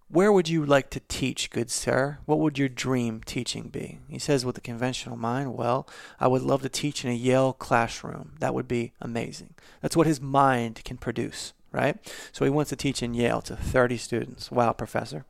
where 0.09 0.31
would 0.33 0.49
you 0.49 0.65
like 0.65 0.91
to 0.91 1.01
teach, 1.09 1.51
good 1.51 1.71
sir? 1.71 2.19
What 2.27 2.39
would 2.39 2.59
your 2.59 2.69
dream 2.69 3.23
teaching 3.25 3.69
be? 3.69 4.01
He 4.09 4.19
says, 4.19 4.45
with 4.45 4.59
a 4.59 4.61
conventional 4.61 5.17
mind, 5.17 5.55
well, 5.55 5.89
I 6.21 6.29
would 6.29 6.43
love 6.43 6.63
to 6.63 6.69
teach 6.69 7.05
in 7.05 7.11
a 7.11 7.15
Yale 7.15 7.53
classroom. 7.53 8.33
That 8.39 8.55
would 8.55 8.69
be 8.69 8.93
amazing. 9.01 9.55
That's 9.81 9.97
what 9.97 10.07
his 10.07 10.21
mind 10.21 10.83
can 10.85 10.99
produce, 10.99 11.53
right? 11.73 11.99
So 12.33 12.45
he 12.45 12.51
wants 12.51 12.69
to 12.71 12.77
teach 12.77 13.03
in 13.03 13.15
Yale 13.15 13.41
to 13.43 13.57
30 13.57 13.97
students. 13.97 14.51
Wow, 14.51 14.73
professor. 14.73 15.25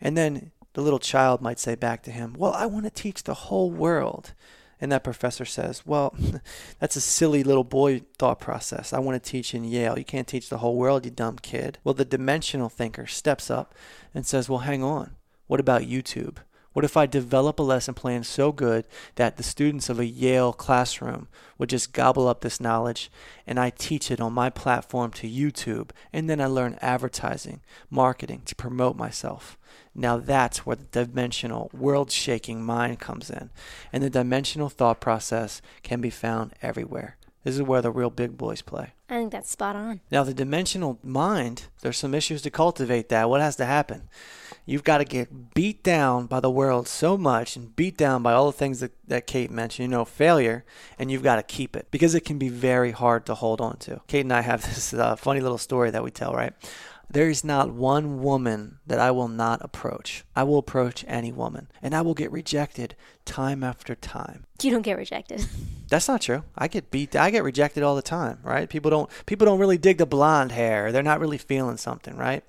And 0.00 0.16
then 0.16 0.50
the 0.74 0.82
little 0.82 0.98
child 0.98 1.40
might 1.40 1.58
say 1.58 1.74
back 1.74 2.02
to 2.02 2.10
him, 2.10 2.34
well, 2.36 2.52
I 2.52 2.66
want 2.66 2.84
to 2.84 2.90
teach 2.90 3.22
the 3.22 3.34
whole 3.34 3.70
world. 3.70 4.34
And 4.82 4.90
that 4.90 5.04
professor 5.04 5.44
says, 5.44 5.86
Well, 5.86 6.12
that's 6.80 6.96
a 6.96 7.00
silly 7.00 7.44
little 7.44 7.62
boy 7.62 8.02
thought 8.18 8.40
process. 8.40 8.92
I 8.92 8.98
want 8.98 9.22
to 9.22 9.30
teach 9.30 9.54
in 9.54 9.62
Yale. 9.62 9.96
You 9.96 10.04
can't 10.04 10.26
teach 10.26 10.48
the 10.48 10.58
whole 10.58 10.76
world, 10.76 11.04
you 11.04 11.12
dumb 11.12 11.38
kid. 11.38 11.78
Well, 11.84 11.94
the 11.94 12.04
dimensional 12.04 12.68
thinker 12.68 13.06
steps 13.06 13.48
up 13.48 13.76
and 14.12 14.26
says, 14.26 14.48
Well, 14.48 14.58
hang 14.58 14.82
on. 14.82 15.14
What 15.46 15.60
about 15.60 15.82
YouTube? 15.82 16.38
What 16.72 16.84
if 16.84 16.96
I 16.96 17.06
develop 17.06 17.60
a 17.60 17.62
lesson 17.62 17.94
plan 17.94 18.24
so 18.24 18.50
good 18.50 18.88
that 19.14 19.36
the 19.36 19.44
students 19.44 19.88
of 19.88 20.00
a 20.00 20.06
Yale 20.06 20.52
classroom 20.52 21.28
would 21.58 21.68
just 21.68 21.92
gobble 21.92 22.26
up 22.26 22.40
this 22.40 22.60
knowledge 22.60 23.08
and 23.46 23.60
I 23.60 23.70
teach 23.70 24.10
it 24.10 24.20
on 24.20 24.32
my 24.32 24.50
platform 24.50 25.12
to 25.12 25.28
YouTube 25.28 25.90
and 26.12 26.28
then 26.28 26.40
I 26.40 26.46
learn 26.46 26.78
advertising, 26.80 27.60
marketing 27.88 28.42
to 28.46 28.56
promote 28.56 28.96
myself? 28.96 29.56
Now 29.94 30.16
that's 30.16 30.64
where 30.64 30.76
the 30.76 31.04
dimensional, 31.04 31.70
world 31.72 32.10
shaking 32.10 32.64
mind 32.64 32.98
comes 32.98 33.30
in. 33.30 33.50
And 33.92 34.02
the 34.02 34.10
dimensional 34.10 34.68
thought 34.68 35.00
process 35.00 35.60
can 35.82 36.00
be 36.00 36.10
found 36.10 36.54
everywhere. 36.62 37.16
This 37.44 37.56
is 37.56 37.62
where 37.62 37.82
the 37.82 37.90
real 37.90 38.10
big 38.10 38.36
boys 38.38 38.62
play. 38.62 38.92
I 39.08 39.14
think 39.14 39.32
that's 39.32 39.50
spot 39.50 39.74
on. 39.74 40.00
Now, 40.10 40.22
the 40.22 40.32
dimensional 40.32 40.98
mind, 41.02 41.66
there's 41.80 41.98
some 41.98 42.14
issues 42.14 42.40
to 42.42 42.50
cultivate 42.50 43.08
that. 43.08 43.28
What 43.28 43.40
has 43.40 43.56
to 43.56 43.64
happen? 43.64 44.08
You've 44.64 44.84
got 44.84 44.98
to 44.98 45.04
get 45.04 45.54
beat 45.54 45.82
down 45.82 46.26
by 46.26 46.38
the 46.38 46.50
world 46.50 46.86
so 46.86 47.18
much 47.18 47.56
and 47.56 47.74
beat 47.74 47.96
down 47.96 48.22
by 48.22 48.32
all 48.32 48.46
the 48.46 48.56
things 48.56 48.78
that, 48.78 48.92
that 49.08 49.26
Kate 49.26 49.50
mentioned, 49.50 49.84
you 49.86 49.90
know, 49.90 50.04
failure, 50.04 50.64
and 51.00 51.10
you've 51.10 51.24
got 51.24 51.36
to 51.36 51.42
keep 51.42 51.74
it 51.74 51.88
because 51.90 52.14
it 52.14 52.24
can 52.24 52.38
be 52.38 52.48
very 52.48 52.92
hard 52.92 53.26
to 53.26 53.34
hold 53.34 53.60
on 53.60 53.76
to. 53.78 54.00
Kate 54.06 54.20
and 54.20 54.32
I 54.32 54.42
have 54.42 54.62
this 54.74 54.94
uh, 54.94 55.16
funny 55.16 55.40
little 55.40 55.58
story 55.58 55.90
that 55.90 56.04
we 56.04 56.12
tell, 56.12 56.32
right? 56.32 56.52
There 57.12 57.28
is 57.28 57.44
not 57.44 57.70
one 57.70 58.22
woman 58.22 58.78
that 58.86 58.98
I 58.98 59.10
will 59.10 59.28
not 59.28 59.62
approach. 59.62 60.24
I 60.34 60.44
will 60.44 60.56
approach 60.56 61.04
any 61.06 61.30
woman, 61.30 61.68
and 61.82 61.94
I 61.94 62.00
will 62.00 62.14
get 62.14 62.32
rejected 62.32 62.94
time 63.26 63.62
after 63.62 63.94
time. 63.94 64.46
You 64.62 64.70
don't 64.70 64.80
get 64.80 64.96
rejected. 64.96 65.46
That's 65.88 66.08
not 66.08 66.22
true. 66.22 66.42
I 66.56 66.68
get 66.68 66.90
beat. 66.90 67.14
I 67.14 67.30
get 67.30 67.44
rejected 67.44 67.82
all 67.82 67.96
the 67.96 68.02
time, 68.02 68.38
right? 68.42 68.66
People 68.66 68.90
don't. 68.90 69.10
People 69.26 69.44
don't 69.44 69.58
really 69.58 69.76
dig 69.76 69.98
the 69.98 70.06
blonde 70.06 70.52
hair. 70.52 70.90
They're 70.90 71.02
not 71.02 71.20
really 71.20 71.36
feeling 71.36 71.76
something, 71.76 72.16
right? 72.16 72.42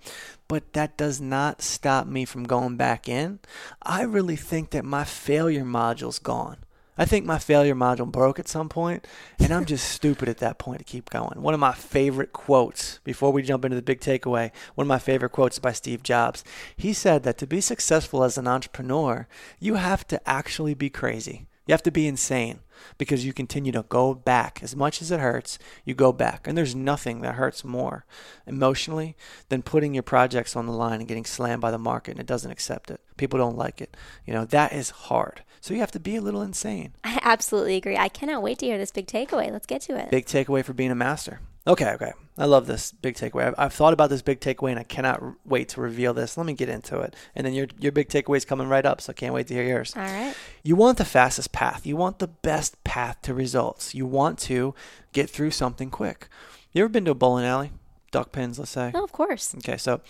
But 0.47 0.71
that 0.71 0.95
does 0.95 1.19
not 1.19 1.61
stop 1.61 2.07
me 2.07 2.23
from 2.23 2.45
going 2.45 2.77
back 2.77 3.09
in. 3.09 3.39
I 3.81 4.03
really 4.03 4.37
think 4.37 4.69
that 4.69 4.85
my 4.85 5.03
failure 5.03 5.65
module's 5.65 6.19
gone. 6.19 6.57
I 6.97 7.05
think 7.05 7.25
my 7.25 7.39
failure 7.39 7.73
module 7.73 8.11
broke 8.11 8.37
at 8.37 8.47
some 8.47 8.69
point, 8.69 9.07
and 9.39 9.51
I'm 9.51 9.65
just 9.65 9.89
stupid 9.89 10.29
at 10.29 10.37
that 10.37 10.59
point 10.59 10.79
to 10.79 10.85
keep 10.85 11.09
going. 11.09 11.41
One 11.41 11.55
of 11.55 11.59
my 11.59 11.73
favorite 11.73 12.33
quotes, 12.33 12.99
before 13.03 13.31
we 13.31 13.41
jump 13.41 13.65
into 13.65 13.75
the 13.75 13.81
big 13.81 13.99
takeaway, 13.99 14.51
one 14.75 14.85
of 14.85 14.89
my 14.89 14.99
favorite 14.99 15.31
quotes 15.31 15.57
by 15.57 15.71
Steve 15.71 16.03
Jobs. 16.03 16.43
He 16.77 16.93
said 16.93 17.23
that 17.23 17.39
to 17.39 17.47
be 17.47 17.61
successful 17.61 18.23
as 18.23 18.37
an 18.37 18.47
entrepreneur, 18.47 19.27
you 19.59 19.75
have 19.75 20.05
to 20.07 20.29
actually 20.29 20.75
be 20.75 20.91
crazy. 20.91 21.47
You 21.65 21.71
have 21.71 21.83
to 21.83 21.91
be 21.91 22.07
insane 22.07 22.59
because 22.97 23.25
you 23.25 23.31
continue 23.31 23.71
to 23.71 23.85
go 23.87 24.13
back. 24.13 24.59
As 24.61 24.75
much 24.75 25.01
as 25.01 25.11
it 25.11 25.21
hurts, 25.21 25.57
you 25.85 25.93
go 25.93 26.11
back. 26.11 26.45
And 26.45 26.57
there's 26.57 26.75
nothing 26.75 27.21
that 27.21 27.35
hurts 27.35 27.63
more 27.63 28.05
emotionally 28.45 29.15
than 29.47 29.61
putting 29.61 29.93
your 29.93 30.03
projects 30.03 30.57
on 30.57 30.65
the 30.65 30.73
line 30.73 30.99
and 30.99 31.07
getting 31.07 31.23
slammed 31.23 31.61
by 31.61 31.71
the 31.71 31.77
market 31.77 32.11
and 32.11 32.19
it 32.19 32.25
doesn't 32.25 32.51
accept 32.51 32.91
it. 32.91 32.99
People 33.15 33.39
don't 33.39 33.57
like 33.57 33.79
it. 33.79 33.95
You 34.25 34.33
know, 34.33 34.43
that 34.45 34.73
is 34.73 34.89
hard. 34.89 35.43
So 35.63 35.73
you 35.73 35.79
have 35.79 35.91
to 35.91 35.99
be 36.01 36.17
a 36.17 36.21
little 36.21 36.41
insane. 36.41 36.91
I 37.05 37.21
absolutely 37.21 37.77
agree. 37.77 37.95
I 37.95 38.09
cannot 38.09 38.43
wait 38.43 38.59
to 38.59 38.65
hear 38.65 38.77
this 38.77 38.91
big 38.91 39.07
takeaway. 39.07 39.49
Let's 39.49 39.65
get 39.65 39.79
to 39.83 39.97
it. 39.97 40.11
Big 40.11 40.25
takeaway 40.25 40.61
for 40.61 40.73
being 40.73 40.91
a 40.91 40.95
master. 40.95 41.39
Okay, 41.65 41.89
okay. 41.91 42.11
I 42.37 42.43
love 42.43 42.67
this 42.67 42.91
big 42.91 43.15
takeaway. 43.15 43.47
I've, 43.47 43.55
I've, 43.57 43.73
thought 43.73 43.93
about 43.93 44.09
this 44.09 44.21
big 44.21 44.41
takeaway, 44.41 44.71
and 44.71 44.79
I 44.79 44.83
cannot 44.83 45.23
wait 45.45 45.69
to 45.69 45.79
reveal 45.79 46.13
this. 46.13 46.35
Let 46.35 46.45
me 46.45 46.51
get 46.51 46.67
into 46.67 46.99
it, 46.99 47.15
and 47.33 47.47
then 47.47 47.53
your 47.53 47.67
your 47.79 47.93
big 47.93 48.09
takeaway 48.09 48.35
is 48.35 48.43
coming 48.43 48.67
right 48.67 48.85
up. 48.85 48.99
So 48.99 49.11
I 49.11 49.13
can't 49.13 49.33
wait 49.33 49.47
to 49.47 49.53
hear 49.53 49.63
yours. 49.63 49.93
All 49.95 50.01
right. 50.01 50.35
You 50.63 50.75
want 50.75 50.97
the 50.97 51.05
fastest 51.05 51.53
path. 51.53 51.85
You 51.85 51.95
want 51.95 52.19
the 52.19 52.27
best 52.27 52.83
path 52.83 53.21
to 53.21 53.33
results. 53.33 53.95
You 53.95 54.05
want 54.05 54.39
to 54.39 54.75
get 55.13 55.29
through 55.29 55.51
something 55.51 55.89
quick. 55.89 56.27
You 56.73 56.83
ever 56.83 56.89
been 56.89 57.05
to 57.05 57.11
a 57.11 57.15
bowling 57.15 57.45
alley? 57.45 57.71
Duck 58.11 58.33
pins, 58.33 58.59
let's 58.59 58.71
say. 58.71 58.91
Oh, 58.93 59.05
of 59.05 59.13
course. 59.13 59.55
Okay, 59.59 59.77
so 59.77 60.01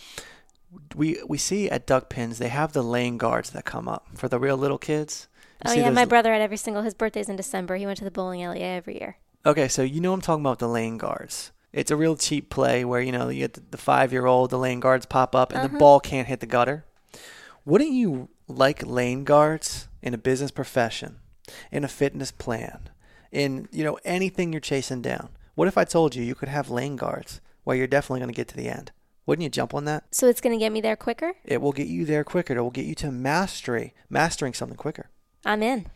we 0.96 1.22
we 1.28 1.38
see 1.38 1.70
at 1.70 1.86
duck 1.86 2.10
pins 2.10 2.40
they 2.40 2.50
have 2.50 2.74
the 2.74 2.82
lane 2.82 3.20
guards 3.20 3.52
that 3.52 3.66
come 3.66 3.88
up 3.88 4.08
for 4.16 4.28
the 4.28 4.40
real 4.40 4.58
little 4.58 4.80
kids. 4.80 5.28
Oh 5.66 5.74
yeah, 5.74 5.90
my 5.90 6.06
brother 6.06 6.32
had 6.32 6.42
every 6.42 6.58
single 6.58 6.84
his 6.84 6.94
birthday's 6.94 7.30
in 7.30 7.36
December. 7.36 7.76
He 7.76 7.86
went 7.86 7.98
to 8.00 8.04
the 8.04 8.12
bowling 8.12 8.44
alley 8.44 8.62
every 8.62 9.00
year. 9.00 9.18
Okay, 9.46 9.68
so 9.68 9.82
you 9.82 10.02
know 10.02 10.14
I'm 10.14 10.22
talking 10.22 10.44
about 10.44 10.60
the 10.60 10.68
lane 10.68 10.98
guards. 10.98 11.52
It's 11.72 11.92
a 11.92 11.96
real 11.96 12.16
cheap 12.16 12.50
play 12.50 12.86
where 12.86 13.02
you 13.02 13.12
know 13.12 13.30
you 13.30 13.40
get 13.40 13.54
the, 13.54 13.64
the 13.72 13.78
five 13.78 14.12
year 14.12 14.26
old, 14.26 14.50
the 14.50 14.58
lane 14.58 14.80
guards 14.80 15.06
pop 15.06 15.36
up, 15.36 15.52
and 15.52 15.60
uh-huh. 15.60 15.68
the 15.70 15.80
ball 15.80 16.00
can't 16.00 16.28
hit 16.28 16.40
the 16.40 16.46
gutter. 16.46 16.86
Wouldn't 17.66 17.92
you 17.92 18.30
like 18.48 18.86
lane 18.86 19.24
guards 19.24 19.88
in 20.02 20.14
a 20.14 20.18
business 20.18 20.52
profession, 20.52 21.20
in 21.72 21.84
a 21.84 21.88
fitness 21.88 22.32
plan, 22.32 22.90
in 23.32 23.68
you 23.72 23.84
know 23.84 23.98
anything 24.06 24.54
you're 24.54 24.60
chasing 24.60 25.02
down? 25.02 25.30
What 25.56 25.68
if 25.68 25.78
I 25.78 25.84
told 25.84 26.16
you 26.16 26.24
you 26.24 26.36
could 26.36 26.50
have 26.50 26.70
lane 26.70 26.96
guards 26.96 27.42
where 27.64 27.78
you're 27.78 27.88
definitely 27.88 28.20
going 28.20 28.34
to 28.34 28.36
get 28.36 28.48
to 28.50 28.58
the 28.58 28.70
end? 28.70 28.92
Wouldn't 29.26 29.44
you 29.44 29.50
jump 29.50 29.74
on 29.74 29.86
that? 29.86 30.04
So 30.12 30.28
it's 30.28 30.42
going 30.42 30.58
to 30.58 30.64
get 30.64 30.72
me 30.72 30.82
there 30.82 30.96
quicker? 30.96 31.34
It 31.46 31.62
will 31.62 31.72
get 31.72 31.88
you 31.88 32.06
there 32.06 32.24
quicker. 32.24 32.58
It 32.58 32.62
will 32.62 32.72
get 32.72 32.86
you 32.86 32.96
to 32.96 33.12
mastery, 33.12 33.94
mastering 34.10 34.54
something 34.54 34.78
quicker. 34.78 35.10
I'm 35.46 35.64
in. 35.64 35.88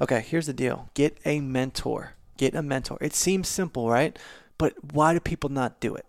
Okay, 0.00 0.24
here's 0.26 0.46
the 0.46 0.52
deal. 0.52 0.88
Get 0.94 1.18
a 1.24 1.40
mentor. 1.40 2.14
Get 2.36 2.54
a 2.54 2.62
mentor. 2.62 2.98
It 3.00 3.14
seems 3.14 3.48
simple, 3.48 3.88
right? 3.88 4.18
But 4.58 4.92
why 4.92 5.12
do 5.12 5.20
people 5.20 5.50
not 5.50 5.80
do 5.80 5.94
it? 5.94 6.06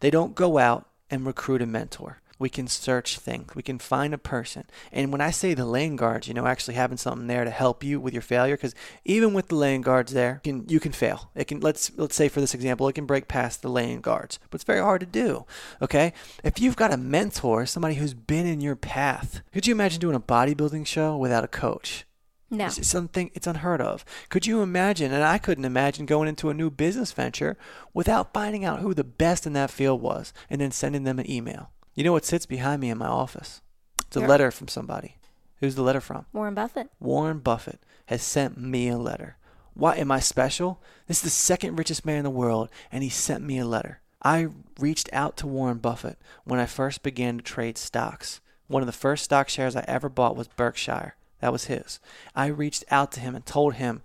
They 0.00 0.10
don't 0.10 0.34
go 0.34 0.58
out 0.58 0.88
and 1.10 1.26
recruit 1.26 1.62
a 1.62 1.66
mentor. 1.66 2.18
We 2.38 2.48
can 2.48 2.66
search 2.66 3.20
things. 3.20 3.54
We 3.54 3.62
can 3.62 3.78
find 3.78 4.12
a 4.12 4.18
person. 4.18 4.64
And 4.90 5.12
when 5.12 5.20
I 5.20 5.30
say 5.30 5.54
the 5.54 5.64
lane 5.64 5.94
guards, 5.94 6.26
you 6.26 6.34
know, 6.34 6.46
actually 6.46 6.74
having 6.74 6.96
something 6.96 7.28
there 7.28 7.44
to 7.44 7.50
help 7.50 7.84
you 7.84 8.00
with 8.00 8.12
your 8.12 8.22
failure, 8.22 8.56
because 8.56 8.74
even 9.04 9.32
with 9.32 9.46
the 9.46 9.54
lane 9.54 9.80
guards 9.80 10.12
there, 10.12 10.40
you 10.44 10.52
can, 10.52 10.68
you 10.68 10.80
can 10.80 10.90
fail. 10.90 11.30
It 11.36 11.44
can 11.44 11.60
let's 11.60 11.92
let's 11.96 12.16
say 12.16 12.28
for 12.28 12.40
this 12.40 12.54
example, 12.54 12.88
it 12.88 12.94
can 12.94 13.06
break 13.06 13.28
past 13.28 13.62
the 13.62 13.68
lane 13.68 14.00
guards, 14.00 14.40
but 14.50 14.56
it's 14.56 14.64
very 14.64 14.80
hard 14.80 15.00
to 15.00 15.06
do. 15.06 15.46
Okay, 15.80 16.12
if 16.42 16.58
you've 16.58 16.74
got 16.74 16.92
a 16.92 16.96
mentor, 16.96 17.64
somebody 17.64 17.94
who's 17.94 18.14
been 18.14 18.46
in 18.46 18.60
your 18.60 18.76
path, 18.76 19.42
could 19.52 19.68
you 19.68 19.74
imagine 19.74 20.00
doing 20.00 20.16
a 20.16 20.20
bodybuilding 20.20 20.84
show 20.84 21.16
without 21.16 21.44
a 21.44 21.48
coach? 21.48 22.06
No. 22.52 22.66
It's 22.66 22.86
something 22.86 23.30
it's 23.32 23.46
unheard 23.46 23.80
of. 23.80 24.04
Could 24.28 24.46
you 24.46 24.60
imagine, 24.60 25.10
and 25.10 25.24
I 25.24 25.38
couldn't 25.38 25.64
imagine 25.64 26.04
going 26.04 26.28
into 26.28 26.50
a 26.50 26.54
new 26.54 26.70
business 26.70 27.10
venture 27.10 27.56
without 27.94 28.34
finding 28.34 28.62
out 28.62 28.80
who 28.80 28.92
the 28.92 29.02
best 29.02 29.46
in 29.46 29.54
that 29.54 29.70
field 29.70 30.02
was 30.02 30.34
and 30.50 30.60
then 30.60 30.70
sending 30.70 31.04
them 31.04 31.18
an 31.18 31.30
email? 31.30 31.70
You 31.94 32.04
know 32.04 32.12
what 32.12 32.26
sits 32.26 32.44
behind 32.44 32.82
me 32.82 32.90
in 32.90 32.98
my 32.98 33.06
office? 33.06 33.62
It's 34.06 34.16
a 34.16 34.20
letter 34.20 34.50
from 34.50 34.68
somebody. 34.68 35.16
Who's 35.60 35.76
the 35.76 35.82
letter 35.82 36.02
from? 36.02 36.26
Warren 36.34 36.54
Buffett. 36.54 36.90
Warren 37.00 37.38
Buffett 37.38 37.80
has 38.06 38.22
sent 38.22 38.58
me 38.58 38.88
a 38.88 38.98
letter. 38.98 39.36
Why 39.72 39.96
am 39.96 40.10
I 40.10 40.20
special? 40.20 40.82
This 41.06 41.18
is 41.18 41.22
the 41.22 41.30
second 41.30 41.76
richest 41.76 42.04
man 42.04 42.18
in 42.18 42.24
the 42.24 42.30
world, 42.30 42.68
and 42.90 43.02
he 43.02 43.08
sent 43.08 43.42
me 43.42 43.58
a 43.58 43.64
letter. 43.64 44.00
I 44.22 44.48
reached 44.78 45.08
out 45.14 45.38
to 45.38 45.46
Warren 45.46 45.78
Buffett 45.78 46.18
when 46.44 46.60
I 46.60 46.66
first 46.66 47.02
began 47.02 47.38
to 47.38 47.42
trade 47.42 47.78
stocks. 47.78 48.42
One 48.68 48.82
of 48.82 48.86
the 48.86 48.92
first 48.92 49.24
stock 49.24 49.48
shares 49.48 49.74
I 49.74 49.84
ever 49.88 50.10
bought 50.10 50.36
was 50.36 50.48
Berkshire. 50.48 51.16
That 51.42 51.52
was 51.52 51.64
his. 51.66 52.00
I 52.34 52.46
reached 52.46 52.84
out 52.90 53.12
to 53.12 53.20
him 53.20 53.34
and 53.34 53.44
told 53.44 53.74
him 53.74 54.00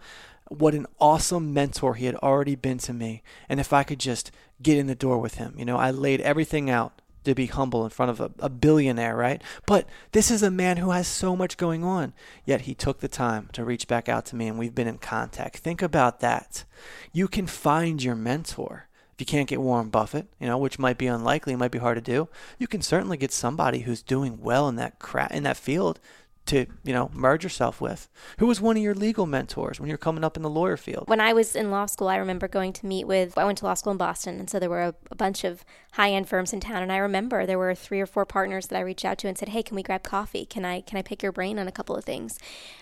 what 0.49 0.73
an 0.73 0.87
awesome 0.99 1.53
mentor 1.53 1.93
he 1.93 2.05
had 2.05 2.15
already 2.15 2.55
been 2.55 2.79
to 2.79 2.93
me, 2.93 3.21
and 3.47 3.59
if 3.59 3.71
I 3.71 3.83
could 3.83 3.99
just 3.99 4.31
get 4.61 4.77
in 4.77 4.87
the 4.87 4.95
door 4.95 5.19
with 5.19 5.35
him. 5.35 5.53
You 5.55 5.65
know, 5.65 5.77
I 5.77 5.91
laid 5.91 6.19
everything 6.21 6.69
out 6.69 7.01
to 7.25 7.35
be 7.35 7.45
humble 7.45 7.83
in 7.83 7.91
front 7.91 8.09
of 8.09 8.19
a, 8.19 8.31
a 8.39 8.49
billionaire, 8.49 9.15
right? 9.15 9.41
But 9.67 9.87
this 10.13 10.31
is 10.31 10.41
a 10.41 10.49
man 10.49 10.77
who 10.77 10.91
has 10.91 11.07
so 11.07 11.35
much 11.35 11.57
going 11.57 11.83
on. 11.83 12.13
Yet 12.45 12.61
he 12.61 12.73
took 12.73 13.01
the 13.01 13.07
time 13.07 13.49
to 13.53 13.63
reach 13.65 13.87
back 13.87 14.09
out 14.09 14.25
to 14.27 14.35
me 14.35 14.47
and 14.47 14.57
we've 14.57 14.73
been 14.73 14.87
in 14.87 14.97
contact. 14.97 15.57
Think 15.57 15.81
about 15.81 16.21
that. 16.21 16.63
You 17.11 17.27
can 17.27 17.45
find 17.45 18.01
your 18.01 18.15
mentor. 18.15 18.87
If 19.13 19.21
you 19.21 19.25
can't 19.25 19.49
get 19.49 19.61
Warren 19.61 19.89
Buffett, 19.89 20.27
you 20.39 20.47
know, 20.47 20.57
which 20.57 20.79
might 20.79 20.97
be 20.97 21.07
unlikely, 21.07 21.55
might 21.55 21.71
be 21.71 21.79
hard 21.79 21.97
to 21.97 22.01
do, 22.01 22.29
you 22.59 22.67
can 22.67 22.81
certainly 22.81 23.17
get 23.17 23.31
somebody 23.31 23.79
who's 23.79 24.01
doing 24.01 24.39
well 24.41 24.69
in 24.69 24.75
that 24.75 24.99
cra- 24.99 25.33
in 25.33 25.43
that 25.43 25.57
field 25.57 25.99
to, 26.47 26.65
you 26.83 26.93
know, 26.93 27.09
merge 27.13 27.43
yourself 27.43 27.79
with. 27.79 28.09
Who 28.39 28.47
was 28.47 28.59
one 28.59 28.77
of 28.77 28.83
your 28.83 28.95
legal 28.95 29.25
mentors 29.25 29.79
when 29.79 29.89
you're 29.89 29.97
coming 29.97 30.23
up 30.23 30.35
in 30.37 30.43
the 30.43 30.49
lawyer 30.49 30.77
field? 30.77 31.07
When 31.07 31.21
I 31.21 31.33
was 31.33 31.55
in 31.55 31.71
law 31.71 31.85
school, 31.85 32.07
I 32.07 32.17
remember 32.17 32.47
going 32.47 32.73
to 32.73 32.85
meet 32.85 33.05
with, 33.05 33.37
I 33.37 33.43
went 33.45 33.57
to 33.59 33.65
law 33.65 33.73
school 33.73 33.91
in 33.91 33.97
Boston, 33.97 34.39
and 34.39 34.49
so 34.49 34.59
there 34.59 34.69
were 34.69 34.81
a, 34.83 34.93
a 35.11 35.15
bunch 35.15 35.43
of 35.43 35.63
high 35.93 36.11
end 36.11 36.27
firms 36.27 36.53
in 36.53 36.59
town. 36.59 36.83
And 36.83 36.91
I 36.91 36.97
remember 36.97 37.45
there 37.45 37.57
were 37.57 37.73
three 37.75 37.99
or 38.01 38.05
four 38.05 38.25
partners 38.25 38.67
that 38.67 38.77
I 38.77 38.81
reached 38.81 39.05
out 39.05 39.17
to 39.19 39.27
and 39.27 39.37
said, 39.37 39.49
Hey, 39.49 39.63
can 39.63 39.75
we 39.75 39.83
grab 39.83 40.03
coffee? 40.03 40.45
Can 40.45 40.65
I 40.65 40.81
can 40.81 40.97
I 40.97 41.01
pick 41.01 41.23
your 41.23 41.31
brain 41.31 41.59
on 41.59 41.67
a 41.67 41.71
couple 41.71 41.95
of 41.95 42.03
things? 42.03 42.39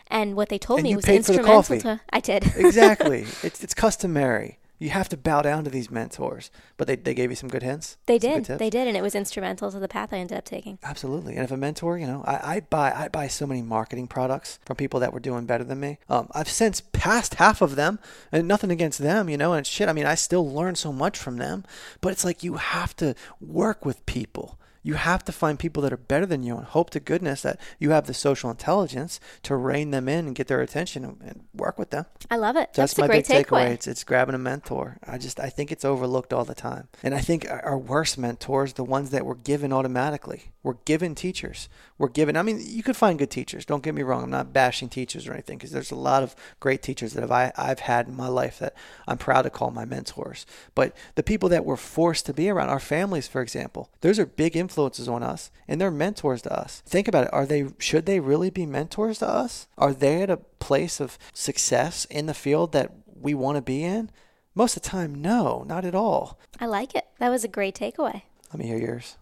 And 0.08 0.36
what 0.36 0.50
they 0.50 0.58
told 0.58 0.80
And 0.80 0.84
me 0.84 0.90
you 0.92 0.96
was 0.98 1.06
paid 1.06 1.26
for 1.26 1.32
the 1.34 1.40
instrumental 1.40 1.62
coffee. 1.64 1.80
to 1.82 2.02
I 2.12 2.20
did. 2.20 2.44
exactly. 2.56 3.26
It's 3.44 3.64
it's 3.64 3.74
customary. 3.74 4.60
You 4.78 4.90
have 4.90 5.08
to 5.10 5.18
bow 5.18 5.42
down 5.42 5.64
to 5.64 5.70
these 5.70 5.90
mentors. 5.90 6.52
But 6.78 6.88
they, 6.88 6.96
they 6.96 7.14
gave 7.14 7.30
you 7.30 7.36
some 7.36 7.50
good 7.50 7.64
hints? 7.64 7.98
they 8.06 8.18
did. 8.18 8.46
They 8.46 8.70
did, 8.70 8.88
and 8.88 8.98
it 8.98 9.02
was 9.02 9.16
instrumental 9.16 9.72
to 9.72 9.80
the 9.80 9.88
path 9.88 10.12
I 10.12 10.18
ended 10.18 10.38
up 10.38 10.46
taking. 10.46 10.80
Absolutely. 10.84 11.36
And 11.36 11.44
if 11.44 11.52
a 11.52 11.58
mentor, 11.58 11.98
you 11.98 12.08
know, 12.08 12.24
I, 12.26 12.56
I 12.56 12.60
buy 12.60 12.92
I 12.92 13.08
buy 13.08 13.28
so 13.28 13.48
many 13.48 13.62
marketing 13.62 14.08
products 14.08 14.60
from 14.66 14.76
people 14.76 15.00
that 15.00 15.14
were 15.14 15.20
doing 15.20 15.46
better 15.46 15.64
than 15.64 15.80
me. 15.80 15.98
Um, 16.10 16.28
I've 16.34 16.50
since 16.50 16.82
passed 16.82 17.36
half 17.36 17.62
of 17.62 17.76
them, 17.76 18.00
and 18.32 18.48
nothing 18.48 18.72
against 18.72 19.00
them, 19.00 19.30
you 19.30 19.38
know. 19.38 19.54
And 19.54 19.66
shit, 19.66 19.90
I 19.90 19.94
mean, 19.94 20.06
I 20.06 20.16
still 20.16 20.50
learn 20.52 20.76
so 20.76 20.92
much 20.92 21.18
from 21.18 21.38
them. 21.38 21.64
But 22.02 22.12
it's 22.12 22.26
like 22.26 22.44
you 22.44 22.56
have 22.56 22.96
to 22.98 23.16
work 23.40 23.86
with 23.86 24.06
people. 24.06 24.60
You 24.86 24.94
have 24.94 25.26
to 25.26 25.32
find 25.32 25.58
people 25.58 25.82
that 25.82 25.92
are 25.92 25.98
better 25.98 26.28
than 26.28 26.44
you, 26.44 26.56
and 26.56 26.64
hope 26.64 26.92
to 26.92 27.00
goodness 27.00 27.42
that 27.42 27.60
you 27.80 27.90
have 27.90 28.06
the 28.06 28.14
social 28.14 28.52
intelligence 28.52 29.20
to 29.42 29.56
rein 29.56 29.90
them 29.90 30.08
in 30.08 30.28
and 30.28 30.36
get 30.36 30.48
their 30.48 30.62
attention 30.62 31.04
and, 31.04 31.20
and 31.24 31.44
work 31.56 31.80
with 31.80 31.90
them. 31.90 32.06
I 32.30 32.38
love 32.38 32.56
it. 32.56 32.76
So 32.76 32.84
That's, 32.84 32.94
that's, 32.94 33.00
my 33.00 33.06
a 33.06 33.08
great 33.08 33.28
big 33.28 33.48
takeaway. 33.48 33.66
takeaway. 33.66 33.72
It's, 33.72 33.88
it's 33.88 34.04
grabbing 34.04 34.36
a 34.36 34.38
mentor. 34.38 34.98
I 35.04 35.18
just 35.18 35.40
I 35.40 35.50
think 35.50 35.72
it's 35.72 35.84
overlooked 35.84 36.34
all 36.34 36.46
the 36.46 36.54
time, 36.54 36.88
and 37.02 37.16
I 37.16 37.20
think 37.20 37.50
our, 37.50 37.66
our 37.66 37.78
worst 37.80 38.20
mentors, 38.20 38.74
the 38.74 38.84
ones 38.84 39.10
that 39.10 39.26
were 39.26 39.34
given 39.34 39.74
automatically, 39.74 40.52
were 40.62 40.78
given 40.86 41.16
teachers. 41.16 41.68
We're 41.98 42.10
given. 42.10 42.38
I 42.38 42.44
mean, 42.44 42.62
you 42.62 42.84
could 42.84 42.96
find 42.96 43.18
good 43.18 43.32
teachers. 43.32 43.66
Don't 43.66 43.82
get 43.82 43.96
me 43.96 44.04
wrong. 44.04 44.24
I'm 44.24 44.30
not 44.30 44.54
bashing 44.54 44.90
teachers 44.90 45.28
or 45.28 45.34
anything 45.34 45.58
because 45.58 45.72
there's 45.72 45.90
a 45.90 45.96
lot 45.96 46.22
of 46.22 46.36
great 46.60 46.84
teachers 46.84 47.14
that 47.14 47.22
have 47.22 47.32
I, 47.32 47.52
I've 47.58 47.80
had 47.80 48.08
in 48.08 48.16
my 48.16 48.28
life 48.28 48.60
that 48.60 48.76
I'm 49.08 49.18
proud 49.18 49.44
to 49.44 49.50
call 49.50 49.72
my 49.72 49.86
mentors. 49.86 50.46
But 50.76 50.96
the 51.16 51.24
people 51.24 51.50
that 51.50 51.66
we're 51.66 51.76
forced 51.76 52.28
to 52.28 52.34
be 52.34 52.52
around, 52.52 52.70
our 52.70 52.80
families, 52.80 53.28
for 53.28 53.42
example, 53.42 53.90
those 54.02 54.20
are 54.20 54.28
big 54.28 54.56
influences 54.56 54.75
on 54.78 55.24
us, 55.24 55.52
and 55.68 55.80
they're 55.80 55.92
mentors 55.92 56.42
to 56.44 56.54
us. 56.54 56.82
Think 56.86 57.08
about 57.08 57.26
it. 57.26 57.34
Are 57.34 57.46
they? 57.46 57.68
Should 57.80 58.06
they 58.06 58.20
really 58.20 58.50
be 58.50 58.66
mentors 58.66 59.20
to 59.20 59.28
us? 59.28 59.68
Are 59.78 59.94
they 59.94 60.22
at 60.22 60.30
a 60.30 60.38
place 60.38 61.00
of 61.00 61.18
success 61.34 62.06
in 62.06 62.26
the 62.26 62.34
field 62.34 62.72
that 62.74 62.92
we 63.20 63.34
want 63.34 63.58
to 63.58 63.62
be 63.62 63.84
in? 63.84 64.10
Most 64.54 64.78
of 64.78 64.84
the 64.84 64.90
time, 64.90 65.14
no, 65.14 65.64
not 65.68 65.84
at 65.84 65.96
all. 65.96 66.40
I 66.60 66.66
like 66.66 66.96
it. 66.96 67.06
That 67.20 67.30
was 67.30 67.44
a 67.44 67.50
great 67.50 67.76
takeaway. 67.76 68.22
Let 68.54 68.60
me 68.60 68.68
hear 68.68 68.78
yours. 68.78 69.18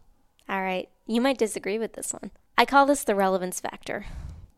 All 0.47 0.61
right. 0.61 0.89
You 1.07 1.21
might 1.21 1.39
disagree 1.39 1.79
with 1.79 1.93
this 1.93 2.13
one. 2.13 2.31
I 2.55 2.65
call 2.65 2.85
this 2.85 3.03
the 3.03 3.15
relevance 3.15 3.59
factor. 3.59 4.05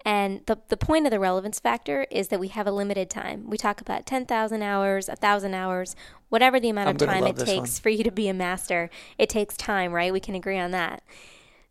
And 0.04 0.46
the, 0.46 0.60
the 0.68 0.78
point 0.78 1.08
of 1.08 1.12
the 1.12 1.20
relevance 1.20 1.60
factor 1.60 2.06
is 2.12 2.28
that 2.28 2.40
we 2.40 2.50
have 2.50 2.68
a 2.68 2.72
limited 2.72 3.10
time. 3.10 3.50
We 3.50 3.58
talk 3.58 3.82
about 3.82 4.06
10,000 4.06 4.62
hours, 4.62 5.08
1,000 5.08 5.54
hours, 5.56 5.96
whatever 6.36 6.60
the 6.60 6.68
amount 6.70 6.90
I'm 6.90 6.96
of 6.96 7.00
time 7.00 7.28
it 7.28 7.38
takes 7.38 7.78
one. 7.78 7.82
for 7.82 7.88
you 7.88 8.04
to 8.04 8.12
be 8.12 8.28
a 8.28 8.34
master. 8.34 8.90
It 9.18 9.30
takes 9.30 9.56
time, 9.56 9.94
right? 9.94 10.12
We 10.12 10.20
can 10.20 10.36
agree 10.36 10.60
on 10.60 10.72
that. 10.72 11.02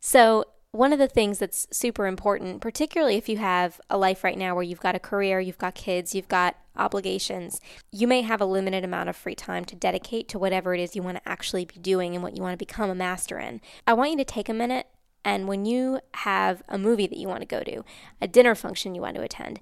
So, 0.01 0.47
one 0.71 0.91
of 0.91 0.99
the 0.99 1.07
things 1.07 1.39
that's 1.39 1.67
super 1.71 2.07
important, 2.07 2.63
particularly 2.63 3.17
if 3.17 3.29
you 3.29 3.37
have 3.37 3.79
a 3.91 3.99
life 3.99 4.25
right 4.25 4.39
now 4.39 4.55
where 4.55 4.65
you've 4.65 4.81
got 4.81 4.95
a 4.95 4.99
career, 4.99 5.39
you've 5.39 5.59
got 5.59 5.75
kids, 5.75 6.15
you've 6.15 6.29
got 6.29 6.57
obligations, 6.77 7.61
you 7.93 8.09
may 8.09 8.23
have 8.23 8.41
a 8.41 8.47
limited 8.47 8.85
amount 8.85 9.11
of 9.11 9.17
free 9.17 9.35
time 9.35 9.67
to 9.67 9.77
dedicate 9.77 10.29
to 10.29 10.39
whatever 10.39 10.75
it 10.75 10.81
is 10.81 10.97
you 10.97 11.03
want 11.03 11.19
to 11.19 11.29
actually 11.29 11.67
be 11.67 11.79
doing 11.79 12.15
and 12.15 12.23
what 12.23 12.35
you 12.35 12.43
want 12.43 12.55
to 12.55 12.67
become 12.67 12.89
a 12.89 12.95
master 12.95 13.39
in. 13.39 13.61
I 13.87 13.93
want 13.93 14.13
you 14.13 14.17
to 14.17 14.25
take 14.25 14.49
a 14.49 14.55
minute 14.55 14.87
and 15.27 15.47
when 15.47 15.67
you 15.67 16.01
have 16.15 16.63
a 16.71 16.79
movie 16.79 17.07
that 17.07 17.19
you 17.19 17.29
want 17.29 17.43
to 17.43 17.47
go 17.47 17.63
to, 17.63 17.85
a 18.23 18.27
dinner 18.27 18.55
function 18.55 18.95
you 18.95 19.03
want 19.03 19.17
to 19.17 19.23
attend, 19.23 19.61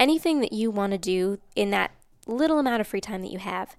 anything 0.00 0.40
that 0.40 0.54
you 0.54 0.70
want 0.70 0.92
to 0.92 0.98
do 0.98 1.38
in 1.54 1.70
that 1.70 1.90
little 2.26 2.58
amount 2.58 2.80
of 2.80 2.86
free 2.86 3.00
time 3.00 3.22
that 3.22 3.30
you 3.30 3.38
have, 3.38 3.76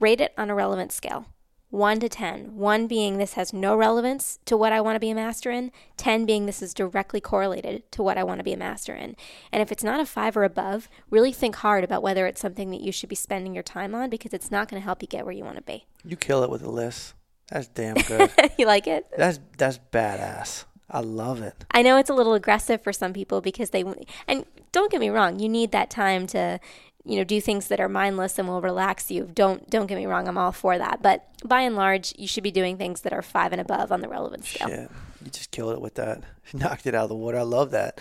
rate 0.00 0.20
it 0.20 0.32
on 0.36 0.50
a 0.50 0.54
relevance 0.54 0.94
scale. 0.94 1.26
1 1.70 2.00
to 2.00 2.08
10. 2.08 2.56
1 2.56 2.86
being 2.88 3.18
this 3.18 3.34
has 3.34 3.52
no 3.52 3.76
relevance 3.76 4.40
to 4.44 4.56
what 4.56 4.72
I 4.72 4.80
want 4.80 4.96
to 4.96 5.00
be 5.00 5.10
a 5.10 5.14
master 5.14 5.52
in, 5.52 5.70
10 5.98 6.26
being 6.26 6.46
this 6.46 6.62
is 6.62 6.74
directly 6.74 7.20
correlated 7.20 7.90
to 7.92 8.02
what 8.02 8.18
I 8.18 8.24
want 8.24 8.40
to 8.40 8.44
be 8.44 8.52
a 8.52 8.56
master 8.56 8.92
in. 8.92 9.14
And 9.52 9.62
if 9.62 9.70
it's 9.70 9.84
not 9.84 10.00
a 10.00 10.06
5 10.06 10.36
or 10.36 10.42
above, 10.42 10.88
really 11.10 11.32
think 11.32 11.56
hard 11.56 11.84
about 11.84 12.02
whether 12.02 12.26
it's 12.26 12.40
something 12.40 12.70
that 12.72 12.80
you 12.80 12.90
should 12.90 13.08
be 13.08 13.14
spending 13.14 13.54
your 13.54 13.62
time 13.62 13.94
on 13.94 14.10
because 14.10 14.34
it's 14.34 14.50
not 14.50 14.68
going 14.68 14.80
to 14.82 14.84
help 14.84 15.00
you 15.00 15.06
get 15.06 15.24
where 15.24 15.34
you 15.34 15.44
want 15.44 15.56
to 15.56 15.62
be. 15.62 15.86
You 16.04 16.16
kill 16.16 16.42
it 16.42 16.50
with 16.50 16.62
a 16.62 16.70
list. 16.70 17.14
That's 17.50 17.68
damn 17.68 17.94
good. 18.08 18.32
you 18.58 18.66
like 18.66 18.88
it? 18.88 19.06
that's 19.16 19.38
that's 19.56 19.78
badass. 19.92 20.64
I 20.92 21.00
love 21.00 21.40
it. 21.40 21.64
I 21.70 21.82
know 21.82 21.98
it's 21.98 22.10
a 22.10 22.14
little 22.14 22.34
aggressive 22.34 22.82
for 22.82 22.92
some 22.92 23.12
people 23.12 23.40
because 23.40 23.70
they 23.70 23.84
and 24.26 24.44
don't 24.72 24.90
get 24.90 25.00
me 25.00 25.08
wrong, 25.08 25.38
you 25.38 25.48
need 25.48 25.70
that 25.70 25.88
time 25.88 26.26
to 26.28 26.58
you 27.04 27.16
know 27.16 27.24
do 27.24 27.40
things 27.40 27.68
that 27.68 27.80
are 27.80 27.88
mindless 27.88 28.38
and 28.38 28.46
will 28.48 28.60
relax 28.60 29.10
you. 29.10 29.30
Don't 29.32 29.68
don't 29.70 29.86
get 29.86 29.96
me 29.96 30.06
wrong, 30.06 30.28
I'm 30.28 30.38
all 30.38 30.52
for 30.52 30.76
that. 30.78 31.00
But 31.02 31.26
by 31.44 31.62
and 31.62 31.74
large, 31.76 32.14
you 32.18 32.26
should 32.26 32.44
be 32.44 32.50
doing 32.50 32.76
things 32.76 33.00
that 33.02 33.12
are 33.12 33.22
5 33.22 33.52
and 33.52 33.60
above 33.60 33.90
on 33.92 34.00
the 34.00 34.08
relevance 34.08 34.48
scale. 34.48 34.68
Shit, 34.68 34.90
you 35.24 35.30
just 35.30 35.50
killed 35.50 35.72
it 35.74 35.80
with 35.80 35.94
that. 35.94 36.22
Knocked 36.52 36.86
it 36.86 36.94
out 36.94 37.04
of 37.04 37.08
the 37.08 37.14
water. 37.16 37.38
I 37.38 37.42
love 37.42 37.70
that. 37.70 38.00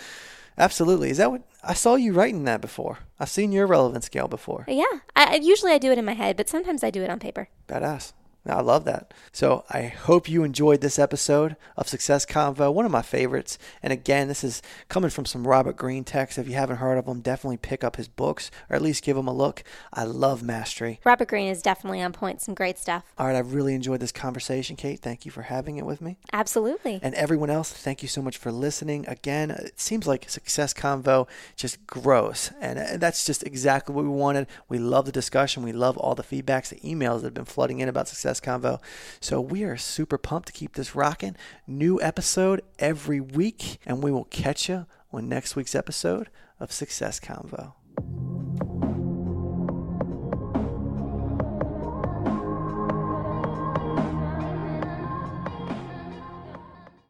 Absolutely. 0.58 1.10
Is 1.10 1.18
that 1.18 1.32
what 1.32 1.44
I 1.64 1.74
saw 1.74 1.96
you 1.96 2.12
writing 2.12 2.44
that 2.44 2.60
before? 2.60 3.00
I've 3.20 3.30
seen 3.30 3.54
your 3.54 3.66
relevance 3.66 4.06
scale 4.08 4.28
before. 4.28 4.66
Yeah. 4.68 4.84
I- 5.16 5.40
usually 5.42 5.72
I 5.72 5.78
do 5.78 5.92
it 5.92 5.98
in 5.98 6.04
my 6.04 6.14
head, 6.14 6.36
but 6.36 6.50
sometimes 6.50 6.84
I 6.84 6.90
do 6.90 7.02
it 7.02 7.10
on 7.10 7.20
paper. 7.20 7.48
Badass. 7.70 8.12
I 8.48 8.62
love 8.62 8.86
that. 8.86 9.14
So 9.32 9.66
I 9.70 9.84
hope 9.84 10.30
you 10.30 10.44
enjoyed 10.44 10.82
this 10.82 10.98
episode 10.98 11.56
of 11.76 11.88
Success 11.88 12.26
Convo, 12.26 12.74
one 12.74 12.86
of 12.86 12.92
my 12.92 13.02
favorites. 13.02 13.58
And 13.84 13.92
again, 13.92 14.28
this 14.28 14.44
is 14.44 14.62
coming 14.88 15.10
from 15.10 15.26
some 15.26 15.48
Robert 15.48 15.76
Greene 15.76 16.04
text. 16.04 16.38
If 16.38 16.48
you 16.48 16.56
haven't 16.56 16.78
heard 16.78 16.98
of 16.98 17.06
him, 17.06 17.22
definitely 17.22 17.58
pick 17.58 17.84
up 17.84 17.98
his 17.98 18.08
books 18.08 18.50
or 18.70 18.76
at 18.76 18.82
least 18.82 19.04
give 19.04 19.18
him 19.18 19.28
a 19.28 19.34
look. 19.34 19.64
I 19.94 20.04
love 20.04 20.42
mastery. 20.42 21.00
Robert 21.04 21.28
Greene 21.28 21.50
is 21.50 21.62
definitely 21.62 22.02
on 22.02 22.14
point. 22.14 22.42
Some 22.42 22.56
great 22.56 22.78
stuff. 22.78 23.04
All 23.18 23.28
right, 23.28 23.36
I've 23.36 23.54
really 23.54 23.76
enjoyed 23.76 24.00
this 24.00 24.12
conversation, 24.12 24.76
Kate. 24.76 25.00
Thank 25.00 25.26
you 25.26 25.32
for 25.32 25.44
having 25.44 25.78
it 25.78 25.86
with 25.86 26.02
me. 26.02 26.18
Absolutely. 26.32 27.00
And 27.04 27.14
everyone 27.16 27.50
else, 27.50 27.72
thank 27.72 28.02
you 28.02 28.08
so 28.08 28.22
much 28.22 28.38
for 28.38 28.52
listening. 28.52 29.06
Again, 29.08 29.52
it 29.52 29.80
seems 29.80 30.08
like 30.08 30.30
Success 30.30 30.74
Convo 30.74 31.28
just 31.56 31.86
grows. 31.88 32.52
And 32.62 32.80
uh, 32.80 32.98
that's 32.98 33.26
just 33.26 33.44
exactly 33.44 33.94
what 33.94 34.06
we 34.06 34.10
wanted. 34.10 34.48
We 34.68 34.80
love 34.80 35.06
the 35.06 35.12
discussion. 35.12 35.64
We 35.64 35.74
love 35.74 35.98
all 35.98 36.16
the 36.16 36.24
feedbacks, 36.24 36.70
the 36.70 36.80
emails 36.80 37.18
that 37.18 37.28
have 37.28 37.34
been 37.34 37.46
flooding 37.46 37.80
in 37.80 37.90
about 37.90 38.08
Success 38.36 38.62
Convo. 38.62 38.80
So 39.20 39.42
we 39.42 39.64
are 39.64 39.78
super 39.78 40.18
pumped 40.18 40.48
to 40.48 40.54
keep 40.54 40.74
this 40.74 40.96
rocking. 40.96 41.36
New 41.66 42.00
episode 42.02 42.62
every 42.78 43.20
week, 43.20 43.80
and 43.86 44.04
we 44.04 44.12
will 44.12 44.26
catch 44.26 44.70
you 44.70 44.86
on 45.12 45.28
next 45.28 45.56
week's 45.56 45.76
episode 45.76 46.30
of 46.60 46.72
Success 46.72 47.20
Convo. 47.20 47.79